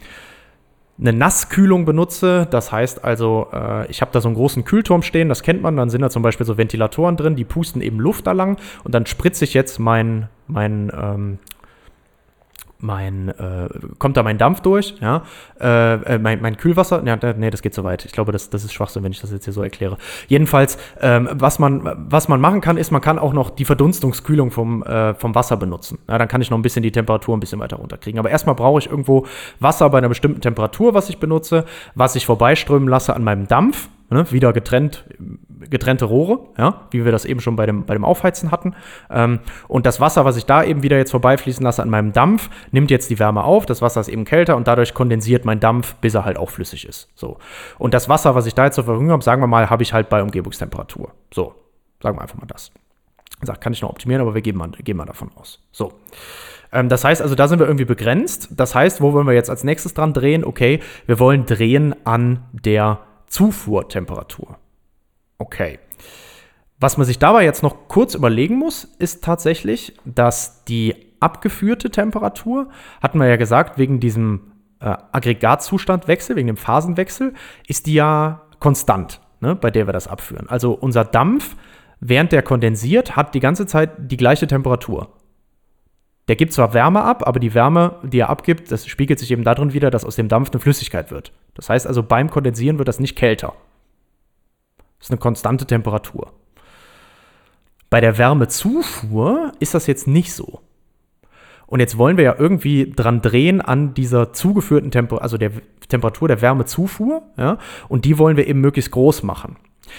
eine 1.00 1.14
Nasskühlung 1.14 1.86
benutze. 1.86 2.48
Das 2.50 2.72
heißt 2.72 3.04
also, 3.04 3.48
äh, 3.54 3.90
ich 3.90 4.02
habe 4.02 4.12
da 4.12 4.22
so 4.22 4.28
einen 4.28 4.36
großen 4.36 4.66
Kühlturm 4.66 5.04
stehen, 5.04 5.30
das 5.30 5.44
kennt 5.44 5.62
man. 5.62 5.78
Dann 5.78 5.90
sind 5.90 6.02
da 6.02 6.10
zum 6.10 6.24
Beispiel 6.24 6.46
so 6.46 6.58
Ventilatoren 6.58 7.18
drin, 7.18 7.36
die 7.36 7.46
pusten 7.46 7.82
eben 7.82 8.00
Luft 8.00 8.28
da 8.28 8.32
lang 8.32 8.58
und 8.84 8.96
dann 8.96 9.06
spritze 9.06 9.44
ich 9.44 9.54
jetzt 9.54 9.80
mein, 9.80 10.30
mein, 10.48 10.92
ähm, 10.96 11.40
mein, 12.80 13.30
äh, 13.30 13.70
kommt 13.98 14.18
da 14.18 14.24
mein 14.24 14.38
Dampf 14.38 14.62
durch, 14.62 14.96
ja, 15.02 15.24
äh, 15.60 16.16
äh 16.16 16.20
mein, 16.20 16.42
mein 16.42 16.58
Kühlwasser, 16.58 17.04
ja, 17.06 17.18
nee, 17.34 17.50
das 17.50 17.62
geht 17.62 17.74
so 17.74 17.84
weit. 17.84 18.06
Ich 18.06 18.12
glaube, 18.12 18.32
das, 18.32 18.50
das 18.50 18.64
ist 18.64 18.74
Schwachsinn, 18.74 19.04
wenn 19.04 19.12
ich 19.12 19.22
das 19.22 19.32
jetzt 19.32 19.46
hier 19.46 19.54
so 19.54 19.64
erkläre. 19.64 19.98
Jedenfalls, 20.28 20.78
ähm, 21.02 21.30
was, 21.34 21.60
man, 21.60 22.08
was 22.10 22.28
man 22.28 22.40
machen 22.40 22.62
kann, 22.62 22.78
ist, 22.78 22.92
man 22.92 23.02
kann 23.02 23.20
auch 23.20 23.34
noch 23.34 23.50
die 23.50 23.66
Verdunstungskühlung 23.66 24.52
vom, 24.52 24.84
äh, 24.84 25.16
vom 25.16 25.34
Wasser 25.36 25.58
benutzen. 25.58 26.00
Ja, 26.08 26.18
dann 26.18 26.28
kann 26.28 26.42
ich 26.42 26.50
noch 26.50 26.58
ein 26.58 26.62
bisschen 26.62 26.84
die 26.84 26.92
Temperatur 26.92 27.36
ein 27.36 27.40
bisschen 27.40 27.60
weiter 27.60 27.78
runterkriegen. 27.78 28.20
Aber 28.20 28.30
erstmal 28.30 28.56
brauche 28.56 28.80
ich 28.80 28.90
irgendwo 28.90 29.26
Wasser 29.60 29.90
bei 29.90 29.98
einer 29.98 30.10
bestimmten 30.10 30.42
Temperatur, 30.42 30.94
was 30.94 31.10
ich 31.10 31.18
benutze, 31.20 31.66
was 31.96 32.16
ich 32.16 32.26
vorbeiströmen 32.26 32.88
lasse 32.88 33.16
an 33.16 33.24
meinem 33.24 33.48
Dampf, 33.48 33.90
ne, 34.10 34.32
wieder 34.32 34.54
getrennt 34.54 35.06
getrennte 35.70 36.06
Rohre, 36.06 36.40
ja, 36.58 36.88
wie 36.92 37.06
wir 37.06 37.12
das 37.12 37.26
eben 37.26 37.40
schon 37.40 37.56
bei 37.56 37.66
dem, 37.66 37.86
bei 37.86 37.94
dem 37.94 38.06
Aufheizen 38.06 38.52
hatten. 38.52 38.76
Ähm, 39.10 39.40
und 39.68 39.86
das 39.86 40.00
Wasser, 40.00 40.26
was 40.26 40.38
ich 40.38 40.46
da 40.46 40.64
eben 40.64 40.84
wieder 40.84 40.98
jetzt 40.98 41.12
vorbeifließen 41.12 41.64
lasse 41.64 41.82
an 41.82 41.90
meinem 41.90 42.14
Dampf, 42.14 42.50
nimmt 42.72 42.92
jetzt 42.92 43.10
die 43.10 43.20
Wärme 43.20 43.44
auf. 43.44 43.66
Das 43.66 43.82
Wasser 43.82 44.02
ist 44.02 44.08
eben 44.08 44.26
kälter 44.26 44.56
und 44.56 44.68
dadurch 44.68 44.94
kondensiert 44.94 45.46
mein 45.46 45.60
Dampf, 45.60 45.96
bis 45.96 46.14
er 46.14 46.26
halt 46.26 46.38
auch 46.38 46.50
flüssig 46.50 46.88
ist. 46.88 47.10
So. 47.16 47.38
Und 47.78 47.94
das 47.94 48.10
Wasser, 48.10 48.36
was 48.36 48.46
ich 48.46 48.56
da 48.56 48.66
jetzt 48.66 48.76
zur 48.76 48.84
Verfügung 48.84 49.12
habe, 49.12 49.24
sagen 49.24 49.42
wir 49.42 49.48
mal, 49.48 49.70
habe 49.70 49.84
ich 49.84 49.94
halt 49.94 50.10
bei 50.10 50.22
Umgebungstemperatur. 50.22 51.12
So, 51.34 51.56
sagen 52.02 52.18
wir 52.18 52.22
einfach 52.22 52.38
mal 52.38 52.48
das. 52.48 52.72
Sagt, 53.42 53.62
kann 53.62 53.74
ich 53.74 53.82
noch 53.82 53.90
optimieren, 53.90 54.22
aber 54.22 54.34
wir 54.34 54.42
gehen 54.42 54.58
mal, 54.58 54.70
gehen 54.70 54.98
mal 54.98 55.06
davon 55.06 55.30
aus. 55.36 55.60
So. 55.72 55.94
Ähm, 56.72 56.90
das 56.90 57.04
heißt 57.04 57.22
also, 57.22 57.36
da 57.36 57.48
sind 57.48 57.60
wir 57.60 57.68
irgendwie 57.68 57.86
begrenzt. 57.86 58.50
Das 58.52 58.76
heißt, 58.76 59.02
wo 59.02 59.14
wollen 59.14 59.28
wir 59.28 59.34
jetzt 59.34 59.50
als 59.50 59.64
nächstes 59.64 59.94
dran 59.94 60.14
drehen? 60.14 60.44
Okay, 60.44 60.80
wir 61.06 61.20
wollen 61.20 61.46
drehen 61.46 61.96
an 62.06 62.44
der 62.52 63.00
Zufuhrtemperatur. 63.28 64.58
Okay. 65.38 65.80
Was 66.80 66.98
man 66.98 67.06
sich 67.06 67.20
dabei 67.20 67.44
jetzt 67.44 67.64
noch 67.64 67.88
kurz 67.88 68.14
überlegen 68.14 68.56
muss, 68.58 68.84
ist 68.84 69.24
tatsächlich, 69.24 69.98
dass 70.06 70.64
die 70.66 70.96
abgeführte 71.20 71.90
Temperatur, 71.90 72.70
hatten 73.02 73.20
wir 73.20 73.28
ja 73.28 73.36
gesagt, 73.36 73.78
wegen 73.78 74.00
diesem 74.00 74.52
äh, 74.80 74.96
Aggregatzustandwechsel, 75.12 76.36
wegen 76.36 76.48
dem 76.48 76.58
Phasenwechsel, 76.58 77.34
ist 77.68 77.88
die 77.88 77.96
ja 77.96 78.44
konstant, 78.60 79.22
ne, 79.40 79.56
bei 79.56 79.72
der 79.72 79.88
wir 79.88 79.94
das 79.94 80.08
abführen. 80.08 80.48
Also 80.50 80.74
unser 80.74 81.04
Dampf, 81.04 81.56
während 82.00 82.32
der 82.32 82.44
kondensiert, 82.44 83.16
hat 83.16 83.34
die 83.34 83.40
ganze 83.40 83.66
Zeit 83.66 83.92
die 83.98 84.18
gleiche 84.18 84.46
Temperatur. 84.46 85.10
Der 86.28 86.36
gibt 86.36 86.54
zwar 86.54 86.74
Wärme 86.74 87.04
ab, 87.04 87.26
aber 87.26 87.40
die 87.40 87.54
Wärme, 87.54 87.96
die 88.04 88.20
er 88.20 88.30
abgibt, 88.30 88.72
das 88.72 88.86
spiegelt 88.86 89.20
sich 89.20 89.32
eben 89.32 89.44
darin 89.44 89.74
wieder, 89.74 89.90
dass 89.90 90.04
aus 90.04 90.18
dem 90.18 90.28
Dampf 90.28 90.52
eine 90.52 90.60
Flüssigkeit 90.60 91.10
wird. 91.10 91.32
Das 91.54 91.70
heißt 91.70 91.88
also, 91.88 92.04
beim 92.04 92.30
Kondensieren 92.30 92.78
wird 92.78 92.88
das 92.88 93.00
nicht 93.00 93.16
kälter. 93.16 93.54
Das 95.00 95.08
ist 95.08 95.12
eine 95.12 95.20
konstante 95.20 95.66
Temperatur. 95.66 96.34
Bei 97.90 98.02
der 98.02 98.18
Wärmezufuhr 98.18 99.54
ist 99.60 99.74
das 99.74 99.88
jetzt 99.88 100.08
nicht 100.08 100.34
so. 100.34 100.62
Und 101.66 101.82
jetzt 101.82 101.98
wollen 101.98 102.18
wir 102.18 102.24
ja 102.24 102.36
irgendwie 102.38 102.92
dran 102.92 103.22
drehen 103.22 103.62
an 103.62 103.94
dieser 103.94 104.34
zugeführten 104.34 104.92
Temperatur, 104.92 105.22
also 105.22 105.38
der 105.38 105.52
Temperatur 105.88 106.28
der 106.28 106.42
Wärmezufuhr, 106.42 107.24
ja, 107.38 107.58
und 107.90 108.06
die 108.06 108.18
wollen 108.18 108.38
wir 108.38 108.48
eben 108.48 108.62
möglichst 108.62 108.92
groß 108.92 109.24
machen. 109.24 109.58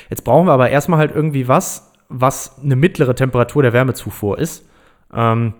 Jetzt 0.08 0.24
brauchen 0.24 0.46
wir 0.46 0.52
aber 0.52 0.70
erstmal 0.70 0.98
halt 0.98 1.14
irgendwie 1.14 1.46
was, 1.46 1.92
was 2.08 2.58
eine 2.62 2.76
mittlere 2.76 3.14
Temperatur 3.14 3.62
der 3.62 3.74
Wärmezufuhr 3.74 4.38
ist, 4.38 4.66
ähm, 5.14 5.54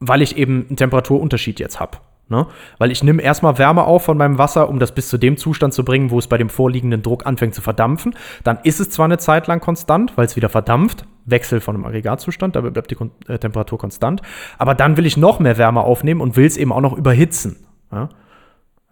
weil 0.00 0.22
ich 0.22 0.36
eben 0.36 0.66
einen 0.68 0.76
Temperaturunterschied 0.76 1.60
jetzt 1.60 1.80
habe. 1.80 1.98
Ne? 2.28 2.46
Weil 2.78 2.90
ich 2.90 3.04
nehme 3.04 3.22
erstmal 3.22 3.56
Wärme 3.58 3.84
auf 3.84 4.04
von 4.04 4.18
meinem 4.18 4.36
Wasser, 4.36 4.68
um 4.68 4.80
das 4.80 4.92
bis 4.92 5.08
zu 5.08 5.16
dem 5.16 5.36
Zustand 5.36 5.72
zu 5.74 5.84
bringen, 5.84 6.10
wo 6.10 6.18
es 6.18 6.26
bei 6.26 6.38
dem 6.38 6.48
vorliegenden 6.48 7.02
Druck 7.02 7.24
anfängt 7.24 7.54
zu 7.54 7.62
verdampfen. 7.62 8.16
Dann 8.42 8.58
ist 8.64 8.80
es 8.80 8.90
zwar 8.90 9.04
eine 9.04 9.18
Zeit 9.18 9.46
lang 9.46 9.60
konstant, 9.60 10.16
weil 10.16 10.26
es 10.26 10.34
wieder 10.34 10.48
verdampft, 10.48 11.06
Wechsel 11.24 11.60
von 11.60 11.76
einem 11.76 11.84
Aggregatzustand, 11.84 12.56
da 12.56 12.62
bleibt 12.62 12.90
die 12.90 12.96
Kon 12.96 13.12
äh, 13.28 13.38
Temperatur 13.38 13.78
konstant. 13.78 14.22
Aber 14.58 14.74
dann 14.74 14.96
will 14.96 15.06
ich 15.06 15.16
noch 15.16 15.38
mehr 15.38 15.56
Wärme 15.56 15.82
aufnehmen 15.82 16.20
und 16.20 16.36
will 16.36 16.46
es 16.46 16.56
eben 16.56 16.72
auch 16.72 16.80
noch 16.80 16.96
überhitzen. 16.96 17.64
Ja? 17.92 18.08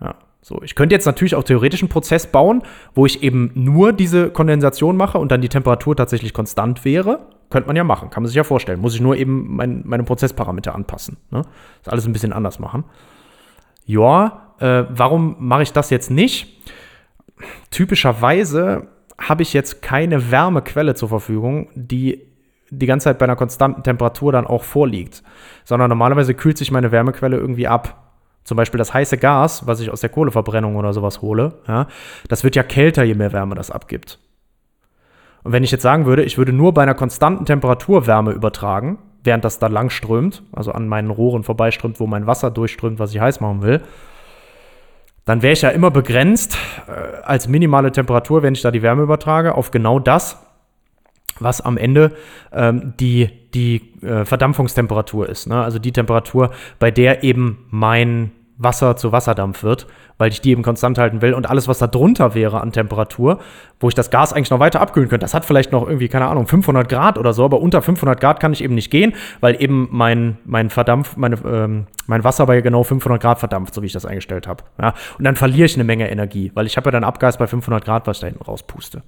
ja. 0.00 0.14
So, 0.40 0.62
ich 0.62 0.76
könnte 0.76 0.94
jetzt 0.94 1.06
natürlich 1.06 1.34
auch 1.34 1.42
theoretisch 1.42 1.82
einen 1.82 1.88
Prozess 1.88 2.28
bauen, 2.28 2.62
wo 2.94 3.04
ich 3.04 3.24
eben 3.24 3.50
nur 3.54 3.92
diese 3.92 4.30
Kondensation 4.30 4.96
mache 4.96 5.18
und 5.18 5.32
dann 5.32 5.40
die 5.40 5.48
Temperatur 5.48 5.96
tatsächlich 5.96 6.34
konstant 6.34 6.84
wäre. 6.84 7.26
Könnte 7.50 7.66
man 7.66 7.76
ja 7.76 7.84
machen, 7.84 8.10
kann 8.10 8.22
man 8.22 8.28
sich 8.28 8.36
ja 8.36 8.44
vorstellen. 8.44 8.80
Muss 8.80 8.94
ich 8.94 9.00
nur 9.00 9.16
eben 9.16 9.54
mein, 9.56 9.82
meine 9.84 10.04
Prozessparameter 10.04 10.74
anpassen. 10.74 11.18
Ne? 11.30 11.42
Das 11.82 11.92
alles 11.92 12.06
ein 12.06 12.12
bisschen 12.12 12.32
anders 12.32 12.58
machen 12.58 12.84
ja, 13.86 14.54
äh, 14.58 14.84
warum 14.88 15.36
mache 15.38 15.62
ich 15.62 15.72
das 15.72 15.90
jetzt 15.90 16.10
nicht? 16.10 16.62
Typischerweise 17.70 18.88
habe 19.18 19.42
ich 19.42 19.52
jetzt 19.52 19.82
keine 19.82 20.30
Wärmequelle 20.30 20.94
zur 20.94 21.08
Verfügung, 21.08 21.68
die 21.74 22.22
die 22.70 22.86
ganze 22.86 23.04
Zeit 23.04 23.18
bei 23.18 23.24
einer 23.24 23.36
konstanten 23.36 23.82
Temperatur 23.82 24.32
dann 24.32 24.46
auch 24.46 24.64
vorliegt, 24.64 25.22
sondern 25.64 25.88
normalerweise 25.88 26.34
kühlt 26.34 26.58
sich 26.58 26.72
meine 26.72 26.90
Wärmequelle 26.90 27.36
irgendwie 27.36 27.68
ab. 27.68 28.00
Zum 28.42 28.56
Beispiel 28.56 28.78
das 28.78 28.92
heiße 28.92 29.16
Gas, 29.18 29.66
was 29.66 29.80
ich 29.80 29.90
aus 29.90 30.00
der 30.00 30.10
Kohleverbrennung 30.10 30.76
oder 30.76 30.92
sowas 30.92 31.22
hole, 31.22 31.54
ja, 31.68 31.86
das 32.28 32.44
wird 32.44 32.56
ja 32.56 32.62
kälter, 32.62 33.04
je 33.04 33.14
mehr 33.14 33.32
Wärme 33.32 33.54
das 33.54 33.70
abgibt. 33.70 34.18
Und 35.44 35.52
wenn 35.52 35.62
ich 35.62 35.70
jetzt 35.70 35.82
sagen 35.82 36.06
würde, 36.06 36.24
ich 36.24 36.38
würde 36.38 36.52
nur 36.52 36.74
bei 36.74 36.82
einer 36.82 36.94
konstanten 36.94 37.44
Temperatur 37.44 38.06
Wärme 38.06 38.32
übertragen, 38.32 38.98
während 39.22 39.44
das 39.44 39.58
da 39.58 39.68
lang 39.68 39.90
strömt, 39.90 40.42
also 40.52 40.72
an 40.72 40.88
meinen 40.88 41.10
Rohren 41.10 41.44
vorbeiströmt, 41.44 42.00
wo 42.00 42.06
mein 42.06 42.26
Wasser 42.26 42.50
durchströmt, 42.50 42.98
was 42.98 43.14
ich 43.14 43.20
heiß 43.20 43.40
machen 43.40 43.62
will, 43.62 43.82
dann 45.26 45.42
wäre 45.42 45.52
ich 45.52 45.62
ja 45.62 45.70
immer 45.70 45.90
begrenzt 45.90 46.58
äh, 46.86 47.22
als 47.22 47.48
minimale 47.48 47.92
Temperatur, 47.92 48.42
wenn 48.42 48.54
ich 48.54 48.62
da 48.62 48.70
die 48.70 48.82
Wärme 48.82 49.02
übertrage, 49.02 49.54
auf 49.54 49.70
genau 49.70 49.98
das, 49.98 50.38
was 51.40 51.60
am 51.60 51.76
Ende 51.76 52.12
ähm, 52.52 52.94
die, 53.00 53.30
die 53.54 54.02
äh, 54.02 54.24
Verdampfungstemperatur 54.24 55.28
ist. 55.28 55.46
Ne? 55.46 55.62
Also 55.62 55.78
die 55.78 55.92
Temperatur, 55.92 56.50
bei 56.78 56.90
der 56.90 57.22
eben 57.22 57.66
mein 57.70 58.32
Wasser 58.56 58.96
zu 58.96 59.10
Wasserdampf 59.10 59.62
wird, 59.62 59.86
weil 60.16 60.30
ich 60.30 60.40
die 60.40 60.50
eben 60.50 60.62
konstant 60.62 60.96
halten 60.98 61.22
will. 61.22 61.34
Und 61.34 61.50
alles, 61.50 61.66
was 61.66 61.78
da 61.78 61.86
drunter 61.86 62.34
wäre 62.34 62.60
an 62.60 62.72
Temperatur, 62.72 63.40
wo 63.80 63.88
ich 63.88 63.94
das 63.94 64.10
Gas 64.10 64.32
eigentlich 64.32 64.50
noch 64.50 64.60
weiter 64.60 64.80
abkühlen 64.80 65.08
könnte, 65.08 65.24
das 65.24 65.34
hat 65.34 65.44
vielleicht 65.44 65.72
noch 65.72 65.86
irgendwie, 65.86 66.08
keine 66.08 66.26
Ahnung, 66.26 66.46
500 66.46 66.88
Grad 66.88 67.18
oder 67.18 67.32
so, 67.32 67.44
aber 67.44 67.60
unter 67.60 67.82
500 67.82 68.20
Grad 68.20 68.40
kann 68.40 68.52
ich 68.52 68.62
eben 68.62 68.74
nicht 68.74 68.90
gehen, 68.90 69.14
weil 69.40 69.60
eben 69.60 69.88
mein, 69.90 70.38
mein 70.44 70.70
Verdampf, 70.70 71.16
meine, 71.16 71.36
ähm, 71.44 71.86
mein 72.06 72.22
Wasser 72.22 72.46
bei 72.46 72.60
genau 72.60 72.84
500 72.84 73.20
Grad 73.20 73.38
verdampft, 73.38 73.74
so 73.74 73.82
wie 73.82 73.86
ich 73.86 73.92
das 73.92 74.06
eingestellt 74.06 74.46
habe. 74.46 74.64
Ja? 74.80 74.94
Und 75.18 75.24
dann 75.24 75.36
verliere 75.36 75.66
ich 75.66 75.74
eine 75.74 75.84
Menge 75.84 76.08
Energie, 76.10 76.52
weil 76.54 76.66
ich 76.66 76.76
habe 76.76 76.86
ja 76.88 76.92
dann 76.92 77.04
Abgas 77.04 77.38
bei 77.38 77.46
500 77.46 77.84
Grad, 77.84 78.06
was 78.06 78.18
ich 78.18 78.20
da 78.20 78.26
hinten 78.28 78.44
rauspuste. 78.44 79.02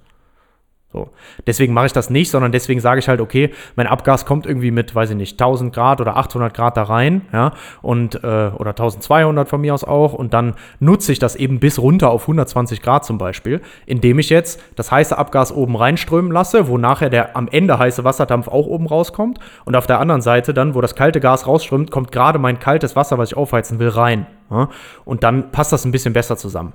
So. 0.97 1.09
Deswegen 1.45 1.73
mache 1.73 1.85
ich 1.85 1.93
das 1.93 2.09
nicht, 2.09 2.31
sondern 2.31 2.51
deswegen 2.51 2.79
sage 2.79 2.99
ich 2.99 3.07
halt, 3.07 3.21
okay, 3.21 3.51
mein 3.75 3.85
Abgas 3.85 4.25
kommt 4.25 4.47
irgendwie 4.47 4.71
mit, 4.71 4.95
weiß 4.95 5.11
ich 5.11 5.15
nicht, 5.15 5.33
1000 5.33 5.71
Grad 5.71 6.01
oder 6.01 6.17
800 6.17 6.55
Grad 6.55 6.75
da 6.75 6.83
rein, 6.83 7.21
ja, 7.31 7.53
und, 7.83 8.15
äh, 8.23 8.51
oder 8.57 8.71
1200 8.71 9.47
von 9.47 9.61
mir 9.61 9.75
aus 9.75 9.83
auch, 9.83 10.13
und 10.13 10.33
dann 10.33 10.55
nutze 10.79 11.11
ich 11.11 11.19
das 11.19 11.35
eben 11.35 11.59
bis 11.59 11.77
runter 11.77 12.09
auf 12.09 12.23
120 12.23 12.81
Grad 12.81 13.05
zum 13.05 13.19
Beispiel, 13.19 13.61
indem 13.85 14.17
ich 14.17 14.29
jetzt 14.29 14.59
das 14.75 14.91
heiße 14.91 15.15
Abgas 15.15 15.51
oben 15.51 15.75
reinströmen 15.75 16.31
lasse, 16.31 16.67
wo 16.67 16.79
nachher 16.79 17.11
der 17.11 17.35
am 17.37 17.47
Ende 17.47 17.77
heiße 17.77 18.03
Wasserdampf 18.03 18.47
auch 18.47 18.65
oben 18.65 18.87
rauskommt, 18.87 19.39
und 19.65 19.75
auf 19.75 19.85
der 19.85 19.99
anderen 19.99 20.21
Seite 20.21 20.55
dann, 20.55 20.73
wo 20.73 20.81
das 20.81 20.95
kalte 20.95 21.19
Gas 21.19 21.45
rausströmt, 21.45 21.91
kommt 21.91 22.11
gerade 22.11 22.39
mein 22.39 22.59
kaltes 22.59 22.95
Wasser, 22.95 23.19
was 23.19 23.29
ich 23.29 23.37
aufheizen 23.37 23.77
will, 23.77 23.89
rein. 23.89 24.25
Ja, 24.49 24.69
und 25.05 25.23
dann 25.23 25.51
passt 25.51 25.73
das 25.73 25.85
ein 25.85 25.91
bisschen 25.91 26.13
besser 26.13 26.37
zusammen. 26.37 26.73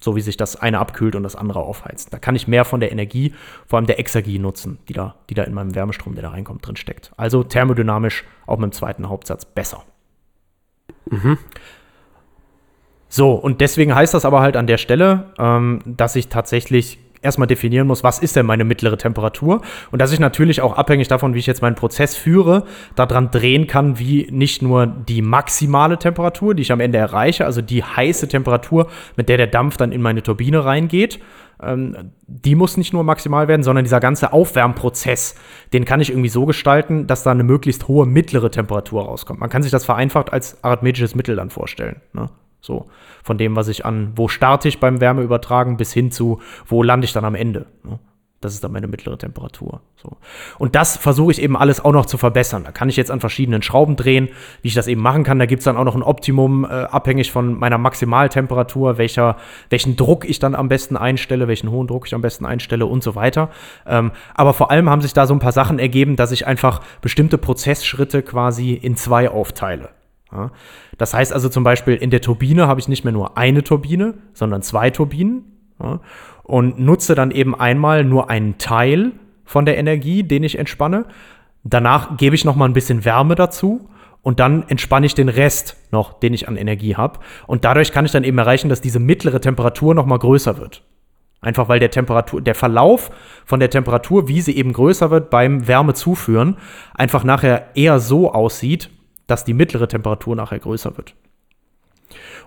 So 0.00 0.14
wie 0.14 0.20
sich 0.20 0.36
das 0.36 0.56
eine 0.56 0.78
abkühlt 0.78 1.16
und 1.16 1.24
das 1.24 1.34
andere 1.34 1.60
aufheizt. 1.60 2.12
Da 2.12 2.18
kann 2.18 2.36
ich 2.36 2.46
mehr 2.46 2.64
von 2.64 2.80
der 2.80 2.92
Energie, 2.92 3.34
vor 3.66 3.78
allem 3.78 3.86
der 3.86 3.98
Exergie 3.98 4.38
nutzen, 4.38 4.78
die 4.88 4.92
da, 4.92 5.16
die 5.28 5.34
da 5.34 5.42
in 5.42 5.54
meinem 5.54 5.74
Wärmestrom, 5.74 6.14
der 6.14 6.22
da 6.22 6.30
reinkommt, 6.30 6.66
drin 6.66 6.76
steckt. 6.76 7.10
Also 7.16 7.42
thermodynamisch 7.42 8.24
auch 8.46 8.58
mit 8.58 8.70
dem 8.70 8.72
zweiten 8.72 9.08
Hauptsatz 9.08 9.44
besser. 9.44 9.84
Mhm. 11.10 11.38
So, 13.08 13.32
und 13.32 13.60
deswegen 13.60 13.94
heißt 13.94 14.14
das 14.14 14.24
aber 14.24 14.40
halt 14.40 14.56
an 14.56 14.66
der 14.66 14.76
Stelle, 14.76 15.32
ähm, 15.38 15.80
dass 15.84 16.14
ich 16.14 16.28
tatsächlich 16.28 16.98
erstmal 17.22 17.48
definieren 17.48 17.86
muss, 17.86 18.04
was 18.04 18.18
ist 18.18 18.36
denn 18.36 18.46
meine 18.46 18.64
mittlere 18.64 18.96
Temperatur 18.96 19.62
und 19.90 20.00
dass 20.00 20.12
ich 20.12 20.20
natürlich 20.20 20.60
auch 20.60 20.76
abhängig 20.76 21.08
davon, 21.08 21.34
wie 21.34 21.38
ich 21.38 21.46
jetzt 21.46 21.62
meinen 21.62 21.74
Prozess 21.74 22.16
führe, 22.16 22.64
daran 22.94 23.30
drehen 23.30 23.66
kann, 23.66 23.98
wie 23.98 24.28
nicht 24.30 24.62
nur 24.62 24.86
die 24.86 25.22
maximale 25.22 25.98
Temperatur, 25.98 26.54
die 26.54 26.62
ich 26.62 26.72
am 26.72 26.80
Ende 26.80 26.98
erreiche, 26.98 27.44
also 27.44 27.62
die 27.62 27.82
heiße 27.82 28.28
Temperatur, 28.28 28.88
mit 29.16 29.28
der 29.28 29.36
der 29.36 29.46
Dampf 29.46 29.76
dann 29.76 29.92
in 29.92 30.02
meine 30.02 30.22
Turbine 30.22 30.64
reingeht, 30.64 31.20
ähm, 31.60 32.12
die 32.26 32.54
muss 32.54 32.76
nicht 32.76 32.92
nur 32.92 33.04
maximal 33.04 33.48
werden, 33.48 33.62
sondern 33.62 33.84
dieser 33.84 34.00
ganze 34.00 34.32
Aufwärmprozess, 34.32 35.34
den 35.72 35.84
kann 35.84 36.00
ich 36.00 36.10
irgendwie 36.10 36.28
so 36.28 36.46
gestalten, 36.46 37.06
dass 37.06 37.22
da 37.22 37.32
eine 37.32 37.42
möglichst 37.42 37.88
hohe 37.88 38.06
mittlere 38.06 38.50
Temperatur 38.50 39.04
rauskommt. 39.04 39.40
Man 39.40 39.50
kann 39.50 39.62
sich 39.62 39.72
das 39.72 39.84
vereinfacht 39.84 40.32
als 40.32 40.62
arithmetisches 40.62 41.14
Mittel 41.14 41.36
dann 41.36 41.50
vorstellen. 41.50 42.00
Ne? 42.12 42.30
So, 42.60 42.86
von 43.22 43.38
dem, 43.38 43.56
was 43.56 43.68
ich 43.68 43.84
an, 43.84 44.12
wo 44.16 44.28
starte 44.28 44.68
ich 44.68 44.80
beim 44.80 45.00
Wärmeübertragen, 45.00 45.76
bis 45.76 45.92
hin 45.92 46.10
zu, 46.10 46.40
wo 46.66 46.82
lande 46.82 47.04
ich 47.04 47.12
dann 47.12 47.24
am 47.24 47.34
Ende. 47.34 47.66
Ne? 47.84 47.98
Das 48.40 48.54
ist 48.54 48.62
dann 48.62 48.70
meine 48.70 48.86
mittlere 48.86 49.18
Temperatur. 49.18 49.80
So. 49.96 50.16
Und 50.58 50.76
das 50.76 50.96
versuche 50.96 51.32
ich 51.32 51.42
eben 51.42 51.56
alles 51.56 51.84
auch 51.84 51.90
noch 51.90 52.06
zu 52.06 52.18
verbessern. 52.18 52.62
Da 52.62 52.70
kann 52.70 52.88
ich 52.88 52.96
jetzt 52.96 53.10
an 53.10 53.18
verschiedenen 53.18 53.62
Schrauben 53.62 53.96
drehen, 53.96 54.28
wie 54.62 54.68
ich 54.68 54.74
das 54.74 54.86
eben 54.86 55.00
machen 55.00 55.24
kann. 55.24 55.40
Da 55.40 55.46
gibt 55.46 55.58
es 55.58 55.64
dann 55.64 55.76
auch 55.76 55.84
noch 55.84 55.96
ein 55.96 56.04
Optimum, 56.04 56.64
äh, 56.64 56.68
abhängig 56.68 57.32
von 57.32 57.58
meiner 57.58 57.78
Maximaltemperatur, 57.78 58.96
welcher, 58.96 59.38
welchen 59.70 59.96
Druck 59.96 60.24
ich 60.24 60.38
dann 60.38 60.54
am 60.54 60.68
besten 60.68 60.96
einstelle, 60.96 61.48
welchen 61.48 61.72
hohen 61.72 61.88
Druck 61.88 62.06
ich 62.06 62.14
am 62.14 62.20
besten 62.20 62.46
einstelle 62.46 62.86
und 62.86 63.02
so 63.02 63.16
weiter. 63.16 63.50
Ähm, 63.86 64.12
aber 64.34 64.54
vor 64.54 64.70
allem 64.70 64.88
haben 64.88 65.00
sich 65.00 65.14
da 65.14 65.26
so 65.26 65.34
ein 65.34 65.40
paar 65.40 65.52
Sachen 65.52 65.80
ergeben, 65.80 66.14
dass 66.14 66.30
ich 66.30 66.46
einfach 66.46 66.80
bestimmte 67.00 67.38
Prozessschritte 67.38 68.22
quasi 68.22 68.72
in 68.74 68.94
zwei 68.94 69.30
aufteile. 69.30 69.88
Ja. 70.32 70.50
Das 70.98 71.14
heißt 71.14 71.32
also 71.32 71.48
zum 71.48 71.64
Beispiel, 71.64 71.94
in 71.94 72.10
der 72.10 72.20
Turbine 72.20 72.66
habe 72.66 72.80
ich 72.80 72.88
nicht 72.88 73.04
mehr 73.04 73.12
nur 73.12 73.38
eine 73.38 73.64
Turbine, 73.64 74.14
sondern 74.32 74.62
zwei 74.62 74.90
Turbinen. 74.90 75.44
Ja 75.82 76.00
und 76.48 76.80
nutze 76.80 77.14
dann 77.14 77.30
eben 77.30 77.54
einmal 77.54 78.04
nur 78.04 78.30
einen 78.30 78.56
Teil 78.56 79.12
von 79.44 79.66
der 79.66 79.76
Energie, 79.76 80.22
den 80.22 80.42
ich 80.42 80.58
entspanne. 80.58 81.04
Danach 81.62 82.16
gebe 82.16 82.34
ich 82.34 82.44
noch 82.44 82.56
mal 82.56 82.64
ein 82.64 82.72
bisschen 82.72 83.04
Wärme 83.04 83.34
dazu 83.34 83.90
und 84.22 84.40
dann 84.40 84.64
entspanne 84.68 85.04
ich 85.04 85.14
den 85.14 85.28
Rest 85.28 85.76
noch, 85.92 86.18
den 86.18 86.32
ich 86.32 86.48
an 86.48 86.56
Energie 86.56 86.96
habe. 86.96 87.20
Und 87.46 87.66
dadurch 87.66 87.92
kann 87.92 88.06
ich 88.06 88.12
dann 88.12 88.24
eben 88.24 88.38
erreichen, 88.38 88.70
dass 88.70 88.80
diese 88.80 88.98
mittlere 88.98 89.42
Temperatur 89.42 89.94
noch 89.94 90.06
mal 90.06 90.18
größer 90.18 90.56
wird. 90.56 90.82
Einfach 91.42 91.68
weil 91.68 91.80
der 91.80 91.90
Temperatur, 91.90 92.40
der 92.40 92.54
Verlauf 92.54 93.10
von 93.44 93.60
der 93.60 93.68
Temperatur, 93.68 94.26
wie 94.26 94.40
sie 94.40 94.56
eben 94.56 94.72
größer 94.72 95.10
wird 95.10 95.28
beim 95.28 95.68
Wärmezuführen, 95.68 96.56
einfach 96.94 97.24
nachher 97.24 97.76
eher 97.76 98.00
so 98.00 98.32
aussieht, 98.32 98.88
dass 99.28 99.44
die 99.44 99.54
mittlere 99.54 99.86
Temperatur 99.86 100.34
nachher 100.34 100.58
größer 100.58 100.96
wird. 100.96 101.14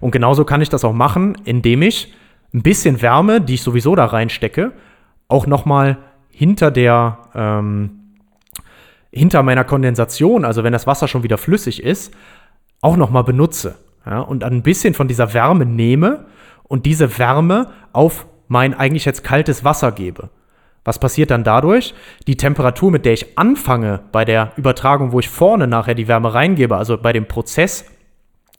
Und 0.02 0.12
genauso 0.12 0.44
kann 0.44 0.62
ich 0.62 0.70
das 0.70 0.84
auch 0.84 0.94
machen, 0.94 1.38
indem 1.46 1.84
ich 1.84 2.14
ein 2.54 2.64
bisschen 2.64 3.02
Wärme, 3.02 3.40
die 3.40 3.54
ich 3.54 3.62
sowieso 3.62 3.96
da 3.96 4.06
reinstecke, 4.06 4.74
auch 5.30 5.48
noch 5.48 5.64
mal 5.64 5.98
hinter 6.30 6.72
der 6.72 7.20
ähm, 7.34 8.02
hinter 9.12 9.44
meiner 9.44 9.64
Kondensation, 9.64 10.46
also 10.46 10.64
wenn 10.64 10.74
das 10.74 10.88
Wasser 10.88 11.08
schon 11.08 11.24
wieder 11.24 11.38
flüssig 11.38 11.84
ist, 11.84 12.14
auch 12.82 12.96
noch 12.96 13.10
mal 13.10 13.24
benutze 13.24 13.76
ja, 14.06 14.20
und 14.20 14.44
ein 14.44 14.64
bisschen 14.64 14.94
von 14.94 15.08
dieser 15.08 15.34
Wärme 15.34 15.66
nehme 15.66 16.26
und 16.64 16.86
diese 16.86 17.18
Wärme 17.18 17.70
auf 17.94 18.26
mein 18.48 18.74
eigentlich 18.74 19.06
jetzt 19.06 19.24
kaltes 19.24 19.64
Wasser 19.64 19.92
gebe. 19.92 20.30
Was 20.84 21.00
passiert 21.00 21.32
dann 21.32 21.44
dadurch? 21.44 21.94
Die 22.28 22.38
Temperatur, 22.38 22.92
mit 22.92 23.06
der 23.06 23.14
ich 23.14 23.38
anfange 23.38 24.02
bei 24.12 24.26
der 24.26 24.54
Übertragung, 24.56 25.12
wo 25.12 25.20
ich 25.20 25.30
vorne 25.30 25.68
nachher 25.68 25.94
die 25.94 26.08
Wärme 26.08 26.34
reingebe, 26.34 26.76
also 26.76 26.98
bei 26.98 27.14
dem 27.14 27.28
Prozess, 27.28 27.86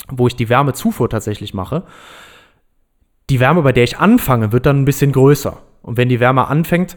wo 0.08 0.26
ich 0.26 0.36
die 0.36 0.48
Wärmezufuhr 0.48 1.08
tatsächlich 1.08 1.52
mache, 1.54 1.84
die 3.30 3.40
Wärme, 3.40 3.62
bei 3.62 3.72
der 3.72 3.84
ich 3.84 3.98
anfange, 3.98 4.52
wird 4.52 4.66
dann 4.66 4.82
ein 4.82 4.84
bisschen 4.84 5.12
größer. 5.12 5.58
Und 5.82 5.96
wenn 5.96 6.08
die 6.08 6.20
Wärme 6.20 6.48
anfängt, 6.48 6.96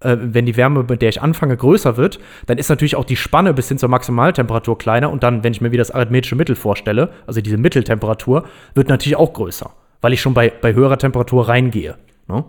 äh, 0.00 0.16
wenn 0.20 0.46
die 0.46 0.56
Wärme, 0.56 0.84
bei 0.84 0.96
der 0.96 1.08
ich 1.08 1.22
anfange, 1.22 1.56
größer 1.56 1.96
wird, 1.96 2.20
dann 2.46 2.58
ist 2.58 2.68
natürlich 2.68 2.96
auch 2.96 3.04
die 3.04 3.16
Spanne 3.16 3.54
bis 3.54 3.68
hin 3.68 3.78
zur 3.78 3.88
Maximaltemperatur 3.88 4.78
kleiner. 4.78 5.10
Und 5.10 5.22
dann, 5.22 5.42
wenn 5.42 5.52
ich 5.52 5.60
mir 5.60 5.72
wieder 5.72 5.80
das 5.80 5.90
arithmetische 5.90 6.36
Mittel 6.36 6.56
vorstelle, 6.56 7.10
also 7.26 7.40
diese 7.40 7.56
Mitteltemperatur, 7.56 8.44
wird 8.74 8.88
natürlich 8.88 9.16
auch 9.16 9.32
größer, 9.32 9.70
weil 10.02 10.12
ich 10.12 10.20
schon 10.20 10.34
bei, 10.34 10.50
bei 10.50 10.74
höherer 10.74 10.98
Temperatur 10.98 11.48
reingehe. 11.48 11.96
Ne? 12.28 12.44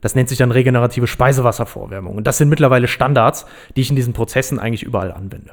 Das 0.00 0.14
nennt 0.14 0.28
sich 0.28 0.38
dann 0.38 0.50
regenerative 0.50 1.06
Speisewasservorwärmung. 1.06 2.16
Und 2.16 2.26
das 2.26 2.38
sind 2.38 2.48
mittlerweile 2.48 2.88
Standards, 2.88 3.46
die 3.74 3.80
ich 3.80 3.90
in 3.90 3.96
diesen 3.96 4.12
Prozessen 4.12 4.58
eigentlich 4.58 4.82
überall 4.82 5.12
anwende. 5.12 5.52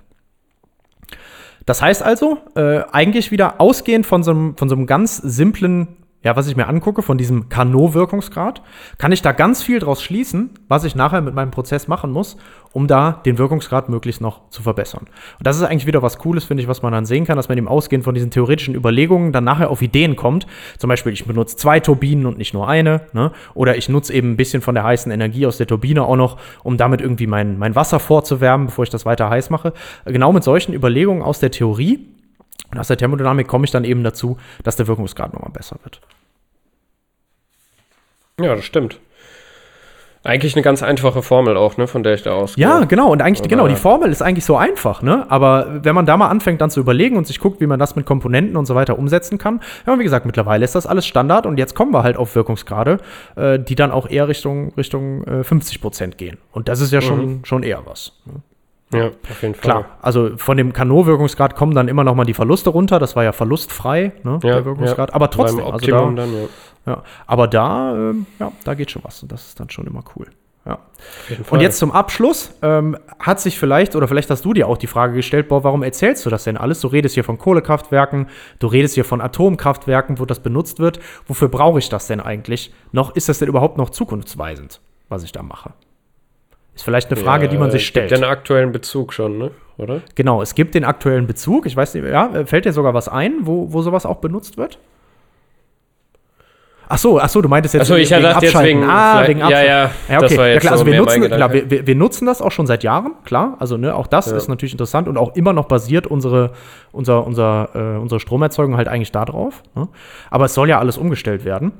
Das 1.65 1.81
heißt 1.81 2.03
also, 2.03 2.39
äh, 2.55 2.81
eigentlich 2.91 3.31
wieder 3.31 3.61
ausgehend 3.61 4.05
von 4.05 4.23
so 4.23 4.31
einem, 4.31 4.57
von 4.57 4.67
so 4.67 4.75
einem 4.75 4.85
ganz 4.85 5.17
simplen 5.17 6.02
ja, 6.24 6.36
was 6.38 6.47
ich 6.47 6.55
mir 6.55 6.67
angucke 6.67 7.01
von 7.01 7.17
diesem 7.17 7.49
Carnot-Wirkungsgrad, 7.49 8.61
kann 8.97 9.11
ich 9.11 9.21
da 9.21 9.34
ganz 9.34 9.61
viel 9.61 9.80
draus 9.80 10.01
schließen, 10.01 10.51
was 10.69 10.86
ich 10.86 10.95
nachher 10.95 11.21
mit 11.21 11.36
meinem 11.36 11.51
Prozess 11.51 11.89
machen 11.89 12.11
muss, 12.11 12.38
um 12.71 12.88
da 12.88 13.21
den 13.26 13.38
Wirkungsgrad 13.38 13.89
möglichst 13.89 14.21
noch 14.21 14.49
zu 14.49 14.63
verbessern. 14.63 15.07
Und 15.38 15.45
das 15.45 15.57
ist 15.57 15.63
eigentlich 15.63 15.86
wieder 15.86 16.01
was 16.01 16.17
Cooles, 16.17 16.45
finde 16.45 16.63
ich, 16.63 16.69
was 16.69 16.82
man 16.82 16.93
dann 16.93 17.05
sehen 17.05 17.26
kann, 17.26 17.36
dass 17.36 17.49
man 17.49 17.57
eben 17.57 17.67
ausgehend 17.67 18.05
von 18.05 18.15
diesen 18.15 18.32
theoretischen 18.32 18.74
Überlegungen 18.74 19.34
dann 19.34 19.43
nachher 19.43 19.69
auf 19.69 19.82
Ideen 19.82 20.15
kommt. 20.15 20.47
Zum 20.78 20.88
Beispiel, 20.88 21.11
ich 21.11 21.26
benutze 21.26 21.57
zwei 21.57 21.82
Turbinen 21.82 22.26
und 22.26 22.38
nicht 22.38 22.53
nur 22.53 22.69
eine. 22.69 23.01
Ne? 23.11 23.32
Oder 23.53 23.76
ich 23.76 23.89
nutze 23.89 24.13
eben 24.13 24.32
ein 24.32 24.38
bisschen 24.38 24.61
von 24.61 24.76
der 24.76 24.86
heißen 24.86 25.11
Energie 25.11 25.45
aus 25.45 25.57
der 25.57 25.67
Turbine 25.67 26.03
auch 26.03 26.15
noch, 26.15 26.38
um 26.63 26.78
damit 26.78 27.01
irgendwie 27.01 27.28
mein, 27.28 27.59
mein 27.59 27.76
Wasser 27.76 27.99
vorzuwärmen, 27.99 28.67
bevor 28.67 28.84
ich 28.84 28.89
das 28.89 29.05
weiter 29.05 29.30
heiß 29.30 29.49
mache. 29.49 29.74
Genau 30.05 30.32
mit 30.32 30.43
solchen 30.43 30.74
Überlegungen 30.74 31.21
aus 31.21 31.39
der 31.39 31.51
Theorie 31.51 32.07
und 32.74 32.80
aus 32.80 32.88
der 32.88 32.97
Thermodynamik 32.97 33.47
komme 33.47 33.65
ich 33.65 33.71
dann 33.71 33.84
eben 33.84 34.03
dazu, 34.03 34.38
dass 34.63 34.76
der 34.76 34.88
Wirkungsgrad 34.88 35.34
nochmal 35.34 35.51
besser 35.51 35.78
wird. 35.84 36.01
Ja, 38.39 38.55
das 38.55 38.65
stimmt. 38.65 38.99
Eigentlich 40.26 40.55
eine 40.55 40.63
ganz 40.63 40.82
einfache 40.82 41.21
Formel 41.21 41.57
auch, 41.57 41.76
ne, 41.76 41.86
von 41.86 42.01
der 42.01 42.13
ich 42.13 42.24
da 42.24 42.32
ausgehe. 42.32 42.63
Ja, 42.63 42.86
genau. 42.86 43.11
Und 43.11 43.21
eigentlich, 43.21 43.47
genau, 43.49 43.67
die 43.67 43.76
Formel 43.76 44.09
ist 44.09 44.21
eigentlich 44.21 44.45
so 44.45 44.55
einfach, 44.55 45.01
ne? 45.01 45.26
Aber 45.30 45.84
wenn 45.84 45.93
man 45.93 46.05
da 46.05 46.15
mal 46.15 46.30
anfängt, 46.30 46.61
dann 46.61 46.71
zu 46.71 46.80
überlegen 46.80 47.17
und 47.17 47.28
sich 47.28 47.39
guckt, 47.39 47.59
wie 47.59 47.67
man 47.67 47.78
das 47.78 47.97
mit 47.97 48.05
Komponenten 48.05 48.55
und 48.55 48.65
so 48.65 48.74
weiter 48.74 48.97
umsetzen 48.97 49.38
kann, 49.38 49.59
ja, 49.86 49.99
wie 49.99 50.03
gesagt, 50.03 50.26
mittlerweile 50.26 50.63
ist 50.63 50.76
das 50.76 50.88
alles 50.88 51.05
Standard 51.05 51.45
und 51.45 51.59
jetzt 51.59 51.76
kommen 51.76 51.93
wir 51.93 52.03
halt 52.03 52.15
auf 52.15 52.36
Wirkungsgrade, 52.36 52.99
äh, 53.36 53.59
die 53.59 53.76
dann 53.76 53.91
auch 53.91 54.09
eher 54.09 54.30
Richtung, 54.30 54.74
Richtung 54.76 55.26
äh, 55.26 55.43
50 55.43 55.82
Prozent 55.82 56.17
gehen. 56.17 56.38
Und 56.53 56.69
das 56.69 56.80
ist 56.80 56.93
ja 56.93 57.01
schon, 57.01 57.26
mhm. 57.26 57.45
schon 57.45 57.61
eher 57.61 57.86
was. 57.86 58.13
Ne? 58.26 58.41
Ja, 58.93 59.07
auf 59.07 59.41
jeden 59.41 59.55
Fall. 59.55 59.61
Klar, 59.61 59.85
also 60.01 60.37
von 60.37 60.57
dem 60.57 60.73
Kanot-Wirkungsgrad 60.73 61.55
kommen 61.55 61.75
dann 61.75 61.87
immer 61.87 62.03
noch 62.03 62.15
mal 62.15 62.25
die 62.25 62.33
Verluste 62.33 62.69
runter. 62.69 62.99
Das 62.99 63.15
war 63.15 63.23
ja 63.23 63.31
verlustfrei, 63.31 64.11
ne, 64.23 64.39
ja, 64.43 64.55
der 64.55 64.65
Wirkungsgrad. 64.65 65.09
Ja. 65.09 65.15
Aber 65.15 65.29
trotzdem, 65.29 65.65
also 65.65 65.85
da, 65.85 66.11
dann, 66.11 66.33
ja. 66.33 66.47
ja. 66.85 67.03
Aber 67.27 67.47
da, 67.47 67.95
ähm, 67.95 68.25
ja, 68.39 68.51
da 68.63 68.73
geht 68.73 68.91
schon 68.91 69.03
was. 69.03 69.21
Und 69.23 69.31
das 69.31 69.47
ist 69.47 69.59
dann 69.59 69.69
schon 69.69 69.87
immer 69.87 70.03
cool. 70.15 70.27
Ja. 70.65 70.79
Und 71.49 71.59
jetzt 71.59 71.77
zum 71.77 71.91
Abschluss 71.91 72.51
ähm, 72.61 72.97
hat 73.19 73.41
sich 73.41 73.59
vielleicht, 73.59 73.97
oder 73.97 74.07
vielleicht 74.07 74.29
hast 74.29 74.45
du 74.45 74.53
dir 74.53 74.69
auch 74.69 74.77
die 74.77 74.87
Frage 74.87 75.13
gestellt, 75.13 75.49
boah, 75.49 75.65
warum 75.65 75.83
erzählst 75.83 76.25
du 76.25 76.29
das 76.29 76.45
denn 76.45 76.55
alles? 76.55 76.79
Du 76.79 76.87
redest 76.87 77.15
hier 77.15 77.25
von 77.25 77.37
Kohlekraftwerken, 77.37 78.27
du 78.59 78.67
redest 78.67 78.95
hier 78.95 79.03
von 79.03 79.19
Atomkraftwerken, 79.19 80.19
wo 80.19 80.25
das 80.25 80.39
benutzt 80.39 80.79
wird. 80.79 81.01
Wofür 81.27 81.49
brauche 81.49 81.79
ich 81.79 81.89
das 81.89 82.07
denn 82.07 82.21
eigentlich 82.21 82.73
noch? 82.93 83.13
Ist 83.13 83.27
das 83.27 83.39
denn 83.39 83.49
überhaupt 83.49 83.77
noch 83.77 83.89
zukunftsweisend, 83.89 84.79
was 85.09 85.23
ich 85.23 85.33
da 85.33 85.43
mache? 85.43 85.73
Ist 86.76 86.84
vielleicht 86.84 87.11
eine 87.11 87.21
Frage, 87.21 87.45
ja, 87.45 87.51
die 87.51 87.57
man 87.57 87.71
sich 87.71 87.86
stellt. 87.86 88.11
Es 88.11 88.17
gibt 88.17 88.24
den 88.24 88.30
aktuellen 88.30 88.71
Bezug 88.71 89.13
schon, 89.13 89.38
ne? 89.38 89.51
oder? 89.78 90.01
Genau, 90.15 90.41
es 90.41 90.55
gibt 90.55 90.76
den 90.76 90.84
aktuellen 90.84 91.28
Bezug. 91.28 91.65
Ich 91.65 91.76
weiß 91.76 91.93
nicht, 91.93 92.05
ja, 92.05 92.45
fällt 92.45 92.65
dir 92.65 92.74
sogar 92.74 92.93
was 92.93 93.07
ein, 93.07 93.39
wo, 93.41 93.71
wo 93.71 93.82
sowas 93.82 94.05
auch 94.05 94.17
benutzt 94.17 94.57
wird? 94.57 94.80
Ach 96.89 96.97
so, 96.97 97.19
ach 97.19 97.30
so, 97.30 97.41
du 97.41 97.49
meintest 97.49 97.74
jetzt 97.74 97.84
ach 97.84 97.88
so, 97.88 97.95
ich 97.95 98.11
wegen 98.11 98.26
Abschalten. 98.26 98.43
Jetzt 98.43 98.63
wegen, 98.63 98.84
ah, 98.84 99.28
wegen 99.28 99.41
Abschalten. 99.41 99.67
Ja, 99.67 99.84
ja, 99.84 99.91
ja 100.09 100.21
okay. 100.21 100.53
ja, 100.53 100.59
klar, 100.59 100.74
also 100.74 100.86
wir 100.86 100.97
nutzen, 100.97 101.24
klar, 101.24 101.51
wir, 101.53 101.88
wir, 101.88 101.95
nutzen 101.95 102.26
das 102.26 102.41
auch 102.41 102.51
schon 102.51 102.67
seit 102.67 102.84
Jahren, 102.84 103.13
klar. 103.24 103.55
Also 103.59 103.78
ne, 103.78 103.95
auch 103.95 104.05
das 104.05 104.28
ja. 104.28 104.36
ist 104.36 104.47
natürlich 104.47 104.74
interessant 104.74 105.07
und 105.07 105.17
auch 105.17 105.36
immer 105.36 105.53
noch 105.53 105.65
basiert 105.65 106.05
unsere, 106.05 106.51
unser, 106.91 107.26
unser, 107.26 107.69
äh, 107.74 107.97
unsere 107.97 108.19
Stromerzeugung 108.19 108.78
halt 108.78 108.89
eigentlich 108.89 109.11
darauf. 109.11 109.63
Ne? 109.76 109.88
Aber 110.30 110.45
es 110.45 110.53
soll 110.53 110.69
ja 110.69 110.78
alles 110.80 110.97
umgestellt 110.97 111.45
werden. 111.45 111.71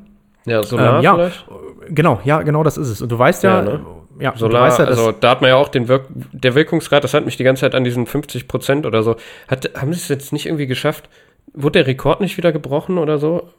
Ja, 0.46 0.64
Solar 0.64 0.98
ähm, 0.98 1.04
ja, 1.04 1.14
vielleicht? 1.14 1.46
Genau, 1.90 2.20
ja, 2.24 2.42
genau 2.42 2.64
das 2.64 2.78
ist 2.78 2.90
es. 2.90 3.02
Und 3.02 3.12
du 3.12 3.20
weißt 3.20 3.44
ja, 3.44 3.58
ja 3.58 3.62
ne? 3.62 3.82
Ja, 4.20 4.36
Solar, 4.36 4.64
weißt 4.64 4.80
ja, 4.80 4.86
also 4.86 5.12
da 5.12 5.32
hat 5.32 5.42
man 5.42 5.50
ja 5.50 5.56
auch 5.56 5.70
den 5.70 5.88
Wirk 5.88 6.06
der 6.10 6.56
Wirkungsgrad, 6.56 7.04
das 7.04 7.14
hat 7.14 7.26
mich 7.26 7.38
die 7.38 7.44
ganze 7.44 7.62
Zeit 7.62 7.76
an 7.76 7.84
diesen 7.84 8.06
50 8.06 8.48
Prozent 8.48 8.86
oder 8.86 9.04
so. 9.04 9.16
Hat, 9.48 9.72
haben 9.76 9.94
sie 9.94 10.00
es 10.00 10.08
jetzt 10.08 10.34
nicht 10.34 10.46
irgendwie 10.46 10.68
geschafft? 10.68 11.10
Wurde 11.54 11.80
der 11.80 11.88
Rekord 11.88 12.22
nicht 12.22 12.38
wieder 12.38 12.52
gebrochen 12.52 12.98
oder 12.98 13.18
so? 13.18 13.50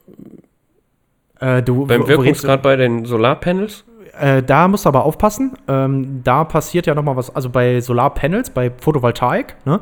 Äh, 1.40 1.62
du, 1.62 1.86
Beim 1.86 2.06
Wirkungsgrad 2.06 2.62
bei 2.62 2.76
den 2.76 3.04
Solarpanels? 3.04 3.84
Äh, 4.18 4.42
da 4.42 4.68
musst 4.68 4.84
du 4.84 4.88
aber 4.88 5.04
aufpassen. 5.04 5.56
Ähm, 5.68 6.20
da 6.22 6.44
passiert 6.44 6.86
ja 6.86 6.94
noch 6.94 7.02
mal 7.02 7.16
was. 7.16 7.34
Also 7.34 7.50
bei 7.50 7.80
Solarpanels, 7.80 8.50
bei 8.50 8.70
Photovoltaik, 8.70 9.56
ne? 9.64 9.80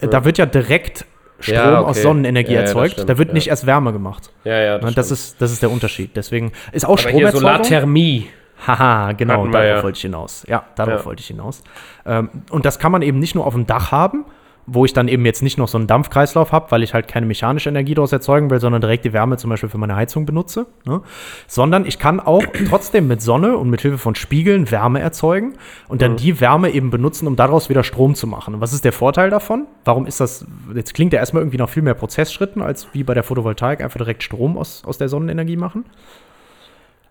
Äh, 0.00 0.04
ja. 0.04 0.10
da 0.10 0.24
wird 0.24 0.38
ja 0.38 0.46
direkt 0.46 1.04
Strom 1.38 1.56
ja, 1.56 1.80
okay. 1.80 1.90
aus 1.90 2.02
Sonnenenergie 2.02 2.54
ja, 2.54 2.60
erzeugt. 2.60 2.92
Stimmt, 2.92 3.10
da 3.10 3.18
wird 3.18 3.32
nicht 3.34 3.48
erst 3.48 3.66
Wärme 3.66 3.92
gemacht. 3.92 4.30
Ja, 4.44 4.58
ja, 4.58 4.78
das, 4.78 4.94
das 4.94 5.10
ist, 5.10 5.42
das 5.42 5.52
ist 5.52 5.62
der 5.62 5.70
Unterschied. 5.70 6.16
Deswegen 6.16 6.52
ist 6.72 6.86
auch 6.86 6.98
Stromerzeugung. 6.98 7.40
Solarthermie. 7.40 8.28
Haha, 8.66 9.12
genau, 9.12 9.46
darauf 9.48 9.66
ja. 9.66 9.82
wollte 9.82 9.96
ich 9.96 10.02
hinaus. 10.02 10.44
Ja, 10.48 10.64
darauf 10.76 11.00
ja. 11.00 11.04
wollte 11.06 11.20
ich 11.20 11.26
hinaus. 11.26 11.62
Ähm, 12.04 12.30
und 12.50 12.64
das 12.64 12.78
kann 12.78 12.92
man 12.92 13.02
eben 13.02 13.18
nicht 13.18 13.34
nur 13.34 13.46
auf 13.46 13.54
dem 13.54 13.66
Dach 13.66 13.92
haben, 13.92 14.24
wo 14.66 14.84
ich 14.84 14.92
dann 14.92 15.06
eben 15.06 15.24
jetzt 15.24 15.42
nicht 15.42 15.58
noch 15.58 15.68
so 15.68 15.78
einen 15.78 15.86
Dampfkreislauf 15.86 16.50
habe, 16.50 16.70
weil 16.70 16.82
ich 16.82 16.92
halt 16.92 17.06
keine 17.06 17.26
mechanische 17.26 17.68
Energie 17.68 17.94
daraus 17.94 18.12
erzeugen 18.12 18.50
will, 18.50 18.60
sondern 18.60 18.80
direkt 18.80 19.04
die 19.04 19.12
Wärme 19.12 19.36
zum 19.36 19.50
Beispiel 19.50 19.68
für 19.68 19.78
meine 19.78 19.94
Heizung 19.94 20.26
benutze, 20.26 20.66
ne? 20.84 21.02
sondern 21.46 21.86
ich 21.86 21.98
kann 21.98 22.18
auch 22.18 22.42
trotzdem 22.68 23.06
mit 23.06 23.22
Sonne 23.22 23.56
und 23.56 23.70
mit 23.70 23.82
Hilfe 23.82 23.98
von 23.98 24.16
Spiegeln 24.16 24.70
Wärme 24.70 25.00
erzeugen 25.00 25.54
und 25.86 26.02
dann 26.02 26.12
mhm. 26.12 26.16
die 26.16 26.40
Wärme 26.40 26.70
eben 26.70 26.90
benutzen, 26.90 27.28
um 27.28 27.36
daraus 27.36 27.68
wieder 27.68 27.84
Strom 27.84 28.16
zu 28.16 28.26
machen. 28.26 28.54
Und 28.54 28.60
was 28.60 28.72
ist 28.72 28.84
der 28.84 28.92
Vorteil 28.92 29.30
davon? 29.30 29.66
Warum 29.84 30.06
ist 30.06 30.18
das, 30.18 30.44
jetzt 30.74 30.94
klingt 30.94 31.12
ja 31.12 31.20
erstmal 31.20 31.42
irgendwie 31.42 31.58
noch 31.58 31.70
viel 31.70 31.84
mehr 31.84 31.94
Prozessschritten, 31.94 32.60
als 32.60 32.88
wie 32.92 33.04
bei 33.04 33.14
der 33.14 33.22
Photovoltaik 33.22 33.80
einfach 33.80 33.98
direkt 33.98 34.24
Strom 34.24 34.58
aus, 34.58 34.82
aus 34.84 34.98
der 34.98 35.08
Sonnenenergie 35.08 35.56
machen. 35.56 35.84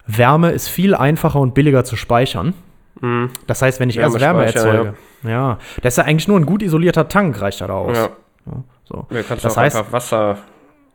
Wärme 0.08 0.52
ist 0.52 0.68
viel 0.68 0.96
einfacher 0.96 1.40
und 1.40 1.54
billiger 1.54 1.84
zu 1.84 1.96
speichern. 1.96 2.54
Mhm. 3.02 3.30
Das 3.48 3.62
heißt, 3.62 3.80
wenn 3.80 3.90
ich 3.90 3.98
erst 3.98 4.20
Wärme 4.20 4.46
erzeuge, 4.46 4.94
ja. 5.24 5.30
ja. 5.30 5.60
das 5.82 5.94
ist 5.94 5.98
ja 5.98 6.04
eigentlich 6.06 6.28
nur 6.28 6.40
ein 6.40 6.46
gut 6.46 6.62
isolierter 6.62 7.08
Tank, 7.08 7.40
reicht 7.42 7.62
da 7.62 7.68
aus. 7.68 7.98
Ja. 7.98 8.10
ja 8.46 8.64
so. 8.86 9.08
Ja, 9.10 9.24
kannst 9.24 9.44
das 9.44 9.58
heißt, 9.58 9.76
einfach 9.76 9.92
Wasser 9.92 10.38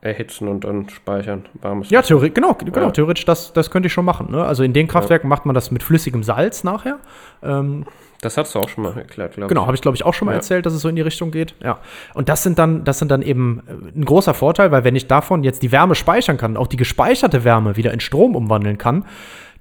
erhitzen 0.00 0.48
und 0.48 0.64
dann 0.64 0.88
speichern. 0.88 1.46
Warmes 1.61 1.90
Ja, 1.90 2.02
theoretisch, 2.02 2.34
genau, 2.34 2.54
genau, 2.54 2.86
Ja. 2.86 2.90
theoretisch, 2.90 3.24
das, 3.26 3.52
das 3.52 3.70
könnte 3.70 3.88
ich 3.88 3.92
schon 3.92 4.04
machen. 4.04 4.30
Ne? 4.30 4.42
Also 4.42 4.62
in 4.62 4.72
den 4.72 4.88
Kraftwerken 4.88 5.28
macht 5.28 5.44
man 5.44 5.54
das 5.54 5.70
mit 5.70 5.82
flüssigem 5.82 6.22
Salz 6.22 6.64
nachher. 6.64 6.98
Ähm, 7.42 7.84
Das 8.22 8.36
hast 8.36 8.54
du 8.54 8.58
auch 8.58 8.68
schon 8.68 8.84
mal 8.84 8.96
erklärt, 8.96 9.34
glaube 9.34 9.48
Genau, 9.48 9.66
habe 9.66 9.74
ich 9.74 9.80
glaube 9.80 9.96
ich 9.96 10.04
auch 10.04 10.14
schon 10.14 10.26
mal 10.26 10.32
Ja. 10.32 10.36
erzählt, 10.36 10.66
dass 10.66 10.74
es 10.74 10.82
so 10.82 10.88
in 10.88 10.96
die 10.96 11.02
Richtung 11.02 11.30
geht. 11.30 11.54
Ja. 11.62 11.78
Und 12.14 12.28
das 12.28 12.42
sind 12.42 12.58
dann, 12.58 12.84
das 12.84 12.98
sind 12.98 13.10
dann 13.10 13.22
eben 13.22 13.62
äh, 13.66 13.98
ein 13.98 14.04
großer 14.04 14.34
Vorteil, 14.34 14.70
weil 14.72 14.84
wenn 14.84 14.96
ich 14.96 15.06
davon 15.06 15.42
jetzt 15.42 15.62
die 15.62 15.72
Wärme 15.72 15.94
speichern 15.94 16.36
kann, 16.36 16.56
auch 16.56 16.66
die 16.66 16.76
gespeicherte 16.76 17.44
Wärme 17.44 17.76
wieder 17.76 17.92
in 17.92 18.00
Strom 18.00 18.36
umwandeln 18.36 18.78
kann, 18.78 19.04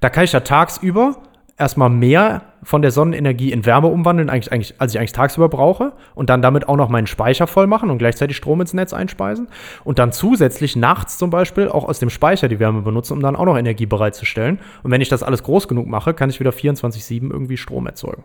da 0.00 0.10
kann 0.10 0.24
ich 0.24 0.32
ja 0.32 0.40
tagsüber 0.40 1.16
erstmal 1.56 1.90
mehr 1.90 2.42
von 2.62 2.80
der 2.80 2.90
Sonnenenergie 2.90 3.52
in 3.52 3.66
Wärme 3.66 3.88
umwandeln, 3.88 4.30
eigentlich, 4.30 4.50
eigentlich, 4.50 4.74
als 4.78 4.94
ich 4.94 4.98
eigentlich 4.98 5.12
tagsüber 5.12 5.48
brauche, 5.50 5.92
und 6.14 6.30
dann 6.30 6.40
damit 6.40 6.68
auch 6.68 6.76
noch 6.76 6.88
meinen 6.88 7.06
Speicher 7.06 7.46
voll 7.46 7.66
machen 7.66 7.90
und 7.90 7.98
gleichzeitig 7.98 8.36
Strom 8.36 8.60
ins 8.62 8.72
Netz 8.72 8.92
einspeisen. 8.94 9.48
Und 9.84 9.98
dann 9.98 10.10
zusätzlich 10.12 10.74
nachts 10.76 11.18
zum 11.18 11.28
Beispiel 11.30 11.68
auch 11.68 11.84
aus 11.84 11.98
dem 11.98 12.08
Speicher 12.10 12.48
die 12.48 12.58
Wärme 12.58 12.80
benutzen, 12.80 13.12
um 13.12 13.20
dann 13.20 13.36
auch 13.36 13.44
noch 13.44 13.58
Energie 13.58 13.86
bereitzustellen. 13.86 14.58
Und 14.82 14.90
wenn 14.90 15.02
ich 15.02 15.10
das 15.10 15.22
alles 15.22 15.42
groß 15.42 15.68
genug 15.68 15.86
mache, 15.86 16.14
kann 16.14 16.30
ich 16.30 16.40
wieder 16.40 16.50
24-7 16.50 17.30
irgendwie 17.30 17.58
Strom 17.58 17.86
erzeugen. 17.86 18.24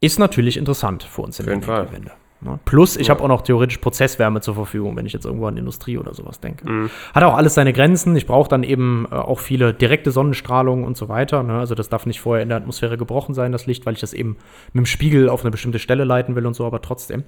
Ist 0.00 0.18
natürlich 0.18 0.56
interessant 0.56 1.02
für 1.02 1.22
uns 1.22 1.38
in 1.40 1.46
der. 1.46 1.54
Energiewende. 1.54 2.12
Ne? 2.42 2.58
Plus, 2.66 2.96
ich 2.96 3.06
Ja. 3.06 3.14
habe 3.14 3.24
auch 3.24 3.28
noch 3.28 3.42
theoretisch 3.42 3.78
Prozesswärme 3.78 4.42
zur 4.42 4.54
Verfügung, 4.54 4.94
wenn 4.96 5.06
ich 5.06 5.14
jetzt 5.14 5.24
irgendwo 5.24 5.46
an 5.46 5.56
Industrie 5.56 5.96
oder 5.96 6.12
sowas 6.12 6.38
denke. 6.38 6.90
Hat 7.14 7.22
auch 7.24 7.34
alles 7.34 7.54
seine 7.54 7.72
Grenzen. 7.72 8.14
Ich 8.14 8.26
brauche 8.26 8.48
dann 8.48 8.62
eben 8.62 9.06
äh, 9.10 9.14
auch 9.14 9.38
viele 9.40 9.72
direkte 9.72 10.10
Sonnenstrahlung 10.10 10.84
und 10.84 10.98
so 10.98 11.08
weiter. 11.08 11.42
Ne? 11.42 11.58
Also 11.58 11.74
das 11.74 11.88
darf 11.88 12.04
nicht 12.04 12.20
vorher 12.20 12.42
in 12.42 12.50
der 12.50 12.58
Atmosphäre 12.58 12.98
gebrochen 12.98 13.34
sein, 13.34 13.52
das 13.52 13.64
Licht, 13.66 13.86
weil 13.86 13.94
ich 13.94 14.00
das 14.00 14.12
eben 14.12 14.36
mit 14.74 14.82
dem 14.82 14.86
Spiegel 14.86 15.30
auf 15.30 15.42
eine 15.42 15.50
bestimmte 15.50 15.78
Stelle 15.78 16.04
leiten 16.04 16.36
will 16.36 16.44
und 16.46 16.52
so, 16.54 16.66
aber 16.66 16.82
trotzdem. 16.82 17.24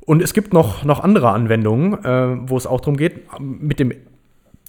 Und 0.00 0.22
es 0.22 0.34
gibt 0.34 0.52
noch, 0.52 0.82
noch 0.84 1.00
andere 1.04 1.30
Anwendungen, 1.30 2.04
äh, 2.04 2.48
wo 2.50 2.56
es 2.56 2.66
auch 2.66 2.80
darum 2.80 2.96
geht, 2.96 3.22
mit 3.40 3.78
dem 3.78 3.92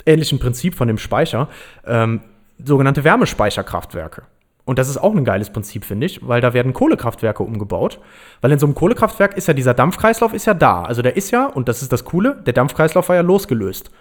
ähnlichen 0.06 0.38
Prinzip 0.40 0.76
von 0.76 0.88
dem 0.88 0.98
Speicher, 1.00 1.50
ähm, 1.86 2.22
sogenannte 2.64 3.04
Wärmespeicherkraftwerke. 3.04 4.24
Und 4.68 4.80
das 4.80 4.90
ist 4.90 4.98
auch 4.98 5.16
ein 5.16 5.24
geiles 5.24 5.50
Prinzip, 5.50 5.86
finde 5.86 6.06
ich, 6.08 6.28
weil 6.28 6.42
da 6.42 6.54
werden 6.54 6.74
Kohlekraftwerke 6.74 7.42
umgebaut. 7.42 8.02
Weil 8.42 8.52
in 8.52 8.60
so 8.60 8.66
einem 8.66 8.76
Kohlekraftwerk 8.76 9.38
ist 9.38 9.48
ja 9.48 9.54
dieser 9.54 9.74
Dampfkreislauf 9.74 10.34
ist 10.34 10.46
ja 10.46 10.54
da. 10.54 10.84
Also 10.84 11.02
der 11.02 11.16
ist 11.16 11.32
ja, 11.32 11.46
und 11.46 11.70
das 11.70 11.82
ist 11.82 11.94
das 11.94 12.04
Coole, 12.04 12.44
der 12.46 12.52
Dampfkreislauf 12.52 13.08
war 13.08 13.16
ja 13.16 13.22
losgelöst. 13.22 13.92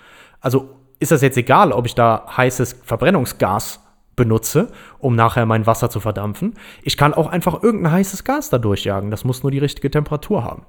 Also 0.41 0.71
ist 0.99 1.13
das 1.13 1.23
jetzt 1.23 1.37
egal, 1.39 1.71
ob 1.71 1.87
ich 1.87 1.95
da 1.95 2.27
heißes 2.37 2.81
Verbrennungsgas 2.83 3.79
benutze, 4.17 4.73
um 4.99 5.15
nachher 5.15 5.47
mein 5.47 5.69
Wasser 5.69 5.89
zu 5.89 6.01
verdampfen. 6.01 6.55
Ich 6.83 6.97
kann 6.97 7.15
auch 7.15 7.29
einfach 7.29 7.63
irgendein 7.63 7.93
heißes 7.93 8.25
Gas 8.25 8.51
da 8.51 8.59
durchjagen. 8.59 9.13
Das 9.13 9.25
muss 9.25 9.45
nur 9.45 9.53
die 9.53 9.61
richtige 9.61 9.89
Temperatur 9.89 10.43
haben. 10.43 10.65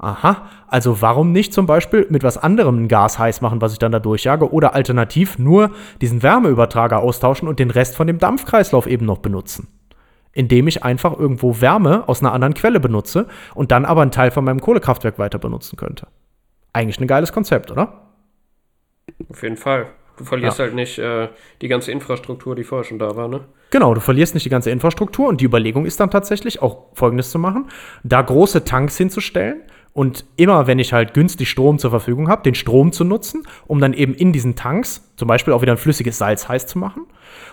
Aha, 0.00 0.48
also 0.68 1.02
warum 1.02 1.32
nicht 1.32 1.52
zum 1.52 1.66
Beispiel 1.66 2.06
mit 2.08 2.22
was 2.22 2.38
anderem 2.38 2.84
ein 2.84 2.88
Gas 2.88 3.18
heiß 3.18 3.40
machen, 3.40 3.60
was 3.60 3.72
ich 3.72 3.80
dann 3.80 3.90
da 3.90 3.98
durchjage, 3.98 4.52
oder 4.52 4.74
alternativ 4.74 5.38
nur 5.40 5.72
diesen 6.00 6.22
Wärmeübertrager 6.22 7.00
austauschen 7.00 7.48
und 7.48 7.58
den 7.58 7.70
Rest 7.70 7.96
von 7.96 8.06
dem 8.06 8.18
Dampfkreislauf 8.20 8.86
eben 8.86 9.06
noch 9.06 9.18
benutzen? 9.18 9.66
Indem 10.32 10.68
ich 10.68 10.84
einfach 10.84 11.18
irgendwo 11.18 11.60
Wärme 11.60 12.08
aus 12.08 12.20
einer 12.20 12.32
anderen 12.32 12.54
Quelle 12.54 12.78
benutze 12.78 13.26
und 13.56 13.72
dann 13.72 13.84
aber 13.84 14.02
einen 14.02 14.12
Teil 14.12 14.30
von 14.30 14.44
meinem 14.44 14.60
Kohlekraftwerk 14.60 15.18
weiter 15.18 15.40
benutzen 15.40 15.76
könnte. 15.76 16.06
Eigentlich 16.72 17.00
ein 17.00 17.08
geiles 17.08 17.32
Konzept, 17.32 17.72
oder? 17.72 18.04
Auf 19.30 19.42
jeden 19.42 19.56
Fall. 19.56 19.86
Du 20.16 20.24
verlierst 20.24 20.58
Ja. 20.58 20.66
halt 20.66 20.74
nicht 20.74 20.98
äh, 20.98 21.28
die 21.60 21.68
ganze 21.68 21.90
Infrastruktur, 21.90 22.54
die 22.54 22.62
vorher 22.64 22.84
schon 22.84 22.98
da 23.00 23.16
war, 23.16 23.26
ne? 23.26 23.40
Genau, 23.70 23.94
du 23.94 24.00
verlierst 24.00 24.34
nicht 24.34 24.44
die 24.46 24.50
ganze 24.50 24.70
Infrastruktur 24.70 25.28
und 25.28 25.40
die 25.40 25.44
Überlegung 25.44 25.86
ist 25.86 26.00
dann 26.00 26.10
tatsächlich 26.10 26.62
auch 26.62 26.86
Folgendes 26.94 27.30
zu 27.30 27.38
machen, 27.38 27.66
da 28.02 28.22
große 28.22 28.64
Tanks 28.64 28.96
hinzustellen 28.96 29.62
und 29.92 30.24
immer, 30.36 30.66
wenn 30.66 30.78
ich 30.78 30.92
halt 30.92 31.14
günstig 31.14 31.50
Strom 31.50 31.78
zur 31.78 31.90
Verfügung 31.90 32.28
habe, 32.28 32.42
den 32.42 32.54
Strom 32.54 32.92
zu 32.92 33.04
nutzen, 33.04 33.44
um 33.66 33.80
dann 33.80 33.92
eben 33.92 34.14
in 34.14 34.32
diesen 34.32 34.54
Tanks 34.54 35.12
zum 35.16 35.28
Beispiel 35.28 35.52
auch 35.52 35.62
wieder 35.62 35.72
ein 35.72 35.78
flüssiges 35.78 36.18
Salz 36.18 36.48
heiß 36.48 36.66
zu 36.66 36.78
machen. 36.78 37.06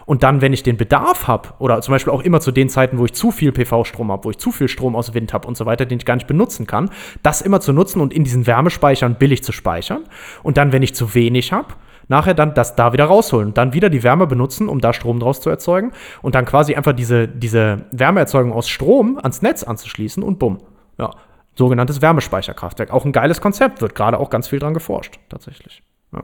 Und 0.06 0.24
dann, 0.24 0.42
wenn 0.42 0.54
ich 0.54 0.62
den 0.62 0.78
Bedarf 0.78 1.28
habe, 1.28 1.50
oder 1.60 1.82
zum 1.82 1.94
Beispiel 1.94 2.14
auch 2.14 2.22
immer 2.22 2.40
zu 2.40 2.52
den 2.52 2.70
Zeiten, 2.70 3.00
wo 3.00 3.06
ich 3.06 3.14
zu 3.14 3.32
viel 3.32 3.52
PV-Strom 3.52 4.12
habe, 4.12 4.26
wo 4.26 4.30
ich 4.30 4.38
zu 4.38 4.52
viel 4.52 4.68
Strom 4.68 4.96
aus 4.96 5.14
Wind 5.14 5.34
habe 5.34 5.48
und 5.48 5.58
so 5.58 5.66
weiter, 5.66 5.86
den 5.86 5.98
ich 5.98 6.06
gar 6.06 6.16
nicht 6.16 6.28
benutzen 6.28 6.68
kann, 6.68 6.92
das 7.24 7.42
immer 7.42 7.62
zu 7.62 7.74
nutzen 7.74 8.02
und 8.02 8.14
in 8.14 8.24
diesen 8.24 8.46
Wärmespeichern 8.46 9.16
billig 9.16 9.44
zu 9.44 9.52
speichern. 9.52 10.04
Und 10.44 10.58
dann, 10.58 10.72
wenn 10.72 10.84
ich 10.84 10.94
zu 10.94 11.16
wenig 11.16 11.52
habe, 11.52 11.74
nachher 12.08 12.34
dann 12.34 12.54
das 12.54 12.76
da 12.76 12.94
wieder 12.94 13.06
rausholen 13.06 13.54
dann 13.54 13.74
wieder 13.74 13.90
die 13.90 14.04
Wärme 14.04 14.28
benutzen, 14.28 14.70
um 14.70 14.80
da 14.80 14.94
Strom 14.94 15.20
draus 15.20 15.42
zu 15.42 15.50
erzeugen 15.50 15.92
und 16.22 16.36
dann 16.36 16.46
quasi 16.46 16.76
einfach 16.76 16.94
diese, 16.94 17.28
diese 17.28 17.86
Wärmeerzeugung 17.92 18.54
aus 18.54 18.70
Strom 18.70 19.18
ans 19.22 19.42
Netz 19.42 19.64
anzuschließen 19.64 20.22
und 20.22 20.38
bumm. 20.38 20.60
Ja, 21.00 21.12
sogenanntes 21.58 22.02
Wärmespeicherkraftwerk. 22.02 22.92
Auch 22.92 23.06
ein 23.06 23.12
geiles 23.12 23.42
Konzept, 23.42 23.82
wird 23.82 23.96
gerade 23.96 24.20
auch 24.20 24.30
ganz 24.30 24.48
viel 24.48 24.60
dran 24.60 24.74
geforscht, 24.74 25.20
tatsächlich. 25.30 25.82
Ja. 26.12 26.24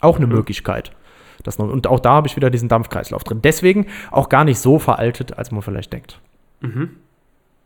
Auch 0.00 0.16
eine 0.16 0.26
Möglichkeit. 0.26 0.92
Das 1.42 1.58
noch, 1.58 1.68
und 1.68 1.86
auch 1.86 2.00
da 2.00 2.14
habe 2.14 2.26
ich 2.26 2.36
wieder 2.36 2.50
diesen 2.50 2.68
Dampfkreislauf 2.68 3.24
drin. 3.24 3.42
Deswegen 3.42 3.86
auch 4.10 4.28
gar 4.28 4.44
nicht 4.44 4.58
so 4.58 4.78
veraltet, 4.78 5.36
als 5.36 5.50
man 5.50 5.62
vielleicht 5.62 5.92
denkt. 5.92 6.20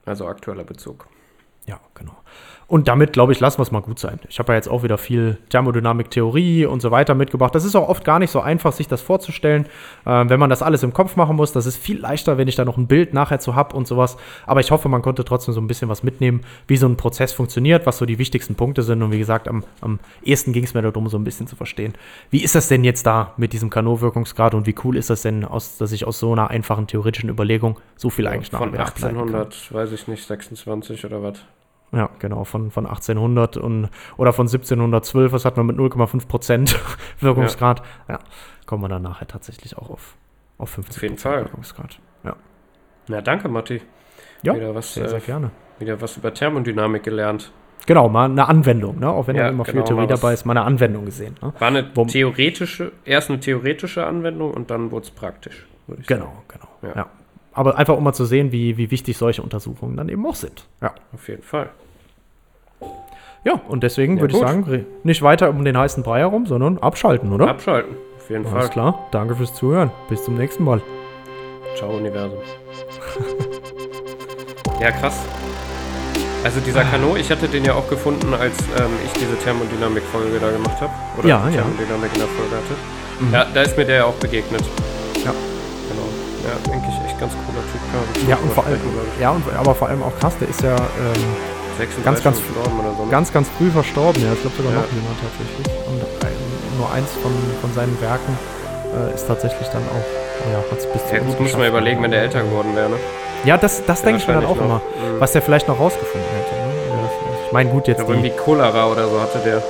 Also 0.04 0.26
aktueller 0.26 0.64
Bezug. 0.64 1.06
Ja, 1.66 1.80
genau. 1.94 2.16
Und 2.70 2.86
damit, 2.86 3.14
glaube 3.14 3.32
ich, 3.32 3.40
lassen 3.40 3.58
wir 3.58 3.62
es 3.62 3.70
mal 3.70 3.80
gut 3.80 3.98
sein. 3.98 4.20
Ich 4.28 4.38
habe 4.38 4.52
ja 4.52 4.56
jetzt 4.56 4.68
auch 4.68 4.82
wieder 4.82 4.98
viel 4.98 5.38
Thermodynamik-Theorie 5.48 6.66
und 6.66 6.82
so 6.82 6.90
weiter 6.90 7.14
mitgebracht. 7.14 7.54
Das 7.54 7.64
ist 7.64 7.74
auch 7.74 7.88
oft 7.88 8.04
gar 8.04 8.18
nicht 8.18 8.30
so 8.30 8.40
einfach, 8.40 8.74
sich 8.74 8.86
das 8.86 9.00
vorzustellen, 9.00 9.64
äh, 10.04 10.28
wenn 10.28 10.38
man 10.38 10.50
das 10.50 10.60
alles 10.60 10.82
im 10.82 10.92
Kopf 10.92 11.16
machen 11.16 11.36
muss. 11.36 11.52
Das 11.52 11.64
ist 11.64 11.78
viel 11.78 11.98
leichter, 11.98 12.36
wenn 12.36 12.46
ich 12.46 12.56
da 12.56 12.66
noch 12.66 12.76
ein 12.76 12.86
Bild 12.86 13.14
nachher 13.14 13.40
zu 13.40 13.54
habe 13.54 13.74
und 13.74 13.86
sowas. 13.86 14.18
Aber 14.44 14.60
ich 14.60 14.70
hoffe, 14.70 14.90
man 14.90 15.00
konnte 15.00 15.24
trotzdem 15.24 15.54
so 15.54 15.62
ein 15.62 15.66
bisschen 15.66 15.88
was 15.88 16.02
mitnehmen, 16.02 16.42
wie 16.66 16.76
so 16.76 16.86
ein 16.86 16.98
Prozess 16.98 17.32
funktioniert, 17.32 17.86
was 17.86 17.96
so 17.96 18.04
die 18.04 18.18
wichtigsten 18.18 18.54
Punkte 18.54 18.82
sind. 18.82 19.02
Und 19.02 19.12
wie 19.12 19.18
gesagt, 19.18 19.48
am, 19.48 19.64
am 19.80 19.98
ehesten 20.22 20.52
ging 20.52 20.64
es 20.64 20.74
mir 20.74 20.82
darum, 20.82 21.08
so 21.08 21.16
ein 21.16 21.24
bisschen 21.24 21.46
zu 21.46 21.56
verstehen, 21.56 21.94
wie 22.30 22.44
ist 22.44 22.54
das 22.54 22.68
denn 22.68 22.84
jetzt 22.84 23.06
da 23.06 23.32
mit 23.38 23.54
diesem 23.54 23.70
Kanot-Wirkungsgrad 23.70 24.52
und 24.52 24.66
wie 24.66 24.74
cool 24.84 24.98
ist 24.98 25.08
das 25.08 25.22
denn, 25.22 25.46
aus, 25.46 25.78
dass 25.78 25.90
ich 25.92 26.06
aus 26.06 26.18
so 26.18 26.32
einer 26.32 26.50
einfachen 26.50 26.86
theoretischen 26.86 27.30
Überlegung 27.30 27.80
so 27.96 28.10
viel 28.10 28.26
eigentlich 28.26 28.50
Von 28.50 28.68
ableiten 28.68 29.00
kann. 29.00 29.16
1800, 29.16 29.72
weiß 29.72 29.92
ich 29.92 30.06
nicht, 30.06 30.26
26 30.26 31.06
oder 31.06 31.22
was. 31.22 31.38
Ja, 31.92 32.10
genau, 32.18 32.44
von, 32.44 32.70
von 32.70 32.86
1800 32.86 33.56
und, 33.56 33.88
oder 34.18 34.32
von 34.34 34.46
1712, 34.46 35.32
was 35.32 35.44
hatten 35.44 35.56
wir 35.56 35.64
mit 35.64 35.76
0,5 35.78 36.28
Prozent 36.28 36.78
Wirkungsgrad. 37.20 37.82
Ja. 38.08 38.18
kommen 38.66 38.82
wir 38.82 38.88
dann 38.88 39.02
nachher 39.02 39.26
tatsächlich 39.26 39.76
auch 39.78 39.88
auf, 39.90 40.16
auf 40.58 40.70
50 40.70 40.96
Auf 40.96 41.02
jeden 41.02 41.16
Fall. 41.18 41.44
Wirkungsgrad. 41.44 41.98
Ja, 42.24 42.36
Na, 43.08 43.20
danke, 43.22 43.48
Matti. 43.48 43.80
ja 44.42 44.54
Wieder 44.54 44.74
was, 44.74 44.92
sehr, 44.94 45.08
sehr 45.08 45.18
äh, 45.18 45.22
gerne. 45.22 45.50
Wieder 45.78 46.00
was 46.00 46.16
über 46.18 46.34
Thermodynamik 46.34 47.02
gelernt. 47.04 47.52
Genau, 47.86 48.08
mal 48.10 48.26
eine 48.30 48.46
Anwendung, 48.48 48.98
ne? 48.98 49.08
auch 49.08 49.26
wenn 49.28 49.36
Ja, 49.36 49.44
da 49.44 49.48
immer 49.48 49.64
viel 49.64 49.72
genau, 49.74 49.86
Theorie 49.86 50.02
mal 50.06 50.10
was- 50.12 50.20
dabei 50.20 50.34
ist, 50.34 50.44
mal 50.44 50.52
eine 50.58 50.66
Anwendung 50.66 51.06
gesehen. 51.06 51.36
Ne? 51.40 51.54
War 51.58 51.68
eine 51.68 51.84
Wom- 51.94 52.08
theoretische, 52.08 52.92
erst 53.06 53.30
eine 53.30 53.40
theoretische 53.40 54.04
Anwendung 54.06 54.52
und 54.52 54.70
dann 54.70 54.90
wurde 54.90 55.04
es 55.04 55.10
praktisch. 55.10 55.66
Genau, 56.06 56.42
genau. 56.48 56.68
Ja. 56.82 56.96
Ja. 56.96 57.06
Aber 57.52 57.76
einfach 57.76 57.96
um 57.96 58.04
mal 58.04 58.12
zu 58.12 58.24
sehen, 58.24 58.52
wie, 58.52 58.76
wie 58.76 58.90
wichtig 58.90 59.16
solche 59.18 59.42
Untersuchungen 59.42 59.96
dann 59.96 60.08
eben 60.08 60.24
auch 60.26 60.34
sind. 60.36 60.66
Ja, 60.80 60.94
Auf 61.12 61.28
jeden 61.28 61.42
Fall. 61.42 61.70
ja 63.44 63.60
und 63.68 63.82
deswegen 63.82 64.16
Ja, 64.16 64.20
würde 64.22 64.34
ich 64.34 64.40
sagen, 64.40 64.86
nicht 65.02 65.22
weiter 65.22 65.50
um 65.50 65.64
den 65.64 65.76
heißen 65.76 66.02
Brei 66.02 66.20
herum, 66.20 66.46
sondern 66.46 66.78
abschalten, 66.78 67.32
oder? 67.32 67.48
Abschalten. 67.48 67.96
Auf 68.18 68.30
jeden 68.30 68.46
Alles 68.46 68.66
Fall. 68.66 68.68
klar, 68.70 69.06
danke 69.10 69.34
fürs 69.34 69.54
Zuhören. 69.54 69.90
Bis 70.08 70.22
zum 70.24 70.34
nächsten 70.36 70.62
Mal. 70.64 70.80
Ciao, 71.76 71.90
Universum. 71.96 72.38
ja, 74.80 74.90
krass. 74.92 75.18
Also 76.44 76.60
dieser 76.60 76.84
Kano, 76.84 77.16
ich 77.16 77.30
hatte 77.30 77.48
den 77.48 77.64
ja 77.64 77.74
auch 77.74 77.88
gefunden, 77.88 78.32
als 78.32 78.56
ähm, 78.78 78.90
ich 79.04 79.12
diese 79.14 79.36
Thermodynamik-Folge 79.38 80.38
da 80.38 80.50
gemacht 80.50 80.80
habe. 80.80 80.92
Oder 81.18 81.28
Ja, 81.28 81.46
die 81.48 81.56
ja. 81.56 81.62
Thermodynamik 81.62 82.12
in 82.14 82.18
der 82.20 82.28
Folge 82.28 82.56
hatte. 82.56 83.24
Mhm. 83.24 83.32
Ja, 83.34 83.46
da 83.52 83.62
ist 83.62 83.76
mir 83.76 83.84
der 83.84 83.96
ja 83.96 84.04
auch 84.04 84.14
begegnet. 84.14 84.62
Ganz 87.20 87.32
cooler 87.34 87.62
Typ. 87.72 87.80
Man 87.92 88.28
Ja, 88.28 88.36
und 88.42 88.52
vor 88.52 88.64
allem, 88.66 88.80
ja, 89.20 89.30
und, 89.30 89.42
aber 89.56 89.74
vor 89.74 89.88
allem 89.88 90.02
auch 90.02 90.12
krass, 90.20 90.34
der 90.40 90.48
ist 90.48 90.62
ja 90.62 90.74
ähm, 90.76 91.24
36 91.78 92.04
ganz, 92.04 92.22
ganz- 92.24 92.38
so. 92.38 93.04
ne? 93.04 93.10
ganz, 93.10 93.32
ganz 93.32 93.48
früh 93.58 93.70
verstorben. 93.70 94.22
Ja, 94.22 94.32
ich 94.32 94.40
glaube 94.40 94.56
sogar 94.56 94.72
Ja. 94.72 94.78
noch 94.80 94.92
jemand 94.92 95.16
tatsächlich. 95.22 95.66
Und 95.86 96.00
ein, 96.26 96.36
nur 96.78 96.90
eins 96.92 97.10
von, 97.22 97.32
von 97.60 97.72
seinen 97.74 98.00
Werken 98.00 98.38
äh, 98.94 99.14
ist 99.14 99.26
tatsächlich 99.26 99.68
dann 99.68 99.82
auch, 99.82 100.06
ja, 100.52 100.58
hat 100.70 100.78
es 100.78 100.86
bis 100.86 101.02
ja, 101.12 101.18
gut, 101.18 101.40
muss 101.40 101.56
man 101.56 101.66
überlegen, 101.68 102.02
wenn 102.02 102.10
der 102.10 102.22
älter 102.22 102.42
geworden 102.42 102.74
wäre, 102.74 102.88
ne? 102.90 102.96
Ja, 103.44 103.56
das, 103.56 103.84
das 103.86 104.02
denke 104.02 104.18
ich 104.20 104.26
mir 104.26 104.34
dann 104.34 104.46
auch 104.46 104.58
wahrscheinlich 104.58 104.82
immer. 104.98 105.04
noch. 105.06 105.14
Mhm. 105.14 105.20
Was 105.20 105.32
der 105.32 105.42
vielleicht 105.42 105.68
noch 105.68 105.78
rausgefunden 105.78 106.28
hätte. 106.36 106.54
Ne? 106.56 106.72
Ja. 106.90 107.08
Ich 107.46 107.52
meine, 107.52 107.70
gut, 107.70 107.86
jetzt 107.86 108.00
Aber 108.00 108.10
irgendwie 108.10 108.30
Cholera 108.30 108.86
oder 108.90 109.06
so 109.08 109.20
hatte 109.20 109.38
der. 109.44 109.62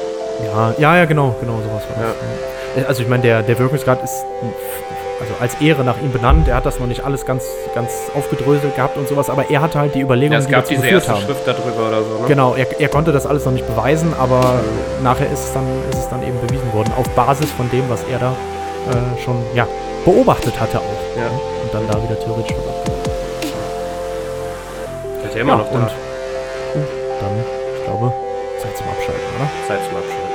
ja, 0.47 0.75
ja, 0.79 0.97
ja, 0.97 1.05
genau, 1.05 1.35
genau, 1.41 1.59
sowas 1.59 1.83
war 1.95 2.03
das. 2.05 2.15
Ja. 2.83 2.89
Also 2.89 3.03
ich 3.03 3.09
meine, 3.09 3.23
der, 3.23 3.43
der 3.43 3.59
Wirkungsgrad 3.59 4.03
ist 4.03 4.25
also 5.21 5.33
als 5.41 5.55
Ehre 5.61 5.85
nach 5.85 6.01
ihm 6.01 6.13
benannt. 6.13 6.49
Er 6.49 6.57
hat 6.57 6.67
das 6.67 6.79
noch 6.79 6.87
nicht 6.87 7.05
alles 7.05 7.27
ganz, 7.27 7.45
ganz 7.75 7.91
aufgedröselt 8.15 8.75
gehabt 8.77 8.97
und 8.97 9.09
sowas, 9.09 9.31
aber 9.31 9.51
er 9.51 9.61
hatte 9.61 9.79
halt 9.79 9.95
die 9.95 10.01
Überlegungen, 10.01 10.33
Ja, 10.33 10.39
es 10.39 10.47
die 10.47 10.53
gab 10.53 10.63
dazu 10.63 10.71
diese 10.75 10.83
geführt 10.83 11.03
erste 11.09 11.13
haben. 11.15 11.23
Schrift 11.27 11.47
darüber 11.47 11.89
oder 11.89 12.03
so, 12.03 12.21
ne? 12.23 12.29
Genau, 12.29 12.55
er, 12.55 12.81
er 12.81 12.89
konnte 12.89 13.13
das 13.13 13.27
alles 13.27 13.45
noch 13.45 13.53
nicht 13.53 13.67
beweisen, 13.67 14.15
aber 14.19 14.61
nachher 15.03 15.27
ist 15.31 15.41
es, 15.45 15.53
dann, 15.53 15.65
ist 15.91 15.99
es 15.99 16.09
dann 16.09 16.23
eben 16.23 16.39
bewiesen 16.47 16.73
worden, 16.73 16.93
auf 16.97 17.09
Basis 17.11 17.51
von 17.53 17.69
dem, 17.71 17.89
was 17.89 18.05
er 18.11 18.19
da 18.19 18.31
äh, 18.91 19.21
schon 19.25 19.37
ja, 19.55 19.67
beobachtet 20.05 20.59
hatte 20.61 20.79
auch. 20.79 21.19
Ja. 21.19 21.27
Und 21.29 21.75
dann 21.75 21.87
da 21.89 22.03
wieder 22.03 22.19
theoretisch 22.21 22.57
was 22.57 22.67
abgeleitet. 22.75 23.13
Ist 25.27 25.35
ja 25.35 25.41
immer 25.41 25.57
noch 25.57 25.69
da. 25.69 25.75
und, 25.75 25.83
und 25.83 26.87
dann, 27.21 27.45
ich 27.77 27.85
glaube, 27.85 28.13
Zeit 28.63 28.77
zum 28.77 28.87
Abschalten, 28.89 29.23
oder? 29.37 29.49
Zeit 29.67 29.85
zum 29.85 29.97
Abschalten. 29.99 30.28